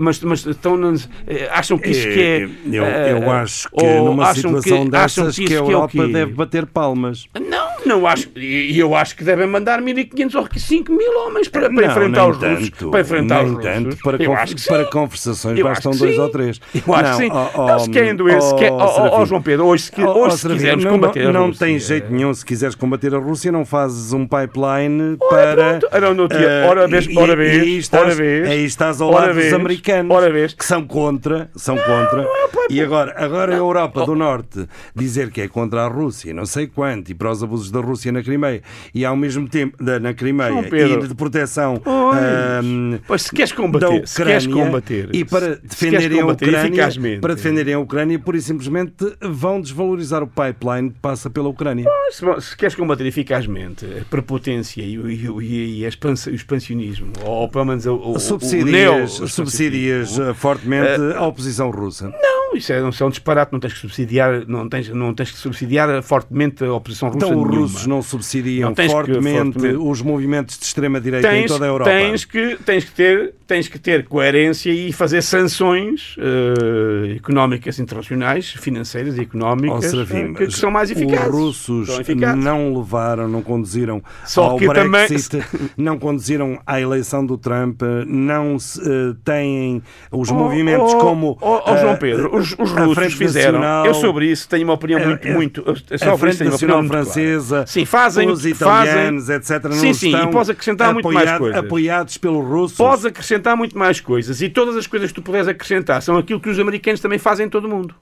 Mas, 0.00 0.20
mas 0.20 0.46
estão, 0.46 0.78
eh, 1.26 1.48
acham 1.50 1.78
que 1.78 1.90
isto 1.90 2.08
que 2.08 2.20
é... 2.20 2.44
Eu, 2.44 2.84
eu 2.84 2.84
eh, 2.84 3.30
acho 3.30 3.68
que 3.70 3.84
ou 3.84 4.04
numa 4.04 4.24
acham 4.30 4.60
situação 4.60 4.88
que- 4.88 4.96
acham 4.96 5.24
dessas 5.24 5.36
que 5.36 5.44
que, 5.46 5.52
a 5.52 5.56
isso 5.56 5.64
que 5.64 5.70
é 5.70 5.74
Europa 5.74 6.06
quê? 6.06 6.12
deve 6.12 6.32
bater 6.32 6.66
palmas. 6.66 7.26
Não, 7.34 7.63
não 7.86 8.06
acho. 8.06 8.28
E 8.36 8.78
eu 8.78 8.94
acho 8.94 9.16
que 9.16 9.24
devem 9.24 9.46
mandar 9.46 9.80
1500 9.80 10.34
ou 10.34 10.48
5 10.56 10.92
mil 10.92 11.12
homens 11.26 11.48
para, 11.48 11.68
para 11.70 11.86
Não, 11.86 11.90
enfrentar 11.90 12.28
os 12.28 12.36
russos. 12.36 12.70
tanto, 12.70 12.90
Para 12.90 13.00
enfrentar 13.00 13.44
os 13.44 13.50
russos. 13.52 13.64
tanto, 13.64 13.96
para, 13.98 14.22
eu 14.22 14.32
acho 14.34 14.54
que 14.56 14.64
para 14.66 14.84
conversações 14.86 15.58
Eu 15.58 15.64
bastam 15.64 15.92
dois 15.92 16.14
sim. 16.14 16.20
ou 16.20 16.28
três. 16.30 16.60
Eu 16.86 16.94
acho 16.94 17.10
que 17.12 17.16
sim. 17.24 17.28
Não, 17.28 17.78
se 17.78 17.90
querem 17.90 18.14
doer, 18.14 18.40
se 18.42 18.54
quer- 18.56 18.72
ó, 18.72 19.20
ó, 19.20 19.24
João 19.24 19.42
Pedro, 19.42 19.66
hoje, 19.66 19.84
se, 19.84 20.00
hoje, 20.02 20.36
se 20.38 20.48
quisermos 20.48 20.84
não, 20.84 20.92
combater 20.92 21.22
não, 21.24 21.30
a 21.30 21.32
não 21.32 21.52
tem 21.52 21.78
jeito 21.78 22.12
nenhum. 22.12 22.32
Se 22.34 22.44
quiseres 22.44 22.74
combater 22.74 23.14
a 23.14 23.18
Rússia, 23.18 23.50
não 23.52 23.64
fazes 23.64 24.12
um 24.12 24.26
pipeline 24.26 25.16
Ora, 25.20 25.28
para. 25.30 25.78
pronto. 25.78 25.88
Ora, 25.92 26.34
eh, 26.42 26.66
ora 26.68 26.88
vez, 26.88 27.06
e- 27.06 27.18
ora 27.18 27.32
e- 27.32 27.36
vez, 27.36 27.66
e 27.66 27.78
estás, 27.78 28.04
ora 28.04 28.14
vez, 28.14 28.48
aí 28.48 28.64
estás 28.64 29.00
ao 29.00 29.10
lado 29.10 29.34
vez, 29.34 29.46
dos 29.46 29.54
americanos 29.54 30.14
ora 30.16 30.30
vez. 30.32 30.54
que 30.54 30.64
são 30.64 30.84
contra. 30.86 31.50
São 31.56 31.76
contra. 31.76 32.26
e 32.70 32.80
agora, 32.80 33.14
agora 33.16 33.54
a 33.54 33.56
Europa 33.58 34.04
do 34.06 34.14
Norte 34.14 34.66
dizer 34.94 35.30
que 35.30 35.40
é 35.40 35.48
contra 35.48 35.82
a 35.84 35.88
Rússia, 35.88 36.32
não 36.34 36.46
sei 36.46 36.66
quanto, 36.66 37.10
e 37.10 37.14
para 37.14 37.30
os 37.30 37.42
abusos 37.42 37.70
da 37.74 37.80
Rússia 37.86 38.10
na 38.12 38.22
Crimeia, 38.22 38.62
e 38.94 39.04
ao 39.04 39.16
mesmo 39.16 39.48
tempo 39.48 39.82
da, 39.82 39.98
na 40.00 40.14
Crimeia 40.14 40.52
e 40.60 41.06
de 41.08 41.14
proteção. 41.14 41.76
Pois. 41.76 43.00
Pois, 43.06 43.22
se 43.22 43.32
queres 43.32 43.50
da 43.50 43.56
combater, 43.56 44.06
se 44.08 44.22
queres 44.24 44.44
Ucrânia, 44.46 44.64
combater, 44.66 45.08
e 45.12 45.24
para 45.24 45.56
defenderem 45.56 46.18
a 46.18 46.22
combater 46.22 46.44
Ucrânia, 46.46 46.66
eficazmente. 46.68 47.20
para 47.20 47.34
defenderem 47.34 47.74
a 47.74 47.78
Ucrânia, 47.78 48.18
pura 48.18 48.36
e 48.36 48.40
simplesmente 48.40 48.94
vão 49.20 49.60
desvalorizar 49.60 50.22
o 50.22 50.26
pipeline 50.26 50.90
que 50.90 50.98
passa 51.00 51.28
pela 51.30 51.48
Ucrânia. 51.48 51.84
Se, 52.10 52.24
se 52.40 52.56
queres 52.56 52.74
combater 52.74 53.06
eficazmente 53.06 53.84
a 54.00 54.04
prepotência 54.04 54.82
e, 54.82 54.98
o- 54.98 55.10
e, 55.10 55.28
o- 55.28 55.42
e, 55.42 55.80
e 55.80 55.84
a 55.84 55.88
expansa- 55.88 56.30
o 56.30 56.34
expansionismo, 56.34 57.12
ou 57.24 57.48
pelo 57.48 57.64
menos 57.64 57.86
o, 57.86 57.94
o, 57.94 58.12
o 58.12 58.20
subsidias, 58.20 59.18
neo- 59.20 59.28
subsidias 59.28 60.18
eh, 60.18 60.34
fortemente 60.34 60.88
a 61.16 61.26
oposição 61.26 61.70
russa. 61.70 62.08
Não, 62.08 62.33
isso 62.54 62.72
é, 62.72 62.88
isso 62.88 63.02
é 63.02 63.06
um 63.06 63.10
disparate, 63.10 63.52
não 63.52 63.60
tens 63.60 63.72
que 63.72 63.78
subsidiar, 63.80 64.44
não 64.46 64.68
tens, 64.68 64.88
não 64.90 65.14
tens 65.14 65.30
que 65.30 65.38
subsidiar 65.38 66.02
fortemente 66.02 66.62
a 66.64 66.72
oposição 66.72 67.08
russa. 67.08 67.26
Então 67.26 67.30
os 67.42 67.48
nenhuma. 67.48 67.56
russos 67.62 67.86
não 67.86 68.02
subsidiam 68.02 68.68
Não, 68.70 68.74
tens 68.74 68.86
que- 68.86 68.92
fortemente, 68.92 69.52
fortemente. 69.54 69.76
os 69.76 70.02
movimentos 70.02 70.58
de 70.58 70.64
extrema-direita 70.64 71.28
em 71.28 71.40
tens, 71.40 71.48
toda 71.50 71.64
a 71.64 71.68
Europa. 71.68 71.90
Tens 71.90 72.24
que, 72.24 72.56
tens, 72.64 72.84
que 72.84 72.90
ter, 72.92 73.34
tens 73.46 73.68
que 73.68 73.78
ter 73.78 74.04
coerência 74.06 74.70
e 74.70 74.92
fazer 74.92 75.22
sanções 75.22 76.16
eh, 76.18 77.16
económicas 77.16 77.78
internacionais, 77.78 78.50
financeiras 78.52 79.16
e 79.18 79.22
económicas 79.22 79.86
Serafim, 79.86 80.16
eh, 80.16 80.34
que, 80.34 80.46
que 80.46 80.52
são 80.52 80.70
mais 80.70 80.90
Os 80.90 80.96
eficazes. 80.96 81.28
russos 81.32 81.86
São 81.88 82.00
eficazes. 82.00 82.42
não 82.44 82.76
levaram, 82.76 83.28
não 83.28 83.42
conduziram 83.42 84.02
Só 84.24 84.50
ao 84.50 84.58
que 84.58 84.66
também- 84.66 84.90
Brexit, 85.08 85.38
não 85.76 85.98
conduziram 85.98 86.58
à 86.66 86.80
eleição 86.80 87.24
do 87.24 87.36
Trump, 87.38 87.82
não 88.06 88.58
se, 88.58 88.80
eh, 88.80 89.14
têm 89.24 89.82
os 90.10 90.30
Oh, 90.30 90.34
movimentos 90.34 90.92
oh, 90.94 90.98
como. 90.98 91.38
oh, 91.40 91.60
oh, 91.66 91.76
João 91.76 91.96
Pedro, 91.96 92.36
os, 92.36 92.43
os 92.52 92.76
a 92.76 92.84
russos 92.84 93.14
fizeram. 93.14 93.58
Nacional, 93.58 93.86
eu 93.86 93.94
sobre 93.94 94.30
isso 94.30 94.48
tenho 94.48 94.64
uma 94.64 94.74
opinião 94.74 95.00
muito, 95.00 95.26
a- 95.28 95.30
a- 95.30 95.34
muito. 95.34 95.60
eu 95.66 96.12
a 96.12 96.18
Frente 96.18 96.34
isso 96.34 96.44
Nacional 96.44 96.78
muito 96.78 96.90
clara. 96.90 97.04
Francesa, 97.04 97.64
Sim, 97.66 97.84
fazem 97.84 98.28
os 98.28 98.40
fazem- 98.40 98.52
italianos, 98.52 99.28
etc. 99.28 99.64
Não 99.64 99.72
Sim, 99.72 99.92
sim, 99.94 100.14
e 100.14 100.26
podes 100.30 100.50
acrescentar 100.50 100.92
muito 100.92 101.04
mais 101.10 101.18
apoiado- 101.28 101.38
coisas. 101.40 101.58
apoiados 101.58 102.16
pelos 102.18 102.44
russos. 102.46 102.76
Podes 102.76 103.04
acrescentar 103.04 103.56
muito 103.56 103.76
mais 103.78 104.00
coisas 104.00 104.42
e 104.42 104.48
todas 104.48 104.76
as 104.76 104.86
coisas 104.86 105.10
que 105.10 105.14
tu 105.14 105.22
puderes 105.22 105.48
acrescentar 105.48 106.02
são 106.02 106.16
aquilo 106.16 106.40
que 106.40 106.48
os 106.48 106.58
americanos 106.58 107.00
também 107.00 107.18
fazem 107.18 107.46
em 107.46 107.48
todo 107.48 107.64
o 107.64 107.68
mundo. 107.68 107.94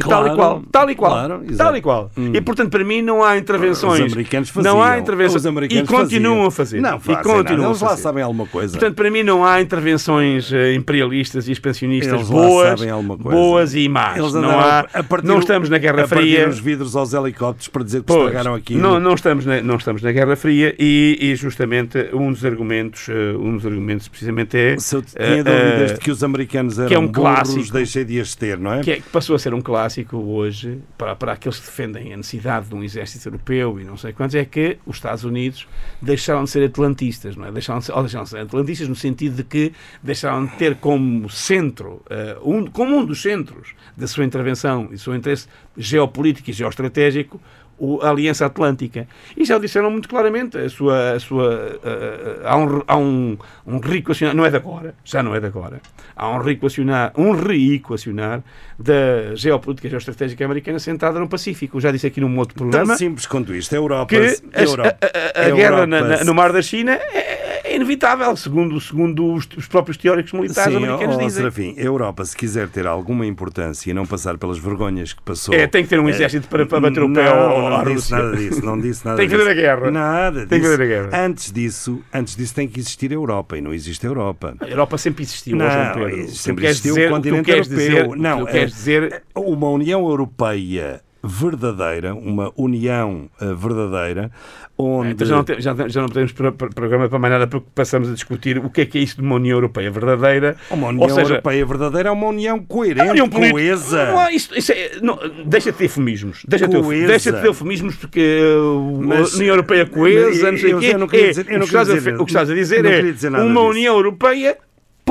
E 0.00 0.02
Claro, 0.02 0.24
tal 0.24 0.32
e 0.32 0.36
qual, 0.36 0.62
tal 0.72 0.90
e 0.90 0.94
qual, 0.94 1.12
claro, 1.12 1.42
tal 1.56 1.76
e 1.76 1.80
qual. 1.82 2.10
E 2.32 2.40
portanto, 2.40 2.70
para 2.70 2.82
mim, 2.84 3.02
não 3.02 3.22
há 3.22 3.36
intervenções. 3.36 4.06
Os 4.06 4.12
americanos 4.12 4.48
faziam. 4.48 4.74
Não 4.74 4.82
há 4.82 4.98
intervenções. 4.98 5.44
E 5.44 5.82
continuam 5.82 6.10
faziam. 6.10 6.46
a 6.46 6.50
fazer. 6.50 6.80
Não 6.80 6.96
e 6.96 7.00
fazem 7.00 7.22
continuam 7.22 7.44
nada. 7.58 7.68
Eles 7.70 7.82
a 7.82 7.84
lá 7.84 7.90
fazer. 7.90 8.02
sabem 8.02 8.22
alguma 8.22 8.46
coisa. 8.46 8.72
Portanto, 8.72 8.94
para 8.96 9.10
mim, 9.10 9.22
não 9.22 9.44
há 9.44 9.60
intervenções 9.60 10.52
eh, 10.52 10.74
imperialistas 10.74 11.48
e 11.48 11.52
expansionistas 11.52 12.14
Eles 12.14 12.28
boas, 12.28 12.78
sabem 12.78 12.90
alguma 12.90 13.18
coisa. 13.18 13.36
boas 13.38 13.74
e 13.74 13.88
más. 13.88 14.16
Eles 14.18 14.32
não 14.32 14.58
há, 14.58 14.80
a 14.92 15.02
partir 15.02 15.26
não 15.26 15.38
estamos 15.38 15.68
na 15.68 15.78
Guerra 15.78 16.04
a 16.04 16.08
Fria. 16.08 16.48
os 16.48 16.58
vidros 16.58 16.96
aos 16.96 17.12
helicópteros 17.12 17.68
para 17.68 17.84
dizer 17.84 18.00
que 18.00 18.06
Pois, 18.06 18.20
estragaram 18.20 18.54
aquilo. 18.54 18.80
Não, 18.80 18.98
não, 18.98 19.14
estamos 19.14 19.44
na, 19.44 19.60
não 19.60 19.76
estamos 19.76 20.02
na 20.02 20.12
Guerra 20.12 20.36
Fria 20.36 20.74
e, 20.78 21.18
e 21.20 21.34
justamente 21.36 22.08
um 22.12 22.30
dos 22.32 22.44
argumentos, 22.44 23.08
eh, 23.08 23.36
um 23.38 23.56
dos 23.56 23.66
argumentos 23.66 24.08
precisamente 24.08 24.56
é 24.56 24.78
Se 24.78 24.96
eu 24.96 25.02
tinha 25.02 25.44
dúvidas 25.44 25.90
eh, 25.90 25.94
de 25.94 26.00
que 26.00 26.10
os 26.10 26.22
americanos 26.24 26.78
eram 26.78 26.88
que 26.88 26.94
é 26.94 26.98
um 26.98 27.06
burros, 27.06 27.22
clássico. 27.34 27.72
deixei 27.72 28.04
de 28.04 28.20
as 28.20 28.34
ter, 28.34 28.58
não 28.58 28.72
é? 28.74 28.80
que, 28.80 28.90
é- 28.92 28.96
que 28.96 29.08
passou 29.10 29.34
a 29.36 29.38
ser 29.38 29.52
um 29.52 29.60
clássico 29.60 29.89
hoje 30.12 30.80
para, 30.96 31.14
para 31.16 31.32
aqueles 31.32 31.58
que 31.58 31.66
defendem 31.66 32.12
a 32.12 32.16
necessidade 32.16 32.68
de 32.68 32.74
um 32.74 32.82
exército 32.82 33.28
europeu 33.28 33.80
e 33.80 33.84
não 33.84 33.96
sei 33.96 34.12
quantos, 34.12 34.34
é 34.34 34.44
que 34.44 34.78
os 34.86 34.96
Estados 34.96 35.24
Unidos 35.24 35.66
deixaram 36.00 36.44
de 36.44 36.50
ser 36.50 36.64
atlantistas, 36.64 37.36
não 37.36 37.46
é? 37.46 37.52
Deixaram 37.52 37.80
de 37.80 37.86
ser, 37.86 37.92
ou 37.92 38.02
deixaram 38.02 38.24
de 38.24 38.30
ser 38.30 38.38
atlantistas 38.38 38.88
no 38.88 38.94
sentido 38.94 39.36
de 39.36 39.44
que 39.44 39.72
deixaram 40.02 40.46
de 40.46 40.52
ter 40.56 40.76
como 40.76 41.28
centro, 41.28 42.02
eh, 42.08 42.36
um, 42.42 42.66
como 42.66 42.96
um 42.96 43.04
dos 43.04 43.22
centros 43.22 43.74
da 43.96 44.06
sua 44.06 44.24
intervenção 44.24 44.86
e 44.86 44.94
do 44.94 44.98
seu 44.98 45.14
interesse 45.14 45.48
geopolítico 45.76 46.50
e 46.50 46.52
geoestratégico 46.52 47.40
o- 47.80 48.00
a 48.02 48.10
Aliança 48.10 48.44
Atlântica. 48.46 49.08
E 49.36 49.44
já 49.44 49.56
o 49.56 49.60
disseram 49.60 49.90
muito 49.90 50.08
claramente. 50.08 50.56
A 50.58 50.68
sua, 50.68 51.12
a 51.12 51.18
sua, 51.20 51.78
eh, 51.82 52.40
há 52.44 52.56
um, 52.56 52.82
há 52.86 52.96
um, 52.96 53.38
um 53.66 53.78
reequacionar, 53.80 54.36
não 54.36 54.44
é 54.44 54.50
de 54.50 54.56
agora, 54.56 54.94
já 55.04 55.22
não 55.22 55.34
é 55.34 55.40
de 55.40 55.46
agora, 55.46 55.80
há 56.14 56.28
um 56.28 56.38
reequacionar, 56.42 57.12
um 57.16 57.32
reequacionar 57.32 58.42
da 58.78 59.34
geopolítica 59.34 59.86
e 59.88 59.90
geoestratégica 59.90 60.44
americana 60.44 60.78
sentada 60.78 61.18
no 61.18 61.28
Pacífico. 61.28 61.80
Já 61.80 61.90
disse 61.90 62.06
aqui 62.06 62.20
num 62.20 62.38
outro 62.38 62.54
Tão 62.58 62.68
programa 62.70 62.96
simples 62.96 63.26
quanto 63.26 63.54
isto. 63.54 63.72
A 63.74 63.76
Europa. 63.78 64.06
que 64.14 64.36
a 64.54 64.62
Europa, 64.62 64.96
a, 65.00 65.40
a- 65.40 65.44
a 65.44 65.46
a 65.46 65.50
guerra 65.50 65.86
na- 65.86 66.00
na- 66.02 66.24
no 66.24 66.34
Mar 66.34 66.52
da 66.52 66.62
China 66.62 66.92
é, 66.92 67.49
é 67.64 67.76
inevitável, 67.76 68.34
segundo, 68.36 68.80
segundo 68.80 69.32
os, 69.34 69.48
os 69.56 69.66
próprios 69.66 69.96
teóricos 69.96 70.32
militares 70.32 70.72
Sim, 70.72 70.84
americanos 70.84 71.16
ó, 71.16 71.18
dizem. 71.18 71.30
Serafim, 71.30 71.74
a 71.78 71.82
Europa, 71.82 72.24
se 72.24 72.36
quiser 72.36 72.68
ter 72.68 72.86
alguma 72.86 73.26
importância 73.26 73.90
e 73.90 73.94
não 73.94 74.06
passar 74.06 74.36
pelas 74.38 74.58
vergonhas 74.58 75.12
que 75.12 75.22
passou. 75.22 75.54
É, 75.54 75.66
tem 75.66 75.82
que 75.82 75.88
ter 75.88 76.00
um 76.00 76.08
exército 76.08 76.48
para, 76.48 76.66
para 76.66 76.80
bater 76.80 77.02
o 77.02 77.12
pé 77.12 77.24
não, 77.24 77.38
ao, 77.38 77.84
não 77.84 77.94
disse 77.94 78.10
nada 78.10 78.36
disso, 78.36 78.64
não 78.64 78.78
disse 78.78 79.04
nada 79.06 79.16
Tem 79.16 79.28
que 79.28 79.36
fazer 79.36 79.50
a 79.50 79.54
guerra. 79.54 79.90
Nada 79.90 80.46
Tem 80.46 80.60
que 80.60 80.66
fazer 80.66 80.82
a 80.82 80.86
guerra. 80.86 81.24
Antes 81.24 81.52
disso, 81.52 82.00
antes 82.12 82.36
disso 82.36 82.54
tem 82.54 82.68
que 82.68 82.80
existir 82.80 83.10
a 83.10 83.14
Europa 83.14 83.56
e 83.56 83.60
não 83.60 83.72
existe 83.72 84.06
a 84.06 84.08
Europa. 84.08 84.54
A 84.60 84.66
Europa 84.68 84.98
sempre 84.98 85.22
existiu, 85.22 85.56
Não, 85.56 85.66
Pedro. 85.94 86.28
sempre 86.28 86.66
existiu 86.66 86.94
o 86.94 87.08
continente 87.10 87.50
europeu. 87.50 87.76
dizer, 87.76 88.08
não, 88.16 88.40
tu 88.40 88.46
queres 88.46 88.72
é- 88.72 88.76
dizer 88.76 89.22
uma 89.34 89.68
União 89.70 90.06
Europeia 90.08 91.00
verdadeira, 91.22 92.14
uma 92.14 92.52
união 92.56 93.28
eh, 93.40 93.54
verdadeira, 93.54 94.30
onde 94.78 95.10
Então 95.12 95.26
já 95.26 95.36
não, 95.36 95.44
te- 95.44 95.60
já, 95.60 95.74
já 95.88 96.00
não 96.00 96.08
pro- 96.52 96.70
programa 96.74 97.08
para 97.08 97.18
mais 97.18 97.32
nada 97.32 97.46
porque 97.46 97.66
passamos 97.74 98.08
a 98.08 98.14
discutir 98.14 98.58
o 98.58 98.70
que 98.70 98.80
é 98.80 98.86
que 98.86 98.96
é 98.98 99.02
isto 99.02 99.20
de 99.20 99.26
uma 99.26 99.36
União 99.36 99.56
Europeia 99.58 99.90
verdadeira. 99.90 100.56
uma 100.70 100.88
União 100.88 101.02
Ou 101.02 101.10
seja, 101.10 101.32
Europeia 101.34 101.66
verdadeira 101.66 102.08
é 102.08 102.12
uma 102.12 102.26
união 102.26 102.58
coerente, 102.60 103.10
União 103.10 103.28
política- 103.28 103.52
coesa. 103.52 104.06
Não 104.06 104.18
há 104.18 104.32
isto, 104.32 104.58
isso 104.58 104.72
é- 104.72 104.92
não, 105.02 105.18
deixa 105.44 105.70
de 105.72 105.78
ter 105.78 105.84
eufemismos. 105.84 106.42
Deixa 106.48 106.66
de 106.66 107.06
deixa 107.06 107.32
de 107.32 107.40
ter 107.40 107.46
eufemismos 107.48 107.96
porque 107.96 108.40
uh, 108.42 109.02
Mas- 109.02 109.34
a 109.34 109.36
União 109.36 109.52
Europeia 109.54 109.86
coesa, 109.86 110.50
não 110.50 110.58
sei 110.58 110.74
o 110.74 110.78
quê. 110.80 110.94
eu 110.94 110.98
não 110.98 111.06
queria 111.08 111.26
é, 111.26 111.30
o, 111.30 111.60
que 111.60 111.64
estás 111.66 111.90
a, 111.90 111.94
dizer- 111.94 112.14
o 112.20 112.24
que 112.24 112.30
estás 112.30 112.50
a 112.50 112.54
dizer 112.54 112.76
eu 112.78 112.82
não 112.84 112.90
é 112.90 113.02
dizer 113.12 113.30
uma. 113.30 113.60
União 113.62 113.94
Europeia 113.96 114.56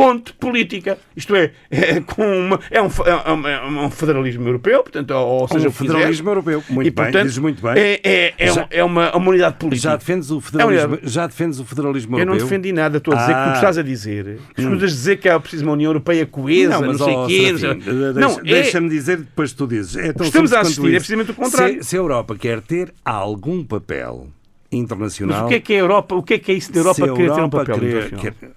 ponto 0.01 0.33
política. 0.35 0.97
Isto 1.15 1.35
é, 1.35 1.51
é, 1.69 1.99
com 2.01 2.23
uma, 2.23 2.59
é, 2.71 2.81
um, 2.81 2.89
fe- 2.89 3.03
é 3.05 3.31
um- 3.31 3.47
é 3.47 3.65
um 3.85 3.89
federalismo 3.91 4.47
europeu, 4.47 4.81
portanto, 4.83 5.11
ou, 5.11 5.41
ou 5.41 5.47
seja, 5.47 5.67
um 5.67 5.69
o 5.69 5.73
federalismo 5.73 6.29
europeu. 6.29 6.63
Muito 6.69 6.87
e, 6.87 6.91
bem, 6.91 7.03
portanto, 7.05 7.23
dizes 7.23 7.37
muito 7.37 7.61
bem. 7.61 7.73
É, 7.75 7.99
é, 8.03 8.33
é, 8.37 8.53
Já- 8.53 8.67
é 8.69 8.83
uma, 8.83 9.15
uma 9.15 9.29
unidade 9.29 9.55
política. 9.57 9.89
Já 9.89 9.95
defendes 9.95 10.31
o 10.31 10.39
federalismo, 10.41 10.87
unidade- 10.93 11.11
já 11.11 11.27
defendes 11.27 11.59
o 11.59 11.65
federalismo 11.65 12.15
Eu 12.19 12.25
não 12.25 12.33
europeu? 12.33 12.47
defendi 12.47 12.71
nada, 12.71 12.97
estou 12.97 13.13
a 13.13 13.17
dizer 13.17 13.33
que 13.33 13.43
tu 13.43 13.49
Ah. 13.49 13.53
estás 13.55 13.77
a 13.77 13.81
dizer. 13.83 14.39
Que 14.55 14.61
escutas 14.61 14.91
dizer 14.91 15.17
que 15.17 15.27
há 15.29 15.39
preciso 15.39 15.63
uma 15.65 15.73
União 15.73 15.89
Europeia 15.89 16.25
coesa, 16.25 16.79
não, 16.79 16.87
mas, 16.87 16.97
sei 16.97 17.13
ó, 17.13 17.23
o 17.25 17.27
quê. 17.27 17.51
não 17.51 17.59
sei- 17.59 17.73
deixa- 17.75 18.13
Não, 18.13 18.39
é- 18.39 18.43
Deixa-me 18.43 18.89
dizer, 18.89 19.17
depois 19.17 19.51
tu 19.53 19.67
dizes. 19.67 19.95
É 19.95 20.09
Estamos 20.19 20.53
a 20.53 20.61
assistir, 20.61 20.87
é 20.87 20.91
precisamente 20.97 21.31
o 21.31 21.33
contrário. 21.33 21.83
Se, 21.83 21.89
se 21.89 21.95
a 21.95 21.99
Europa 21.99 22.35
quer 22.35 22.61
ter 22.61 22.93
algum 23.03 23.63
papel 23.63 24.27
Mas 24.71 24.79
internacional. 24.79 25.45
o 25.45 25.49
que 25.49 25.55
é 25.55 25.59
que 25.59 25.73
é 25.73 25.77
a 25.77 25.79
Europa? 25.79 26.15
O 26.15 26.23
que 26.23 26.35
é 26.35 26.39
que 26.39 26.51
é 26.51 26.55
isso 26.55 26.71
da 26.71 26.79
Europa 26.79 26.95
se 26.95 27.03
a 27.03 27.05
querer 27.13 27.15
ter 27.17 27.23
um 27.31 27.35
Europa 27.35 27.57
papel 27.59 27.75
querer- 27.79 27.89
internacional? 28.07 28.21
quer- 28.39 28.49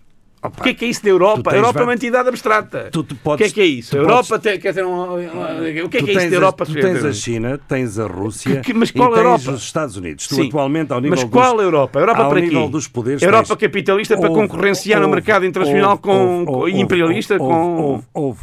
Opa, 0.44 0.60
O 0.60 0.62
que 0.64 0.70
é 0.70 0.74
que 0.74 0.84
é 0.84 0.88
isso 0.88 1.04
da 1.04 1.10
Europa? 1.10 1.52
A 1.52 1.56
Europa 1.56 1.78
é 1.80 1.82
uma 1.84 1.94
entidade 1.94 2.28
abstrata. 2.28 2.88
tu- 2.90 3.04
tu 3.04 3.14
o 3.14 3.18
podes- 3.18 3.46
que 3.52 3.52
é 3.52 3.54
que 3.54 3.60
é 3.60 3.64
isso? 3.78 3.94
A 3.96 4.00
Europa 4.00 4.24
podes- 4.30 4.42
tem, 4.42 4.58
quer 4.58 4.74
ter 4.74 4.84
um, 4.84 5.14
o 5.14 5.88
que 5.88 5.98
é 5.98 6.02
que 6.02 6.10
é 6.10 6.14
isso 6.14 6.14
da 6.14 6.20
a- 6.20 6.34
Europa? 6.34 6.66
Tu 6.66 6.72
tens 6.74 7.04
a 7.04 7.12
China, 7.12 7.60
tens 7.68 7.96
a 7.96 8.06
Rússia 8.08 8.56
Que- 8.56 8.60
que- 8.72 8.74
mas 8.74 8.88
e 8.88 8.92
qual 8.92 9.10
tens 9.12 9.18
Europa? 9.24 9.50
os 9.52 9.62
Estados 9.62 9.96
Unidos. 9.96 10.26
Tu 10.26 10.34
Sim. 10.34 10.48
atualmente, 10.48 10.92
ao 10.92 11.00
nível 11.00 11.16
Mas 11.16 11.24
qual 11.30 11.54
dos, 11.54 11.62
Europa? 11.64 12.00
Europa 12.00 12.22
ao 12.24 12.30
para 12.30 12.40
nível 12.40 12.64
quê? 12.64 12.70
dos 12.72 12.88
poderes, 12.88 13.22
Europa 13.22 13.46
tens- 13.54 13.58
capitalista 13.60 14.16
para 14.18 14.28
Houve- 14.30 14.40
concorrenciar 14.48 15.00
no 15.00 15.08
mercado 15.08 15.46
internacional 15.46 15.90
houve- 16.02 16.44
com, 16.46 16.68
e 16.68 16.80
imperialista 16.80 17.36
houve- 17.38 18.02
com... 18.12 18.36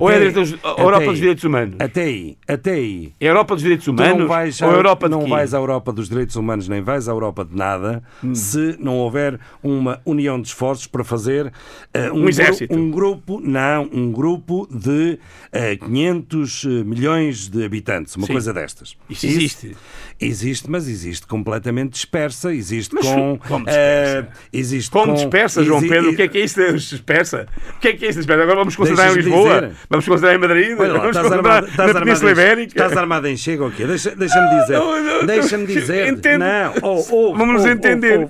houve. 0.00 0.04
Ou 0.04 0.10
é 0.10 0.16
Até 0.28 0.40
aí- 0.40 0.58
a 0.62 0.68
Europa 0.82 0.96
até 0.96 1.04
dos 1.06 1.14
aí- 1.14 1.20
direitos 1.20 1.44
humanos? 1.44 1.76
Até 1.78 2.02
aí, 2.02 2.36
até 2.48 2.70
aí. 2.72 3.12
É 3.20 3.26
a 3.26 3.30
Europa 3.30 3.54
dos 3.54 3.62
direitos 3.62 3.84
Tu 3.84 3.90
humanos? 3.90 4.18
não 4.18 4.26
vais, 4.28 4.60
ou 4.62 4.70
a 4.70 4.72
Europa 4.72 5.08
não 5.08 5.26
vais 5.26 5.54
à 5.54 5.56
Europa 5.58 5.92
dos 5.92 6.08
direitos 6.08 6.36
humanos, 6.36 6.68
nem 6.68 6.82
vais 6.82 7.08
à 7.08 7.12
Europa 7.12 7.44
de 7.44 7.56
nada, 7.56 8.02
Hum. 8.22 8.34
se 8.34 8.76
não 8.78 8.96
houver 8.98 9.38
uma 9.62 10.00
união 10.04 10.40
de 10.40 10.48
esforços 10.48 10.86
para 10.86 11.04
fazer 11.04 11.52
eh, 11.92 12.10
Um 12.10 12.20
gru- 12.20 12.28
exército. 12.28 12.74
um 12.74 12.90
grupo, 12.90 13.40
não, 13.42 13.88
um 13.92 14.10
grupo 14.12 14.66
de 14.70 15.18
eh, 15.52 15.76
500 15.76 16.64
milhões 16.64 17.48
de 17.48 17.64
habitantes, 17.64 18.16
uma 18.16 18.26
Sim. 18.26 18.32
coisa 18.32 18.52
destas. 18.52 18.96
Isso 19.08 19.26
existe. 19.26 19.76
Existe, 20.20 20.70
mas 20.70 20.88
existe 20.88 21.26
completamente 21.26 21.92
dispersa, 21.94 22.54
existe 22.54 22.94
Mas 22.94 23.04
com... 23.06 23.38
como 23.48 23.64
dispersa? 23.66 24.28
existe 24.52 24.90
Como 24.90 25.06
com- 25.06 25.14
dispersa, 25.14 25.64
João 25.64 25.80
exi- 25.80 25.88
Pedro? 25.88 26.10
O 26.12 26.16
que 26.16 26.22
é 26.22 26.28
que 26.28 26.38
é 26.38 26.40
isso 26.44 26.60
de 26.60 26.72
dispersa? 26.78 27.46
O 27.76 27.80
que 27.80 27.88
é 27.88 27.92
que 27.94 28.04
é 28.04 28.08
isso 28.10 28.18
dispersa? 28.20 28.42
Agora 28.44 28.58
vamos 28.58 28.76
concentrar 28.76 29.10
em 29.10 29.14
Lisboa? 29.16 29.60
dizer. 29.62 29.72
Vamos 29.90 30.06
concentrar 30.06 30.34
em 30.34 30.38
Madrid? 30.38 30.78
Olha 30.78 30.92
lá, 30.92 30.98
vamos 31.00 31.16
estás 31.16 31.26
concentrar 31.28 31.52
armado, 31.56 31.66
estás 31.70 31.94
na 31.94 32.00
Península 32.00 32.30
em, 32.30 32.32
Ibérica? 32.32 32.66
estás 32.82 32.96
armado 32.96 33.26
em 33.28 33.36
chega 33.36 33.64
ou 33.64 33.70
quê? 33.70 33.86
Deixa- 33.86 34.14
Deixa-me 34.14 34.60
dizer. 34.60 34.78
Não, 34.78 35.02
não, 35.02 35.26
Deixa-me 35.26 35.66
dizer. 35.66 36.08
Entendo. 36.08 36.40
Não, 36.40 36.72
ouve, 36.82 37.12
ouve, 37.12 37.38
Vamos 37.38 37.60
ouve, 37.62 37.72
entender. 37.72 38.28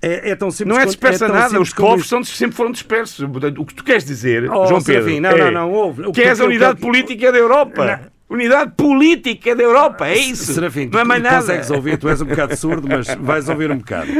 É, 0.00 0.30
é 0.30 0.36
tão 0.36 0.50
simples 0.50 0.76
Não 0.76 0.80
é 0.82 0.86
dispersa 0.86 1.26
tão 1.26 1.34
nada, 1.34 1.60
os 1.60 1.72
povos 1.74 2.08
são, 2.08 2.22
sempre 2.22 2.56
foram 2.56 2.70
dispersos. 2.70 3.20
O 3.58 3.64
que 3.66 3.74
tu 3.74 3.82
queres 3.84 4.04
dizer, 4.04 4.44
Oh, 4.50 4.66
João 4.66 4.80
Pedro, 4.80 5.02
Serafim, 5.02 5.20
não, 5.20 5.30
é 5.30 5.38
não, 5.38 5.50
não, 5.50 5.70
ouve. 5.72 6.02
O 6.02 6.12
que 6.12 6.22
que 6.22 6.28
és 6.28 6.40
a 6.40 6.44
unidade 6.44 6.76
que 6.76 6.82
política 6.82 7.30
da 7.32 7.38
Europa. 7.38 8.00
Unidade 8.30 8.72
política 8.76 9.56
da 9.56 9.62
Europa, 9.62 10.06
é 10.06 10.18
isso. 10.18 10.52
Serafim, 10.52 10.90
não 10.92 11.00
é 11.00 11.04
mais 11.04 11.22
nada. 11.22 11.36
consegues 11.40 11.70
ouvir, 11.70 11.96
tu 11.96 12.08
és 12.10 12.20
um 12.20 12.26
bocado 12.26 12.54
surdo, 12.56 12.86
mas 12.86 13.06
vais 13.20 13.48
ouvir 13.48 13.70
um 13.70 13.78
bocado. 13.78 14.10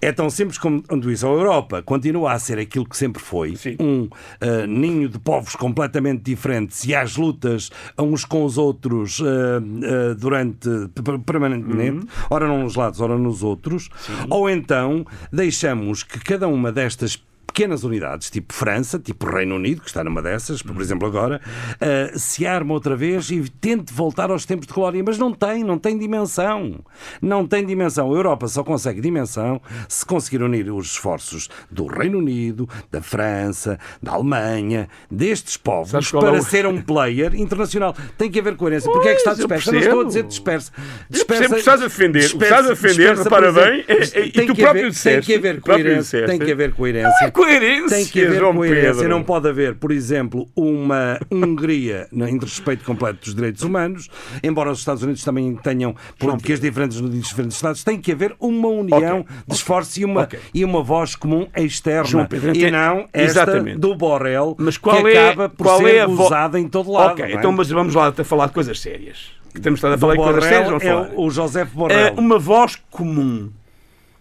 É 0.00 0.12
tão 0.12 0.30
simples 0.30 0.58
como 0.58 0.80
isso. 1.10 1.26
A 1.26 1.30
Europa 1.30 1.82
continua 1.82 2.32
a 2.32 2.38
ser 2.38 2.56
aquilo 2.60 2.88
que 2.88 2.96
sempre 2.96 3.20
foi, 3.20 3.54
um 3.80 4.08
ah, 4.40 4.64
ninho 4.64 5.08
de 5.08 5.18
povos 5.18 5.56
completamente 5.56 6.22
diferentes 6.22 6.84
e 6.84 6.94
às 6.94 7.16
lutas 7.16 7.68
uns 7.98 8.24
com 8.24 8.44
os 8.44 8.56
outros 8.56 9.20
ah, 9.20 9.26
ah, 9.60 10.14
durante 10.14 10.68
per- 11.02 11.18
permanentemente, 11.18 12.06
ora 12.30 12.46
num 12.46 12.62
nos 12.62 12.76
lados, 12.76 13.00
ora 13.00 13.18
nos 13.18 13.42
outros, 13.42 13.88
ou 14.30 14.48
então 14.48 15.04
deixamos 15.32 16.04
que 16.04 16.20
cada 16.20 16.46
uma 16.46 16.70
destas 16.70 17.16
pequenas 17.58 17.82
unidades, 17.82 18.30
tipo 18.30 18.54
França, 18.54 19.00
tipo 19.00 19.26
Reino 19.28 19.56
Unido, 19.56 19.80
que 19.80 19.88
está 19.88 20.04
numa 20.04 20.22
dessas, 20.22 20.62
por 20.62 20.80
exemplo 20.80 21.08
agora, 21.08 21.40
uh, 21.74 22.16
se 22.16 22.46
arma 22.46 22.72
outra 22.72 22.94
vez 22.94 23.30
e 23.32 23.48
tente 23.60 23.92
voltar 23.92 24.30
aos 24.30 24.46
tempos 24.46 24.68
de 24.68 24.72
glória, 24.72 25.02
mas 25.04 25.18
não 25.18 25.32
tem, 25.32 25.64
não 25.64 25.76
tem 25.76 25.98
dimensão. 25.98 26.78
Não 27.20 27.44
tem 27.44 27.66
dimensão. 27.66 28.12
A 28.12 28.16
Europa 28.16 28.46
só 28.46 28.62
consegue 28.62 29.00
dimensão 29.00 29.60
se 29.88 30.06
conseguir 30.06 30.40
unir 30.40 30.70
os 30.70 30.86
esforços 30.92 31.48
do 31.68 31.86
Reino 31.86 32.18
Unido, 32.18 32.68
da 32.92 33.02
França, 33.02 33.76
da 34.00 34.12
Alemanha, 34.12 34.88
destes 35.10 35.56
povos, 35.56 35.92
é 35.94 36.20
para 36.20 36.32
o- 36.34 36.42
ser 36.44 36.64
um 36.64 36.80
player 36.80 37.34
internacional. 37.34 37.92
Tem 38.16 38.30
que 38.30 38.38
haver 38.38 38.54
coerência. 38.54 38.88
Porque 38.88 39.08
é 39.08 39.12
que 39.14 39.18
está 39.18 39.34
Pois, 39.34 39.40
eu? 39.40 39.72
Não 39.72 39.80
estou 39.80 40.00
a 40.00 40.04
dizer 40.04 40.22
dispersa. 40.28 40.70
Eu 41.10 41.26
que 41.26 41.56
estás 41.58 41.80
a 41.82 41.84
defender, 41.86 42.20
dispersa- 42.20 42.44
estás 42.44 42.66
a 42.66 42.68
defender, 42.68 42.94
dispersa, 42.94 43.24
repara 43.24 43.48
exemplo, 43.48 43.64
bem, 43.68 43.84
é- 43.88 44.20
é- 44.20 44.26
e 44.26 44.30
tem 44.30 44.46
tu 44.46 44.54
próprio 44.54 44.68
haver- 44.68 44.90
disseste, 44.90 45.26
Tem 45.26 45.40
que 45.40 45.48
haver 45.48 45.60
coerência. 45.60 46.26
Tem 46.26 46.38
que 46.38 46.52
haver 46.52 46.72
coerência. 46.72 47.26
Coerência, 47.48 47.96
Tem 47.96 48.06
que 48.06 48.24
haver 48.24 48.38
João 48.40 48.54
coerência. 48.54 48.92
Pedro. 48.94 49.08
Não 49.08 49.22
pode 49.22 49.48
haver, 49.48 49.74
por 49.76 49.90
exemplo, 49.90 50.48
uma 50.54 51.18
Hungria 51.30 52.06
em 52.12 52.38
respeito 52.38 52.84
completo 52.84 53.20
dos 53.24 53.34
direitos 53.34 53.62
humanos, 53.62 54.08
embora 54.42 54.70
os 54.70 54.78
Estados 54.78 55.02
Unidos 55.02 55.22
também 55.24 55.54
tenham 55.56 55.94
políticas 56.18 56.60
diferentes 56.60 57.00
nos 57.00 57.10
diferentes 57.28 57.56
Estados, 57.56 57.82
tem 57.82 57.98
que 58.00 58.12
haver 58.12 58.34
uma 58.38 58.68
união 58.68 59.20
Ok, 59.20 59.36
de 59.46 59.54
esforços 59.54 59.96
e 59.96 60.04
uma, 60.04 60.22
Ok. 60.22 60.38
e 60.52 60.64
uma 60.64 60.82
voz 60.82 61.16
comum 61.16 61.46
externa. 61.56 62.04
João 62.04 62.26
Pedro, 62.26 62.54
e 62.56 62.70
não 62.70 63.08
esta 63.12 63.42
Exatamente. 63.42 63.78
do 63.78 63.94
Borrell, 63.94 64.54
Mas 64.58 64.76
qual 64.76 65.02
que 65.02 65.08
é, 65.08 65.28
acaba 65.28 65.48
por 65.48 65.64
qual 65.66 65.78
ser 65.78 65.94
é 65.94 66.00
a 66.02 66.06
vo- 66.06 66.16
gozada 66.16 66.58
em 66.60 66.68
todo 66.68 66.90
lado. 66.92 67.12
Ok, 67.12 67.24
é? 67.24 67.32
então 67.32 67.50
mas 67.52 67.68
vamos 67.70 67.94
lá 67.94 68.08
a 68.08 68.24
falar 68.24 68.46
de 68.46 68.52
coisas 68.52 68.78
sérias. 68.80 69.30
Que 69.54 69.60
temos 69.60 69.78
estado 69.78 69.94
a 69.94 69.98
falar 69.98 70.14
de 70.14 70.22
coisas 70.22 70.44
sérias. 70.44 70.82
é 70.82 70.88
falar. 70.88 71.10
o 71.16 71.30
José 71.30 71.64
Borrell. 71.64 71.98
É 71.98 72.10
uma 72.12 72.38
voz 72.38 72.76
comum. 72.90 73.50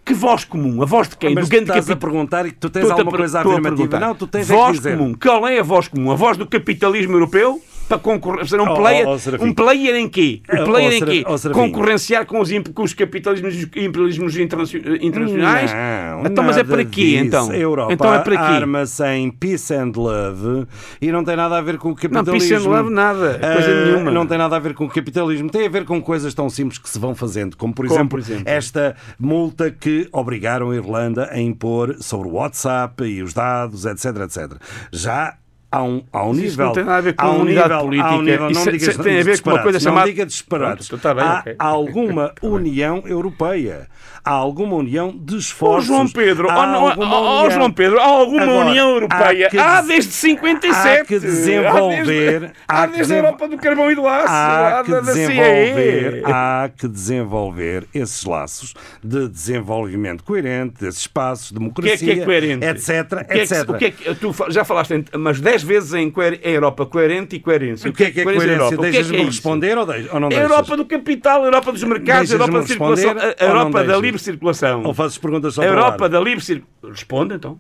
Que 0.07 0.13
voz 0.13 0.45
comum? 0.45 0.81
A 0.81 0.85
voz 0.85 1.09
de 1.09 1.17
quem? 1.17 1.35
Mas 1.35 1.49
do 1.49 1.51
grande 1.51 1.69
estás 1.69 1.89
a 1.89 1.95
perguntar 1.97 2.45
e 2.45 2.51
que 2.51 2.57
tu 2.57 2.69
tens 2.69 2.89
alguma 2.89 3.11
coisa 3.11 3.39
a 3.39 3.41
afirmativa. 3.41 3.75
perguntar. 3.75 3.99
Não, 3.99 4.15
tu 4.15 4.25
tens 4.25 4.49
é 4.49 4.53
que 4.53 4.59
voz 4.59 4.77
dizer. 4.77 4.97
comum. 4.97 5.13
Qual 5.13 5.45
é 5.45 5.59
a 5.59 5.63
voz 5.63 5.89
comum? 5.89 6.09
A 6.09 6.15
voz 6.15 6.37
do 6.37 6.47
capitalismo 6.47 7.13
europeu? 7.13 7.61
Para 7.87 7.99
concorrer, 7.99 8.45
ser 8.47 8.59
um 8.59 8.67
Oh, 8.69 8.75
player, 8.75 9.07
oh, 9.07 9.15
oh, 9.15 9.43
um 9.45 9.53
player 9.53 9.95
em 9.95 10.09
quê? 10.09 10.41
Oh, 10.51 10.61
Um 10.61 10.65
player 10.65 10.91
oh, 10.91 10.95
em 10.95 11.05
quê? 11.05 11.23
oh. 11.25 11.49
Concorrenciar 11.53 12.25
com 12.25 12.39
os, 12.41 12.49
com 12.73 12.83
os 12.83 12.93
capitalismos 12.93 13.53
e 13.55 13.57
os 13.59 13.63
imperialismos 13.85 14.37
internacio- 14.37 14.81
internacionais? 15.01 15.71
Não, 15.73 16.25
então, 16.25 16.43
mas 16.43 16.57
é 16.57 16.63
para 16.63 16.83
quê, 16.83 17.01
disso. 17.11 17.23
então? 17.25 17.53
Europa 17.53 17.93
então 17.93 18.13
é 18.13 18.19
para 18.19 18.35
quê? 18.35 18.43
arma-se 18.43 19.05
em 19.07 19.31
peace 19.31 19.73
and 19.73 19.91
love 19.95 20.67
e 21.01 21.11
não 21.11 21.23
tem 21.23 21.35
nada 21.37 21.57
a 21.57 21.61
ver 21.61 21.77
com 21.77 21.91
o 21.91 21.95
capitalismo. 21.95 22.33
peace 22.33 22.53
and 22.53 22.69
love 22.69 22.89
nada, 22.89 23.39
coisa 23.39 23.71
Ah, 23.71 23.85
nenhuma. 23.85 24.11
Não 24.11 24.25
tem 24.27 24.37
nada 24.37 24.55
a 24.55 24.59
ver 24.59 24.73
com 24.73 24.85
o 24.85 24.89
capitalismo. 24.89 25.49
Tem 25.49 25.65
a 25.65 25.69
ver 25.69 25.85
com 25.85 26.01
coisas 26.01 26.33
tão 26.33 26.49
simples 26.49 26.77
que 26.77 26.89
se 26.89 26.99
vão 26.99 27.15
fazendo, 27.15 27.55
como 27.55 27.73
por, 27.73 27.85
Como, 27.87 27.97
exemplo, 27.99 28.09
por 28.09 28.19
exemplo? 28.19 28.43
esta 28.47 28.95
multa 29.19 29.71
que 29.71 30.07
obrigaram 30.11 30.71
a 30.71 30.75
Irlanda 30.75 31.29
a 31.31 31.39
impor 31.39 31.95
sobre 31.99 32.27
o 32.27 32.33
WhatsApp 32.33 33.03
e 33.05 33.21
os 33.23 33.33
dados, 33.33 33.85
etc, 33.85 34.05
etc. 34.25 34.53
Já 34.91 35.35
há 35.77 35.83
um, 35.83 36.03
há 36.11 36.23
um 36.23 36.27
Mas 36.29 36.37
nível. 36.37 36.65
não 36.65 36.73
tem 36.73 36.83
nada 36.83 36.97
a 36.97 37.01
ver 37.01 37.13
com 37.13 37.25
há 37.25 37.31
um 37.31 37.41
unidade 37.41 37.67
nível, 37.69 37.81
política. 37.85 38.09
Há 38.09 38.15
um 38.17 38.21
nível, 38.21 38.49
não 38.49 38.61
é- 38.61 38.71
digas, 38.71 38.87
isso 38.87 39.03
tem 39.03 39.19
a 39.19 39.23
ver 39.23 39.41
com 39.41 39.49
uma 39.49 39.63
coisa 39.63 39.79
chamada- 39.79 40.05
Não 40.05 40.11
diga 40.11 40.25
disparates. 40.25 40.87
Pronto, 40.87 40.99
está 40.99 41.13
bem, 41.13 41.23
há, 41.23 41.39
ok. 41.39 41.55
há 41.59 41.65
alguma 41.67 42.33
união 42.41 43.03
europeia. 43.05 43.87
Há 44.25 44.31
alguma 44.31 44.75
união 44.75 45.15
de 45.17 45.37
esforços. 45.37 45.85
João 45.87 46.05
Pedro, 46.05 46.49
há 46.51 46.55
ó, 46.81 46.93
ó, 46.97 47.43
união. 47.45 47.51
João 47.51 47.71
Pedro, 47.71 47.97
há 47.97 48.03
alguma 48.03 48.41
Agora, 48.43 48.65
União 48.69 48.89
Europeia? 48.89 49.47
há 49.47 49.49
que 49.49 49.57
Há 49.57 49.77
des- 49.81 49.87
desde 49.87 50.11
57. 50.11 50.99
Há 51.01 51.05
que 51.05 51.17
desenvolver. 51.17 51.65
Há 51.67 51.87
há 51.87 51.95
desde, 51.95 52.47
que 52.47 52.53
há 52.67 52.85
desde 52.87 53.13
a 53.13 53.17
Europa 53.17 53.47
do 53.47 53.57
carvão 53.57 53.89
e 53.89 53.95
do 53.95 54.05
aço. 54.05 54.25
Há 54.27 54.81
que 54.83 54.91
da, 54.91 54.99
da 54.99 55.13
desenvolver, 55.13 56.21
há 56.25 56.69
que 56.77 56.87
desenvolver 56.89 57.87
esses 57.93 58.25
laços 58.25 58.73
de 59.01 59.29
desenvolvimento 59.29 60.23
coerente, 60.25 60.75
desses 60.81 61.01
espaços, 61.01 61.51
O 61.51 61.53
que 61.53 61.55
é 61.55 61.59
democracia, 61.59 62.15
que 62.15 62.19
é 62.21 62.25
coerente? 62.25 62.65
etc, 62.65 62.89
O 62.89 63.15
que 63.15 63.15
é 63.15 63.23
que- 63.23 63.39
etc. 63.53 63.69
o 63.69 63.73
que 63.75 63.85
é 63.85 63.91
que- 63.91 64.15
tu 64.15 64.35
já 64.49 64.65
falaste 64.65 65.05
umas 65.13 65.39
10 65.39 65.63
vezes 65.67 65.93
em, 65.93 66.09
coer- 66.09 66.39
em 66.43 66.53
Europa 66.53 66.85
coerente 66.85 67.35
e 67.35 67.39
coerência. 67.39 67.89
O 67.89 67.93
que 67.93 68.05
é 68.05 68.11
que 68.11 68.21
é 68.21 68.23
Coerência 68.23 68.47
coerência? 68.57 68.75
é 68.75 68.77
Deixas-me 68.77 69.17
é 69.21 69.25
responder 69.25 69.77
ou, 69.77 69.85
deix- 69.85 70.07
ou 70.11 70.19
não 70.19 70.27
A 70.27 70.29
deixas? 70.29 70.49
Europa 70.49 70.77
do 70.77 70.85
capital, 70.85 71.43
a 71.43 71.45
Europa 71.45 71.71
dos 71.71 71.83
mercados, 71.83 72.31
a 72.31 72.35
Europa 72.35 72.59
da 72.61 72.67
circulação, 72.67 73.11
a 73.11 73.43
a 73.43 73.47
Europa 73.47 73.71
da 73.79 73.83
deixas? 73.83 74.01
livre 74.01 74.19
circulação. 74.21 74.83
Ou 74.83 74.93
fazes 74.93 75.17
perguntas 75.17 75.53
só 75.53 75.61
A 75.61 75.65
Europa 75.65 76.07
da 76.09 76.19
livre 76.19 76.43
circulação. 76.43 76.89
Responde 76.89 77.35
então. 77.35 77.59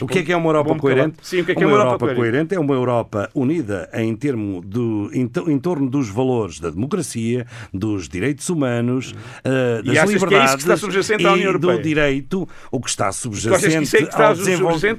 O 0.00 0.06
que 0.06 0.18
é 0.18 0.22
que 0.22 0.32
é 0.32 0.36
uma 0.36 0.48
Europa 0.48 0.68
Vou-me 0.68 0.80
coerente? 0.80 1.16
Sim, 1.22 1.40
o 1.40 1.44
que 1.44 1.52
é 1.52 1.54
que 1.54 1.62
é 1.62 1.66
uma 1.66 1.76
Europa 1.76 2.14
coerente? 2.14 2.54
É 2.54 2.60
uma 2.60 2.74
Europa 2.74 3.30
unida 3.34 3.88
em, 3.94 4.14
termo 4.14 4.60
do, 4.62 5.10
em, 5.12 5.30
em 5.48 5.58
torno 5.58 5.88
dos 5.88 6.08
valores 6.08 6.60
da 6.60 6.70
democracia, 6.70 7.46
dos 7.72 8.08
direitos 8.08 8.48
humanos, 8.48 9.14
E 9.82 9.86
das 9.86 9.92
que 9.92 9.98
é 9.98 10.06
que 10.06 10.12
liberdades 10.12 10.70
à 10.70 10.76
e 11.36 11.58
do 11.58 11.82
direito, 11.82 12.48
o 12.70 12.80
que 12.80 12.88
está 12.88 13.06
que 13.08 13.14
subjacente 13.14 13.82
isso 13.82 13.96
é 13.96 14.00
que 14.00 14.04
está 14.08 14.28
ao 14.28 14.34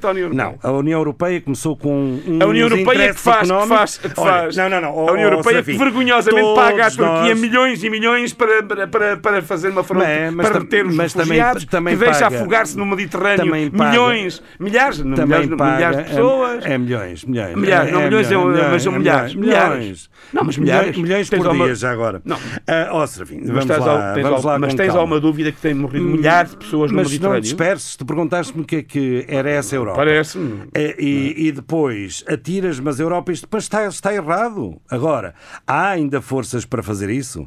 à 0.06 0.10
União 0.10 0.24
Europeia? 0.26 0.44
Não, 0.44 0.58
a 0.62 0.72
União 0.72 0.98
Europeia 0.98 1.40
começou 1.40 1.76
com 1.76 2.20
um 2.26 2.38
A 2.42 2.46
União 2.46 2.68
Europeia 2.68 3.14
que 3.14 3.20
faz, 3.20 3.48
que 3.50 3.66
faz, 3.66 3.98
que 3.98 4.06
Olha, 4.06 4.14
faz. 4.32 4.56
não, 4.56 4.68
não, 4.68 4.80
não. 4.80 4.88
a 5.08 5.12
União 5.12 5.28
oh, 5.28 5.32
Europeia 5.32 5.62
que 5.62 5.72
vergonhosamente 5.76 6.54
paga 6.54 6.86
à 6.86 6.90
Turquia 6.90 7.04
nós- 7.06 7.40
milhões 7.40 7.82
e 7.84 7.90
milhões 7.90 8.32
para, 8.32 8.62
para, 8.62 9.16
para, 9.16 9.42
fazer 9.42 9.68
uma 9.70 9.84
fronteira, 9.84 10.32
para 10.32 10.58
reter 10.58 10.86
os 10.86 10.94
mas 10.94 11.12
também- 11.12 11.38
refugiados, 11.38 11.64
também 11.66 11.96
que 11.96 12.04
deixa 12.04 12.26
afogar-se 12.26 12.76
no 12.76 12.86
Mediterrâneo 12.86 13.44
também 13.44 13.70
milhões, 13.70 14.42
milhares, 14.58 14.87
não, 14.98 15.14
Também 15.16 15.40
milhares, 15.40 15.56
paga, 15.58 15.74
milhares 15.76 15.98
de 15.98 16.04
pessoas. 16.04 16.64
É, 16.64 16.72
é 16.72 16.78
milhões, 16.78 17.24
milhões. 17.24 17.54
Milhares, 17.56 17.92
não, 17.92 18.00
milhões 18.02 18.32
é 18.32 18.38
um- 18.38 18.70
mas 18.70 18.82
são 18.82 18.92
milhares, 18.92 19.34
milhares. 19.34 20.10
Não, 20.32 20.44
mas 20.44 20.56
milhares. 20.56 20.96
Milhões 20.96 21.28
por 21.28 21.52
dia 21.54 21.74
já 21.74 21.90
agora. 21.92 22.22
Não. 22.24 22.36
Ah, 22.66 22.88
ó, 22.92 23.06
Serafim, 23.06 23.40
Mas 23.40 23.48
vamos 23.48 23.66
tens, 23.66 23.78
lá, 23.84 24.12
tens, 24.14 24.22
vamos 24.22 24.44
lá 24.44 24.58
mas 24.58 24.74
tens 24.74 24.86
calma. 24.86 25.00
alguma 25.00 25.20
dúvida 25.20 25.52
que 25.52 25.60
têm 25.60 25.74
morrido 25.74 26.04
milhares 26.06 26.52
de 26.52 26.56
pessoas 26.56 26.90
no 26.90 26.96
Mas 26.96 27.06
não 27.06 27.10
Mediterrâneo? 27.10 27.40
disperses, 27.42 27.96
tu 27.96 28.06
perguntaste-me 28.06 28.62
o 28.62 28.64
que 28.64 28.76
é 28.76 28.82
que 28.82 29.24
era 29.28 29.50
essa 29.50 29.74
Europa. 29.76 29.98
Parece-me. 29.98 30.62
É, 30.74 30.94
E, 30.98 31.48
e 31.48 31.52
depois 31.52 32.24
atiras, 32.28 32.80
mas 32.80 32.98
a 33.00 33.02
Europa 33.02 33.32
isto 33.32 33.42
depois 33.42 33.64
está, 33.64 33.86
está 33.86 34.14
errado. 34.14 34.80
Agora, 34.90 35.34
há 35.66 35.88
ainda 35.90 36.20
forças 36.20 36.64
para 36.64 36.82
fazer 36.82 37.10
isso? 37.10 37.46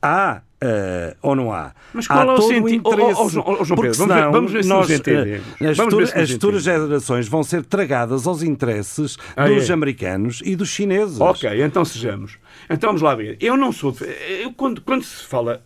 Há 0.00 0.40
eh, 0.62 1.16
ou 1.20 1.34
não 1.34 1.52
há? 1.52 1.72
Mas 1.92 2.08
há 2.08 2.14
qual 2.14 2.30
é 2.30 2.32
o 2.38 2.42
sentido? 2.42 2.82
Oh, 2.84 2.88
oh, 2.88 2.92
interesse, 2.94 3.20
oh, 3.20 3.28
João- 3.28 3.56
oh, 3.60 3.64
João 3.64 3.80
Pedro, 3.80 3.98
vamos 3.98 4.14
ver- 4.14 4.30
vamos 4.30 4.52
ver 4.52 4.62
se 4.62 4.68
nós, 4.68 4.90
eh, 4.90 4.94
entendemos. 4.96 5.46
As, 5.60 5.76
futuras- 5.76 6.16
as 6.16 6.62
gerações 6.62 7.28
vão 7.28 7.42
ser 7.42 7.64
tragadas 7.64 8.26
aos 8.26 8.42
interesses 8.42 9.16
Ah, 9.36 9.48
dos 9.48 9.68
é? 9.68 9.72
americanos 9.72 10.40
e 10.44 10.54
dos 10.56 10.68
chineses. 10.68 11.20
Ok, 11.20 11.62
então 11.62 11.84
sejamos. 11.84 12.38
Então 12.70 12.88
vamos 12.90 13.02
lá 13.02 13.14
ver. 13.14 13.36
Eu 13.40 13.56
não 13.56 13.72
sou. 13.72 13.94
Eu, 14.42 14.52
quando, 14.52 14.80
quando 14.80 15.02
se 15.04 15.24
fala. 15.24 15.62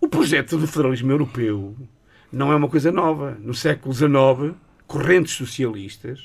O 0.00 0.08
projeto 0.08 0.56
do 0.56 0.66
federalismo 0.66 1.10
europeu 1.12 1.76
não 2.32 2.50
é 2.50 2.56
uma 2.56 2.68
coisa 2.68 2.90
nova. 2.90 3.36
No 3.42 3.52
século 3.52 3.92
XIX, 3.94 4.54
correntes 4.86 5.34
socialistas 5.34 6.20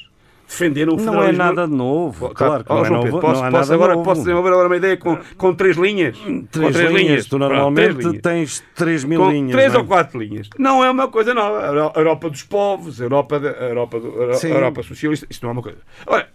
defenderam 0.59 0.93
o 0.93 0.95
Não 0.95 1.03
é 1.03 1.05
federalismo. 1.27 1.37
nada 1.43 1.67
de 1.67 1.73
novo, 1.75 2.29
claro 2.29 2.63
que 2.63 2.71
Ó, 2.71 2.75
não 2.75 2.81
é 2.81 2.87
João 2.87 2.99
novo, 2.99 3.05
Pedro, 3.13 3.21
posso, 3.21 3.43
não 3.43 3.51
posso 3.51 3.61
nada 3.61 3.73
agora, 3.73 3.93
novo. 3.93 4.05
posso 4.05 4.21
desenvolver 4.21 4.49
agora 4.49 4.67
uma 4.67 4.77
ideia 4.77 4.97
com, 4.97 5.17
com 5.37 5.53
três 5.53 5.77
linhas? 5.77 6.17
com 6.17 6.41
Três, 6.43 6.75
linhas, 6.91 7.25
tu 7.25 7.37
Pronto, 7.37 7.51
normalmente 7.53 7.83
três 7.93 8.05
linhas. 8.05 8.21
tens 8.21 8.63
3 8.75 9.03
mil 9.03 9.19
com 9.21 9.29
linhas. 9.31 9.51
três 9.51 9.73
é? 9.73 9.77
ou 9.77 9.85
quatro 9.85 10.19
linhas. 10.19 10.49
Não 10.57 10.83
é 10.83 10.89
uma 10.89 11.07
coisa 11.07 11.33
nova. 11.33 11.59
A 11.63 11.67
Euro- 11.67 11.91
a 11.95 11.99
Europa 11.99 12.29
dos 12.29 12.43
povos, 12.43 13.01
a 13.01 13.03
Europa, 13.05 13.39
da- 13.39 13.51
a 13.51 13.63
Europa, 13.69 13.99
do- 13.99 14.13
a 14.31 14.47
Europa 14.47 14.83
socialista, 14.83 15.27
isto 15.29 15.43
não 15.43 15.49
é 15.49 15.53
uma 15.53 15.61
coisa. 15.61 15.77
Ora, 16.07 16.27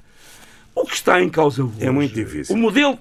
o 0.75 0.85
que 0.85 0.95
está 0.95 1.21
em 1.23 1.29
causa 1.29 1.65
hoje? 1.65 1.73
É 1.81 1.91
muito 1.91 2.15
difícil. 2.15 2.55
O 2.55 2.59
modelo 2.59 2.99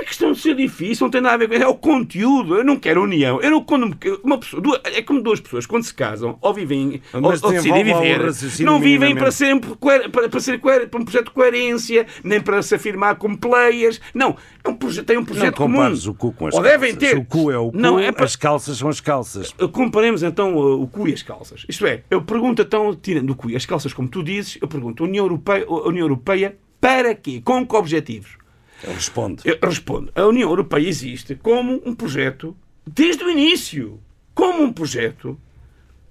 é 0.00 0.04
questão 0.04 0.32
de 0.32 0.38
ser 0.38 0.54
difícil, 0.54 1.04
não 1.04 1.10
tem 1.10 1.20
nada 1.20 1.34
a 1.34 1.38
ver 1.38 1.48
com 1.48 1.54
isso, 1.54 1.64
é 1.64 1.68
o 1.68 1.74
conteúdo. 1.74 2.56
Eu 2.56 2.64
não 2.64 2.76
quero 2.76 3.02
união. 3.02 3.40
Eu 3.40 3.50
não, 3.50 3.62
quando, 3.62 3.96
uma 4.22 4.38
pessoa, 4.38 4.60
duas- 4.62 4.80
é 4.84 5.02
como 5.02 5.20
duas 5.22 5.40
pessoas, 5.40 5.66
quando 5.66 5.84
se 5.84 5.94
casam, 5.94 6.38
ou 6.40 6.54
vivem, 6.54 7.00
ou, 7.12 7.20
Mas 7.20 7.42
ou 7.42 7.50
decidem 7.52 7.84
desenvolve 7.84 8.08
viver, 8.12 8.64
não 8.64 8.80
vivem 8.80 9.14
para, 9.14 9.30
serem, 9.30 9.60
para, 9.60 10.08
para, 10.28 10.40
ser 10.40 10.58
para 10.60 11.00
um 11.00 11.04
projeto 11.04 11.26
de 11.26 11.30
coerência, 11.32 12.06
nem 12.24 12.40
para 12.40 12.62
se 12.62 12.74
afirmar 12.74 13.16
como 13.16 13.36
players. 13.38 14.00
Não, 14.14 14.36
é 14.64 14.68
um 14.68 14.74
projeto, 14.74 15.06
tem 15.06 15.16
um 15.16 15.20
Não 15.20 15.26
projeto 15.26 15.56
comum. 15.56 15.74
compares 15.76 16.06
o 16.06 16.14
cu 16.14 16.32
com 16.32 16.46
as 16.46 16.54
Ou 16.54 16.62
calças. 16.62 16.80
devem 16.80 16.96
ter. 16.96 17.16
O 17.16 17.24
cu 17.24 17.50
é 17.50 17.58
o 17.58 17.70
cu, 17.70 17.76
Não, 17.78 17.98
é 17.98 18.10
para- 18.12 18.24
as 18.24 18.36
calças 18.36 18.78
são 18.78 18.88
as 18.88 19.00
calças. 19.00 19.54
Comparemos 19.72 20.22
então 20.22 20.54
uh, 20.56 20.82
o 20.82 20.86
cu 20.86 21.08
e 21.08 21.12
as 21.12 21.22
calças. 21.22 21.64
Isto 21.68 21.86
é, 21.86 22.02
eu 22.10 22.22
pergunto 22.22 22.62
então, 22.62 22.94
tirando 22.94 23.30
o 23.30 23.34
cu 23.34 23.50
e 23.50 23.56
as 23.56 23.66
calças, 23.66 23.92
como 23.92 24.08
tu 24.08 24.22
dizes, 24.22 24.58
eu 24.60 24.68
pergunto, 24.68 25.02
a 25.04 25.06
União 25.06 25.24
Europeia, 25.24 25.64
a 25.68 25.88
União 25.88 26.04
Europeia 26.04 26.56
para 26.80 27.14
quê? 27.14 27.40
Com 27.44 27.66
que 27.66 27.76
objetivos? 27.76 28.39
Responde. 28.86 29.42
Eu 29.44 29.58
respondo, 29.62 30.10
a 30.14 30.26
União 30.26 30.48
Europeia 30.48 30.88
existe 30.88 31.34
como 31.34 31.80
um 31.84 31.94
projeto, 31.94 32.56
desde 32.86 33.22
o 33.24 33.30
início, 33.30 34.00
como 34.34 34.62
um 34.62 34.72
projeto, 34.72 35.38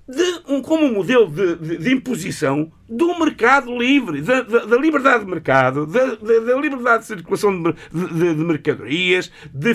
de, 0.07 0.41
um, 0.47 0.61
como 0.61 0.85
um 0.85 0.93
modelo 0.93 1.27
de, 1.29 1.55
de- 1.55 1.77
de 1.77 1.93
imposição 1.93 2.71
do 2.87 3.17
mercado 3.19 3.77
livre, 3.77 4.21
da, 4.21 4.41
da- 4.41 4.65
da 4.65 4.77
liberdade 4.77 5.23
de 5.23 5.29
mercado, 5.29 5.85
da, 5.85 6.15
da- 6.15 6.39
da 6.39 6.55
liberdade 6.59 7.01
de 7.03 7.07
circulação 7.07 7.61
de, 7.61 7.73
de- 7.93 8.33
mercadorias, 8.43 9.31
de, 9.53 9.73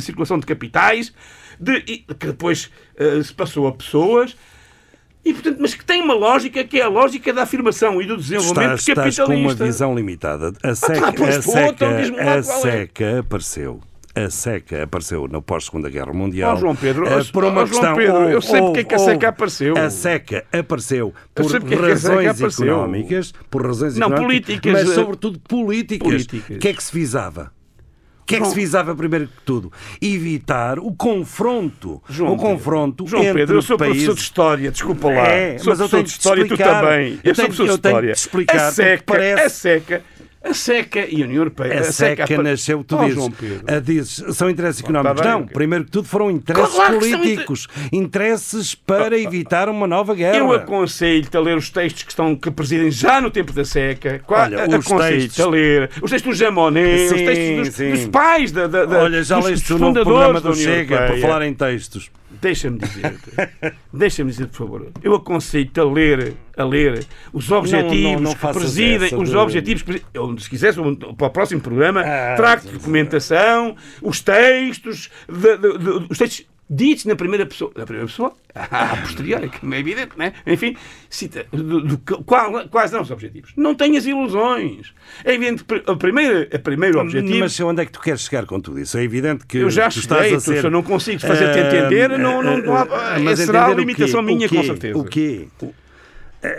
circulação 0.00 0.38
de 0.40 0.46
capitais, 0.46 1.12
que 2.18 2.26
depois 2.26 2.70
eh, 2.96 3.22
se 3.22 3.32
passou 3.32 3.66
a 3.68 3.72
pessoas. 3.72 4.36
E, 5.24 5.32
portanto, 5.32 5.58
mas 5.60 5.74
que 5.74 5.84
tem 5.84 6.02
uma 6.02 6.14
lógica 6.14 6.64
que 6.64 6.80
é 6.80 6.82
a 6.82 6.88
lógica 6.88 7.32
da 7.32 7.42
afirmação 7.42 8.02
e 8.02 8.06
do 8.06 8.16
desenvolvimento 8.16 8.78
Estás, 8.78 8.88
estás 8.88 9.16
com 9.16 9.22
uma 9.22 9.28
capitalista. 9.30 9.64
visão 9.64 9.94
limitada. 9.94 10.52
A 10.62 10.74
seca, 10.74 11.12
pois, 11.12 11.36
a 11.36 11.42
pô, 11.42 11.52
seca, 11.52 11.68
então 11.70 11.88
a 12.18 12.22
é. 12.36 12.42
seca 12.42 13.18
apareceu. 13.20 13.80
a 14.16 14.28
seca 14.30 14.82
apareceu 14.82 15.28
na 15.28 15.40
pós-segunda 15.40 15.88
guerra 15.88 16.12
mundial. 16.12 16.54
Ó, 16.54 16.56
João 16.56 16.74
Pedro, 16.74 17.06
ó, 17.06 17.24
por 17.32 17.44
uma 17.44 17.64
João 17.64 17.68
questão. 17.68 17.94
Pedro, 17.94 18.28
eu 18.30 18.42
sei 18.42 18.60
porque 18.60 18.80
é 18.80 18.84
que 18.84 18.94
a 18.96 18.98
seca 18.98 19.28
apareceu. 19.28 19.78
A 19.78 19.90
seca 19.90 20.44
apareceu 20.52 21.14
por 21.32 21.44
é 21.44 21.56
a 21.56 21.88
razões 21.88 22.26
apareceu. 22.28 22.66
económicas, 22.66 23.32
por 23.48 23.64
razões 23.64 23.96
Não, 23.96 24.08
económicas, 24.08 24.44
políticas, 24.46 24.72
mas 24.72 24.90
eh, 24.90 24.94
sobretudo 24.94 25.38
políticas. 25.38 26.08
políticas. 26.08 26.56
O 26.56 26.58
que 26.58 26.68
é 26.68 26.74
que 26.74 26.82
se 26.82 26.92
visava? 26.92 27.52
O 28.22 28.24
que 28.24 28.36
é 28.36 28.38
que 28.38 28.44
João- 28.44 28.54
se 28.54 28.60
visava 28.60 28.94
primeiro 28.94 29.26
que 29.26 29.42
tudo? 29.44 29.72
Evitar 30.00 30.78
o 30.78 30.92
confronto. 30.92 32.00
João 32.08 32.34
o 32.34 32.36
confronto 32.36 33.04
João 33.06 33.22
entre 33.22 33.34
Pedro, 33.34 33.56
eu 33.56 33.62
sou 33.62 33.76
países. 33.76 33.96
professor 34.04 34.14
de 34.14 34.20
História, 34.22 34.70
desculpa 34.70 35.08
lá. 35.08 35.26
É, 35.28 35.58
sou 35.58 35.70
mas 35.72 35.80
eu 35.80 35.88
tenho 35.88 36.02
de 36.04 36.10
História 36.10 36.40
e 36.42 36.44
tu 36.46 36.54
explicar. 36.54 36.80
também. 36.82 37.12
Eu 37.12 37.18
Eu, 37.24 37.34
sou 37.34 37.44
tenho- 37.44 37.48
professor 37.48 37.66
de 37.66 37.72
História. 37.88 38.12
explicar, 38.12 38.56
a 38.56 38.60
porque 38.60 38.72
seca, 38.74 39.02
parece- 39.06 39.42
a 39.44 39.48
seca, 39.50 40.02
a 40.44 40.54
seca 40.54 41.06
e 41.08 41.22
a 41.22 41.24
União 41.26 41.38
Europeia. 41.38 41.80
A 41.80 41.84
seca 41.84 42.24
apa- 42.24 42.42
nasceu, 42.42 42.82
tu 42.84 42.96
Oh, 42.96 43.04
dizes, 43.04 43.28
a 43.66 43.78
dizes, 43.78 44.36
são 44.36 44.50
interesses 44.50 44.82
económicos. 44.82 45.20
bem, 45.20 45.30
não, 45.30 45.46
primeiro 45.46 45.84
que 45.84 45.90
tudo 45.90 46.08
foram 46.08 46.30
interesses 46.30 46.74
Claro 46.74 46.98
políticos. 46.98 47.68
Interesses 47.92 48.74
para 48.74 49.18
evitar 49.18 49.68
uma 49.68 49.86
nova 49.86 50.14
guerra. 50.14 50.36
Eu 50.38 50.52
aconselho-te 50.52 51.36
a 51.36 51.40
ler 51.40 51.56
os 51.56 51.70
textos 51.70 52.02
que 52.02 52.10
estão 52.10 52.34
que 52.34 52.50
presidem 52.50 52.90
já 52.90 53.20
no 53.20 53.30
tempo 53.30 53.52
da 53.52 53.64
seca. 53.64 54.20
Olha, 54.28 54.64
a- 54.64 54.78
os 54.78 54.86
textos- 54.86 55.40
a 55.40 55.48
ler 55.48 55.90
os 56.02 56.10
textos 56.10 56.36
do 56.36 56.38
Jamonet, 56.38 57.04
os 57.06 57.20
textos 57.20 57.76
dos, 57.78 57.98
dos 58.00 58.08
pais 58.08 58.52
da, 58.52 58.66
da, 58.66 58.84
da- 58.84 59.02
Olha, 59.02 59.22
já 59.22 59.36
dos, 59.36 59.46
leste 59.46 59.72
o 59.72 59.78
novo 59.78 59.94
programa 60.02 60.40
do 60.40 60.54
Chega, 60.54 60.96
por 60.96 61.02
Europeia. 61.02 61.20
falar 61.22 61.46
em 61.46 61.54
textos. 61.54 62.10
Deixa-me 62.42 62.76
dizer, 62.78 63.14
deixa-me 63.94 64.30
dizer, 64.32 64.48
por 64.48 64.56
favor. 64.56 64.90
Eu 65.02 65.14
aconselho-te 65.14 65.78
a 65.78 65.84
ler, 65.84 66.34
a 66.56 66.64
ler 66.64 67.06
os 67.32 67.50
objetivos 67.52 68.02
não, 68.14 68.20
não 68.20 68.34
que 68.34 68.38
faças 68.40 68.60
presidem, 68.62 69.14
os 69.16 69.30
de- 69.30 69.36
objetivos, 69.36 69.82
que 69.82 70.02
eu, 70.12 70.36
se 70.38 70.50
quiseres, 70.50 70.76
para 71.16 71.26
o 71.28 71.30
próximo 71.30 71.60
programa, 71.60 72.02
Ah, 72.04 72.58
sim. 72.58 72.72
documentação, 72.72 73.76
os 74.02 74.20
textos, 74.20 75.08
de- 75.28 75.56
de- 75.56 76.06
os 76.10 76.18
textos 76.18 76.44
ditos 76.74 77.04
na 77.04 77.14
primeira 77.14 77.44
pessoa, 77.44 77.70
na 77.76 77.84
primeira 77.84 78.06
pessoa, 78.06 78.32
a 78.54 78.96
posteriori, 78.96 79.48
que 79.50 79.66
é 79.74 79.78
evidente, 79.78 80.16
né? 80.16 80.32
Enfim, 80.46 80.74
cita 81.10 81.44
do, 81.52 81.80
do- 81.82 81.98
qual- 82.24 82.66
quais 82.68 82.90
são 82.90 83.02
os 83.02 83.10
objetivos. 83.10 83.52
Não 83.56 83.74
tenhas 83.74 84.06
ilusões. 84.06 84.92
É 85.24 85.34
evidente 85.34 85.64
que 85.64 85.82
o 85.90 85.96
primeiro, 85.96 86.48
o 86.54 86.58
primeiro 86.60 86.98
objetivo. 87.00 87.38
Mas 87.40 87.60
onde 87.60 87.82
é 87.82 87.86
que 87.86 87.92
tu 87.92 88.00
queres 88.00 88.22
chegar 88.22 88.46
com 88.46 88.58
tudo 88.60 88.80
isso? 88.80 88.96
É 88.96 89.02
evidente 89.04 89.44
que 89.46 89.58
Eu 89.58 89.68
já 89.70 89.90
cheguei, 89.90 90.34
a 90.34 90.40
ser... 90.40 90.60
se 90.60 90.66
eu 90.66 90.70
não 90.70 90.82
consigo 90.82 91.20
fazer-te 91.20 91.58
entender, 91.58 92.08
não- 92.18 92.42
não- 92.42 92.58
não 92.58 92.74
há- 92.76 92.82
ah, 93.16 93.18
mas 93.20 93.38
será 93.40 93.66
a 93.66 93.74
limitação 93.74 94.22
minha, 94.22 94.48
com 94.48 94.62
certeza. 94.62 94.98
O 94.98 95.04
quê? 95.04 95.48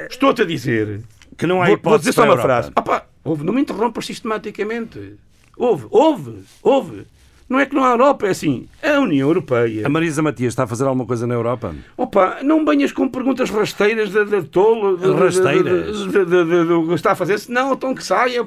Estou-te 0.10 0.42
a 0.42 0.46
dizer. 0.46 1.02
Que 1.38 1.48
não 1.48 1.62
há 1.62 1.66
vou, 1.66 1.76
vou 1.76 1.76
hipótese 1.78 2.10
dizer 2.10 2.14
só 2.14 2.24
uma 2.26 2.36
a 2.36 2.42
frase. 2.42 2.72
Opa, 2.76 3.06
ouve, 3.24 3.44
não 3.44 3.52
me 3.54 3.62
interrompas 3.62 4.06
sistematicamente. 4.06 5.16
Houve, 5.58 5.86
houve, 5.90 6.44
houve. 6.62 7.06
Não 7.50 7.60
é 7.60 7.66
que 7.66 7.76
não 7.76 7.84
há 7.84 7.92
Europa, 7.92 8.28
é 8.28 8.30
assim. 8.32 8.68
A 8.82 9.00
União 9.00 9.28
Europeia. 9.28 9.86
A 9.86 9.90
Marisa 9.90 10.22
Matias 10.22 10.54
está 10.54 10.64
a 10.64 10.68
fazer 10.68 10.86
alguma 10.86 11.06
coisa 11.06 11.28
na 11.28 11.34
Europa? 11.34 11.76
Opa, 11.98 12.40
não 12.42 12.66
venhas 12.66 12.92
com 12.92 13.08
perguntas 13.08 13.50
rasteiras 13.50 14.10
de, 14.10 14.26
de 14.26 14.44
tolo. 14.44 14.98
De, 14.98 15.12
Rasteiras? 15.12 16.06
Do 16.06 16.88
que 16.88 16.94
está 16.94 17.12
a 17.12 17.16
fazer. 17.16 17.40
Não, 17.50 17.74
então 17.74 17.94
que 17.94 18.04
saia. 18.04 18.42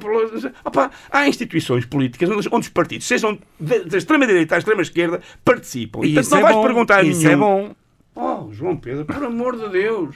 Opa, 0.65 0.91
há 1.11 1.27
instituições 1.27 1.85
políticas 1.85 2.29
onde, 2.29 2.67
os 2.67 2.69
partidos, 2.69 3.07
sejam 3.07 3.37
da 3.59 3.97
extrema-direita 3.97 4.55
à 4.55 4.57
extrema-esquerda, 4.57 5.21
participam. 5.45 6.01
E 6.03 6.17
isso 6.17 6.31
não 6.31 6.39
é 6.39 6.41
vais 6.41 6.55
bom, 6.55 6.63
perguntar 6.63 6.97
a 6.97 7.03
isso 7.03 7.21
nenhum. 7.21 7.31
é 7.31 7.35
bom. 7.35 7.75
Oh, 8.15 8.51
João 8.51 8.75
Pedro, 8.75 9.05
por 9.05 9.23
amor 9.23 9.55
de 9.55 9.69
Deus. 9.69 10.15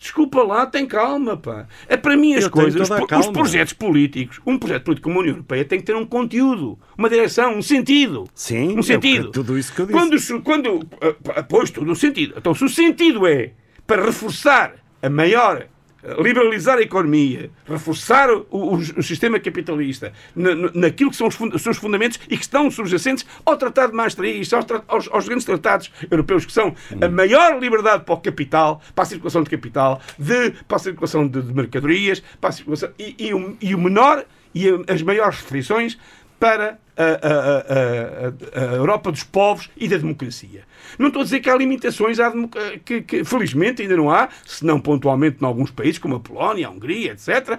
Desculpa 0.00 0.42
lá, 0.42 0.64
tem 0.64 0.86
calma, 0.86 1.36
pá. 1.36 1.66
É 1.86 1.94
para 1.94 2.16
mim 2.16 2.34
as 2.34 2.44
Eu 2.44 2.50
coisas, 2.50 2.88
os, 2.88 3.18
os 3.18 3.26
projetos 3.26 3.74
políticos, 3.74 4.40
um 4.46 4.56
projeto 4.56 4.84
político 4.84 5.10
como 5.10 5.18
a 5.18 5.20
União 5.20 5.34
Europeia 5.34 5.62
tem 5.62 5.78
que 5.78 5.84
ter 5.84 5.94
um 5.94 6.06
conteúdo, 6.06 6.78
uma 6.96 7.10
direção, 7.10 7.54
um 7.54 7.60
sentido. 7.60 8.24
Sim, 8.34 8.78
um 8.78 8.82
sentido. 8.82 9.28
é 9.28 9.30
tudo 9.30 9.58
isso 9.58 9.74
que 9.74 9.82
eu 9.82 9.86
disse. 9.86 10.40
Quando, 10.40 10.42
quando 10.42 10.88
ah, 11.36 11.42
pois 11.42 11.70
tudo 11.70 11.92
um 11.92 11.94
sentido. 11.94 12.32
Então, 12.34 12.54
se 12.54 12.64
o 12.64 12.68
sentido 12.70 13.26
é 13.26 13.52
para 13.86 14.02
reforçar 14.02 14.76
a 15.02 15.10
maior 15.10 15.66
liberalizar 16.22 16.78
a 16.78 16.82
economia, 16.82 17.50
reforçar 17.68 18.30
o, 18.30 18.46
o- 18.50 18.74
o 18.76 19.02
sistema 19.02 19.38
capitalista 19.38 20.12
na, 20.34 20.54
na- 20.54 20.70
naquilo 20.74 21.10
que 21.10 21.16
são 21.16 21.26
os, 21.26 21.34
fun- 21.34 21.50
os 21.52 21.62
seus 21.62 21.76
fundamentos 21.76 22.18
e 22.28 22.36
que 22.36 22.42
estão 22.42 22.70
subjacentes 22.70 23.26
ao 23.44 23.56
Tratado 23.56 23.90
de 23.90 23.96
Maastricht, 23.96 24.54
aos, 24.54 24.66
aos, 24.88 25.08
aos 25.12 25.26
grandes 25.26 25.44
tratados 25.44 25.90
europeus, 26.10 26.44
que 26.46 26.52
são 26.52 26.74
a 27.00 27.08
maior 27.08 27.58
liberdade 27.60 28.04
para 28.04 28.14
o 28.14 28.18
capital, 28.20 28.80
para 28.94 29.02
a 29.02 29.06
circulação 29.06 29.42
de 29.42 29.50
capital, 29.50 30.00
de, 30.18 30.52
para 30.66 30.76
a 30.76 30.80
circulação 30.80 31.26
de, 31.28 31.42
de 31.42 31.52
mercadorias, 31.54 32.22
para 32.40 32.50
a 32.50 32.52
circulação, 32.52 32.90
e, 32.98 33.14
e 33.18 33.34
o, 33.34 33.56
e 33.60 33.74
o 33.74 33.78
menor 33.78 34.24
e 34.54 34.66
as 34.88 35.02
maiores 35.02 35.36
restrições 35.36 35.98
para 36.38 36.78
a, 37.02 38.58
a- 38.58 38.70
a- 38.72 38.74
Europa 38.76 39.10
dos 39.10 39.22
povos 39.24 39.70
e 39.76 39.88
da 39.88 39.96
democracia. 39.96 40.62
Não 40.98 41.08
estou 41.08 41.20
a 41.22 41.24
dizer 41.24 41.40
que 41.40 41.48
há 41.50 41.56
limitações, 41.56 42.18
à 42.20 42.28
democ- 42.30 42.56
que, 42.84 43.02
que 43.02 43.24
felizmente 43.24 43.82
ainda 43.82 43.96
não 43.96 44.10
há, 44.10 44.28
se 44.44 44.64
não 44.64 44.80
pontualmente 44.80 45.38
em 45.42 45.46
alguns 45.46 45.70
países, 45.70 45.98
como 45.98 46.16
a 46.16 46.20
Polónia, 46.20 46.66
a 46.66 46.70
Hungria, 46.70 47.12
etc., 47.12 47.58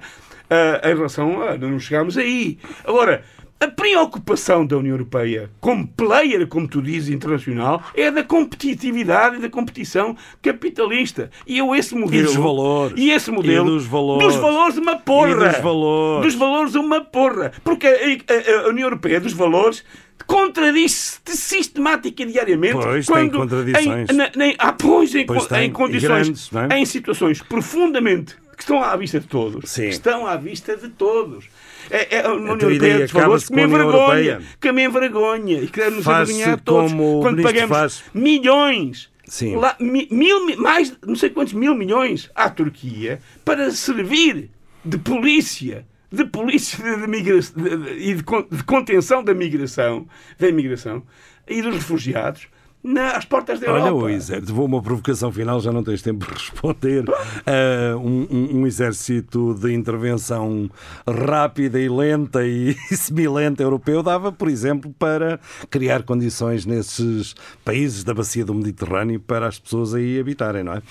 ah, 0.50 0.82
em 0.90 0.96
relação 0.96 1.42
a. 1.42 1.58
Não 1.58 1.80
chegámos 1.80 2.18
aí. 2.18 2.58
Agora. 2.86 3.24
A 3.62 3.68
preocupação 3.68 4.66
da 4.66 4.76
União 4.76 4.94
Europeia, 4.96 5.52
como 5.60 5.88
player, 5.88 6.48
como 6.48 6.68
tu 6.68 6.82
dizes, 6.82 7.10
internacional, 7.14 7.84
é 7.94 8.10
da 8.10 8.24
competitividade 8.24 9.36
e 9.36 9.40
da 9.40 9.50
competição 9.50 10.18
capitalista. 10.42 11.30
E 11.46 11.60
eu 11.60 11.76
esse 11.76 11.94
modelo... 11.94 12.26
dos 12.26 12.36
valores. 12.36 12.94
E 12.98 13.12
esse 13.12 13.30
modelo... 13.30 13.68
E 13.68 13.72
dos 13.72 13.86
valores. 13.86 14.28
Dos 14.28 14.36
valores 14.42 14.78
uma 14.78 14.98
porra. 14.98 15.30
E 15.30 15.36
dos 15.52 15.58
valores. 15.62 16.26
Dos 16.26 16.36
valores 16.36 16.74
uma 16.76 17.02
porra. 17.02 17.52
Porque 17.64 17.86
a, 17.86 17.92
a- 17.92 18.66
a 18.66 18.70
União 18.70 18.88
Europeia 18.88 19.20
dos 19.22 19.34
valores 19.34 19.84
contradiz-se 20.26 21.20
sistematica 21.26 22.24
e 22.24 22.26
diariamente 22.32 22.74
Pois, 22.74 23.06
tem 23.06 23.16
quando 23.16 23.38
contradições. 23.38 24.10
Em, 24.10 24.14
na, 24.14 24.32
nem- 24.36 24.56
ah, 24.58 24.74
pois, 24.74 25.14
em, 25.14 25.26
Pois 25.26 25.46
tem, 25.48 25.66
em 25.66 25.70
e 25.70 25.72
condições, 25.72 26.50
grandes, 26.50 26.50
é? 26.74 26.80
em 26.80 26.86
situações 26.86 27.42
profundamente 27.42 28.36
que 28.56 28.64
estão 28.64 28.82
à 28.84 28.96
vista 28.96 29.20
de 29.20 29.28
todos. 29.28 29.70
Sim. 29.70 29.84
Que 29.84 29.90
estão 29.90 30.28
à 30.28 30.36
vista 30.36 30.78
de 30.78 30.90
todos. 30.90 31.46
É, 31.92 32.16
é 32.18 32.26
a 32.26 32.32
União 32.34 32.58
Europeia 32.58 33.00
dos 33.00 33.12
valores 33.12 33.48
que 33.48 33.56
me 33.56 33.64
envergonha. 33.64 34.42
Que 34.60 34.72
me 34.72 34.84
envergonha. 34.86 35.60
E 35.62 35.68
que 35.68 35.80
deve 35.80 35.98
nos 35.98 36.06
envergonhar 36.08 36.54
a 36.54 36.58
todos. 36.58 36.92
como 36.92 37.20
o 37.20 37.22
Quando 37.22 37.44
pagamos 37.44 37.70
faz. 37.78 38.04
milhões 38.14 39.10
Sim. 39.26 39.56
lá, 39.58 39.76
mi- 39.80 40.08
mil, 40.10 40.46
mi- 40.46 40.56
mais 40.56 40.96
não 41.06 41.16
sei 41.16 41.30
quantos 41.30 41.54
mil 41.54 41.76
milhões 41.76 42.30
à 42.34 42.50
Turquia 42.50 43.20
para 43.46 43.70
servir 43.72 44.50
de 44.84 44.98
polícia 44.98 45.86
de 46.12 46.26
polícia 46.26 46.84
de, 46.84 47.02
de 47.02 47.08
migra- 47.08 47.40
de- 47.40 47.78
de- 47.78 48.10
e 48.10 48.14
de, 48.16 48.24
de 48.52 48.64
contenção 48.66 49.24
da 49.24 49.34
migração 49.34 50.06
da 50.40 50.48
imigração 50.50 51.04
e 51.48 51.62
dos 51.62 51.74
refugiados 51.76 52.48
na- 52.84 53.12
às 53.12 53.26
portas 53.26 53.60
da 53.60 53.68
Europa. 53.68 53.86
Olha, 53.88 53.94
o 53.96 54.10
exército, 54.10 54.54
vou 54.54 54.66
uma 54.66 54.82
provocação 54.82 55.32
final, 55.32 55.60
já 55.62 55.72
não 55.72 55.84
tens 55.84 56.02
tempo 56.02 56.26
de 56.26 56.34
responder. 56.34 57.04
Ah, 57.46 57.96
um, 57.98 58.28
um- 58.32 58.58
um 58.62 58.68
exército 58.68 59.54
de 59.54 59.74
intervenção 59.74 60.70
rápida 61.08 61.80
e 61.80 61.90
lenta 61.90 62.46
e 62.46 62.76
semilenta 62.92 63.62
europeu 63.64 64.02
dava, 64.04 64.32
por 64.32 64.48
exemplo, 64.50 64.94
para 64.98 65.40
criar 65.70 66.04
condições 66.04 66.66
nesses 66.66 67.36
países 67.64 68.04
da 68.04 68.14
bacia 68.14 68.46
do 68.46 68.54
Mediterrâneo 68.54 69.20
para 69.20 69.48
as 69.48 69.60
pessoas 69.60 69.94
aí 69.94 70.20
habitarem, 70.20 70.64
não 70.64 70.74
é? 70.74 70.82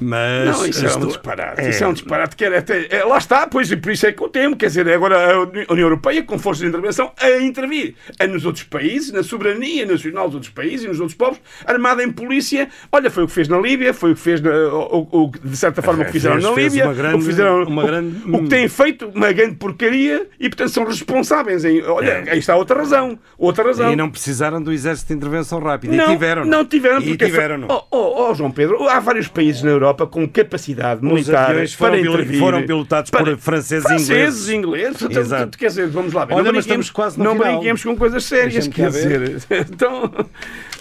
Mas 0.00 0.58
Não, 0.58 0.66
isso 0.66 0.86
é 0.86 0.96
um 0.96 1.06
disparate. 1.06 1.68
Isso 1.68 1.84
é 1.84 1.86
um 1.88 1.92
disparate. 1.92 2.36
Que 2.36 2.44
era 2.44 2.58
até, 2.58 2.86
é, 2.90 3.04
lá 3.04 3.18
está, 3.18 3.46
pois, 3.46 3.70
e 3.70 3.76
por 3.76 3.92
isso 3.92 4.06
é 4.06 4.12
que 4.12 4.22
eu 4.22 4.28
temo. 4.28 4.56
Quer 4.56 4.66
dizer, 4.66 4.88
agora 4.88 5.34
a 5.34 5.40
Uni- 5.42 5.66
União 5.70 5.86
Europeia, 5.86 6.22
com 6.22 6.38
forças 6.38 6.62
de 6.62 6.68
intervenção, 6.68 7.12
a 7.18 7.30
intervir 7.40 7.94
a 8.18 8.26
nos 8.26 8.44
outros 8.44 8.64
países, 8.64 9.12
na 9.12 9.22
soberania 9.22 9.86
nacional 9.86 10.26
dos 10.26 10.34
outros 10.36 10.52
países 10.52 10.84
e 10.84 10.88
nos 10.88 11.00
outros 11.00 11.16
povos, 11.16 11.29
armada 11.66 12.02
em 12.02 12.10
polícia. 12.10 12.68
Olha, 12.92 13.10
foi 13.10 13.24
o 13.24 13.26
que 13.26 13.32
fez 13.32 13.48
na 13.48 13.58
Líbia, 13.58 13.92
foi 13.94 14.12
o 14.12 14.14
que 14.14 14.20
fez, 14.20 14.40
na, 14.40 14.50
o, 14.50 15.08
o- 15.10 15.32
de 15.44 15.56
certa 15.56 15.82
forma, 15.82 16.02
o 16.02 16.06
que 16.06 16.12
fizeram 16.12 16.40
Fez- 16.54 16.74
na 16.74 16.80
Líbia, 16.84 16.92
grande- 16.94 17.14
o 17.16 17.18
que 17.18 17.24
fizeram, 17.24 17.62
uma 17.64 17.82
o- 17.82 17.86
grande- 17.86 18.16
o, 18.26 18.42
que 18.42 18.48
têm 18.48 18.68
feito, 18.68 19.08
uma 19.14 19.32
grande 19.32 19.54
porcaria, 19.56 20.26
e 20.38 20.48
portanto 20.48 20.70
são 20.70 20.84
responsáveis 20.84 21.64
em. 21.64 21.82
Olha, 21.82 22.24
aí 22.30 22.38
está 22.38 22.56
outra 22.56 22.78
razão. 22.78 23.18
Outra 23.38 23.64
razão. 23.64 23.92
E 23.92 23.96
não 23.96 24.10
precisaram 24.10 24.62
do 24.62 24.72
exército 24.72 25.08
de 25.08 25.14
intervenção 25.14 25.58
rápida. 25.60 25.94
Não, 25.94 26.04
e 26.06 26.08
tiveram. 26.12 26.44
não 26.44 26.64
tiveram, 26.64 27.00
E 27.00 27.08
porque 27.10 27.24
tiveram. 27.26 27.66
Oh, 27.68 27.82
oh, 27.90 28.28
oh, 28.30 28.34
João 28.34 28.50
Pedro, 28.50 28.88
há 28.88 28.98
vários 29.00 29.28
países 29.28 29.62
na 29.62 29.70
Europa 29.70 30.06
com 30.06 30.26
capacidade 30.28 31.04
militar 31.04 31.54
para 31.78 31.98
intervir. 31.98 32.38
foram 32.38 32.62
pilotados 32.64 33.10
por 33.10 33.22
Para- 33.22 33.36
franceses 33.36 33.84
e 33.84 33.88
franceses 33.88 34.10
ingleses. 34.10 34.48
e 34.48 34.54
ingleses. 34.56 35.02
Então, 35.02 35.22
Exato. 35.22 35.58
Quer 35.58 35.66
dizer, 35.66 35.88
vamos 35.88 36.12
lá. 36.12 36.26
Olha, 36.30 36.44
não 36.44 36.52
mas 36.52 36.64
estamos 36.64 36.90
quase 36.90 37.18
no 37.18 37.24
não 37.24 37.36
brinquemos 37.36 37.82
com 37.84 37.96
coisas 37.96 38.24
sérias. 38.24 38.66
Quer 38.68 38.88
dizer, 38.90 39.36
então, 39.72 40.10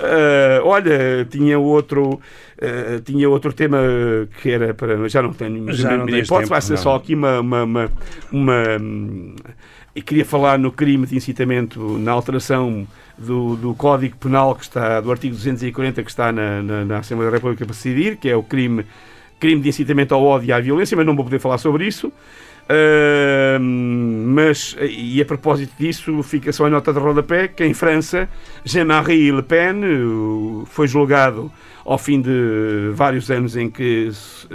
ah, 0.01 0.61
olha, 0.63 1.25
tinha 1.29 1.57
outro. 1.59 2.19
ah, 2.61 3.01
tinha 3.03 3.29
outro 3.29 3.53
tema 3.53 3.77
que 4.41 4.49
era 4.49 4.73
para. 4.73 5.07
Já 5.09 5.21
não 5.21 5.33
tenho 5.33 5.71
Já 5.73 5.97
não 5.97 6.07
hipótese, 6.09 6.29
tempo, 6.29 6.47
vai 6.47 6.61
ser 6.61 6.73
não. 6.73 6.77
só 6.77 6.95
aqui 6.95 7.15
uma. 7.15 7.39
uma, 7.39 7.63
uma, 7.63 7.91
uma, 8.31 8.63
hum, 8.81 9.35
e 9.95 10.01
queria 10.01 10.23
falar 10.23 10.57
no 10.59 10.71
crime 10.71 11.05
de 11.05 11.17
incitamento, 11.17 11.97
na 11.97 12.11
alteração 12.11 12.87
do, 13.17 13.55
do 13.55 13.73
Código 13.73 14.15
Penal 14.17 14.55
que 14.55 14.63
está, 14.63 15.01
do 15.01 15.11
artigo 15.11 15.35
240 15.35 16.03
que 16.03 16.09
está 16.09 16.31
na, 16.31 16.61
na, 16.61 16.85
na 16.85 16.97
Assembleia 16.99 17.29
da 17.31 17.37
República 17.37 17.65
para 17.65 17.73
decidir, 17.73 18.17
que 18.17 18.29
é 18.29 18.35
o 18.35 18.43
crime, 18.43 18.85
crime 19.39 19.61
de 19.61 19.69
incitamento 19.69 20.13
ao 20.13 20.23
ódio 20.23 20.49
e 20.49 20.53
à 20.53 20.59
violência, 20.59 20.95
mas 20.95 21.05
não 21.05 21.15
vou 21.15 21.25
poder 21.25 21.39
falar 21.39 21.57
sobre 21.57 21.85
isso. 21.85 22.13
Uh, 22.69 23.59
mas, 23.59 24.75
e 24.79 25.19
a 25.19 25.25
propósito 25.25 25.73
disso, 25.79 26.21
fica 26.21 26.51
só 26.53 26.67
a 26.67 26.69
nota 26.69 26.93
de 26.93 26.99
rodapé 26.99 27.47
que 27.47 27.65
em 27.65 27.73
França, 27.73 28.29
Jean-Marie 28.63 29.31
Le 29.31 29.41
Pen 29.41 29.81
foi 30.67 30.87
julgado 30.87 31.51
ao 31.83 31.97
fim 31.97 32.21
de 32.21 32.91
vários 32.93 33.31
anos 33.31 33.57
em 33.57 33.71
que, 33.71 34.11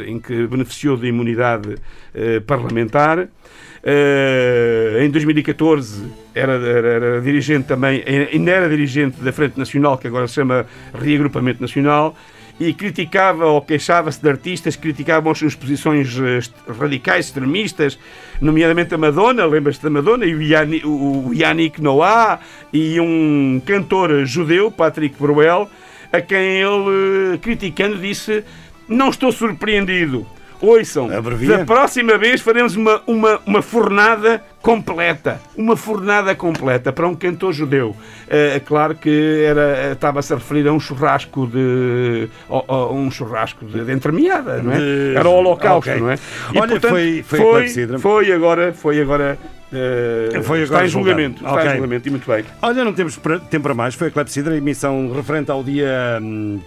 em 0.07 0.21
que 0.21 0.47
beneficiou 0.47 0.97
de 0.97 1.09
imunidade 1.09 1.75
uh, 1.75 2.41
parlamentar. 2.47 3.19
Uh, 3.19 4.99
em 5.03 5.11
2014 5.11 6.05
era, 6.35 6.53
era, 6.53 6.89
era, 6.89 7.21
dirigente 7.21 7.67
também, 7.67 8.03
ainda 8.33 8.51
era 8.53 8.69
dirigente 8.69 9.21
da 9.21 9.33
Frente 9.33 9.59
Nacional, 9.59 9.99
que 9.99 10.07
agora 10.07 10.29
se 10.29 10.35
chama 10.35 10.65
Reagrupamento 10.95 11.61
Nacional, 11.61 12.17
e 12.59 12.73
criticava 12.73 13.47
ou 13.47 13.61
queixava-se 13.61 14.21
de 14.21 14.29
artistas 14.29 14.77
que 14.77 14.83
criticavam 14.83 15.33
as 15.33 15.39
suas 15.39 15.55
posições 15.55 16.17
eh, 16.19 16.41
radicais, 16.73 17.27
extremistas, 17.27 17.99
nomeadamente 18.41 18.95
a 18.95 18.99
Madonna, 18.99 19.45
lembras-te 19.45 19.83
da 19.83 19.91
Madonna, 19.91 20.25
e 20.25 20.35
o, 20.35 20.43
Yannick, 20.43 20.87
o 20.87 21.33
Yannick 21.35 21.83
Noah, 21.83 22.41
e 22.73 23.01
um 23.01 23.61
cantor 23.67 24.25
judeu, 24.25 24.71
Patrick 24.71 25.17
Bruel, 25.19 25.69
a 26.13 26.21
quem 26.21 26.61
ele, 26.61 27.35
eh, 27.35 27.39
criticando, 27.39 27.99
disse: 27.99 28.45
Não 28.89 29.11
estou 29.11 29.33
surpreendido 29.33 30.27
Ouçam, 30.65 31.15
Abrevia. 31.15 31.59
da 31.59 31.65
próxima 31.65 32.17
vez 32.17 32.41
faremos 32.41 32.75
uma, 32.75 33.03
uma, 33.07 33.41
uma 33.47 33.63
fornada 33.63 34.43
completa. 34.63 35.41
Uma 35.57 35.77
fornada 35.77 36.35
completa 36.35 36.93
para 36.93 37.07
um 37.07 37.15
cantor 37.15 37.53
judeu. 37.53 37.95
É, 38.29 38.61
claro 38.61 38.95
que 38.95 39.45
era, 39.45 39.93
estava-se 39.93 40.33
a 40.33 40.37
referir 40.37 40.67
a 40.67 40.73
um 40.73 40.81
churrasco 40.81 41.47
de. 41.47 42.29
A, 42.49 42.73
a 42.73 42.93
um 42.93 43.11
churrasco 43.11 43.67
de, 43.67 43.85
de 43.85 43.93
entremeada, 43.93 44.63
não 44.63 44.73
é? 44.73 45.15
Era 45.15 45.29
o 45.29 45.35
Holocausto, 45.35 45.91
okay. 45.91 46.01
não 46.01 46.11
é? 46.11 46.15
E, 46.15 46.59
Olha, 46.59 46.71
portanto, 46.71 46.91
foi, 46.91 47.23
foi, 47.23 47.69
foi, 47.69 47.99
foi 47.99 48.33
agora, 48.33 48.73
foi 48.73 49.01
agora 49.01 49.39
Uh, 49.75 50.43
foi 50.43 50.63
agora 50.63 50.85
está 50.85 50.87
em 50.87 50.89
julgamento. 50.89 51.45
Está 51.45 51.55
okay. 51.55 51.67
em 51.67 51.73
julgamento 51.75 52.09
e 52.09 52.11
muito 52.11 52.31
bem. 52.31 52.45
Olha, 52.63 52.85
não 52.85 52.93
temos 52.93 53.19
tempo 53.51 53.63
para 53.63 53.75
mais. 53.75 53.95
Foi 53.95 54.09
a 54.09 54.11
Clepsidra, 54.11 54.57
emissão 54.57 55.13
referente 55.13 55.51
ao 55.51 55.63
dia 55.63 56.21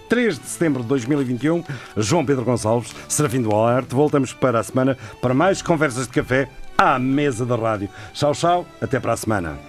3 0.08 0.36
hum, 0.36 0.40
de 0.40 0.46
setembro 0.46 0.82
de 0.82 0.88
2021. 0.88 1.64
João 1.96 2.24
Pedro 2.24 2.44
Gonçalves, 2.44 2.94
Serafim 3.08 3.42
do 3.42 3.54
Alerte. 3.54 3.94
Voltamos 3.94 4.32
para 4.32 4.60
a 4.60 4.62
semana 4.62 4.96
para 5.20 5.34
mais 5.34 5.62
conversas 5.62 6.06
de 6.06 6.12
café 6.12 6.48
à 6.76 6.98
mesa 6.98 7.44
da 7.44 7.56
rádio. 7.56 7.88
Tchau, 8.12 8.32
tchau. 8.32 8.66
Até 8.80 9.00
para 9.00 9.12
a 9.12 9.16
semana. 9.16 9.67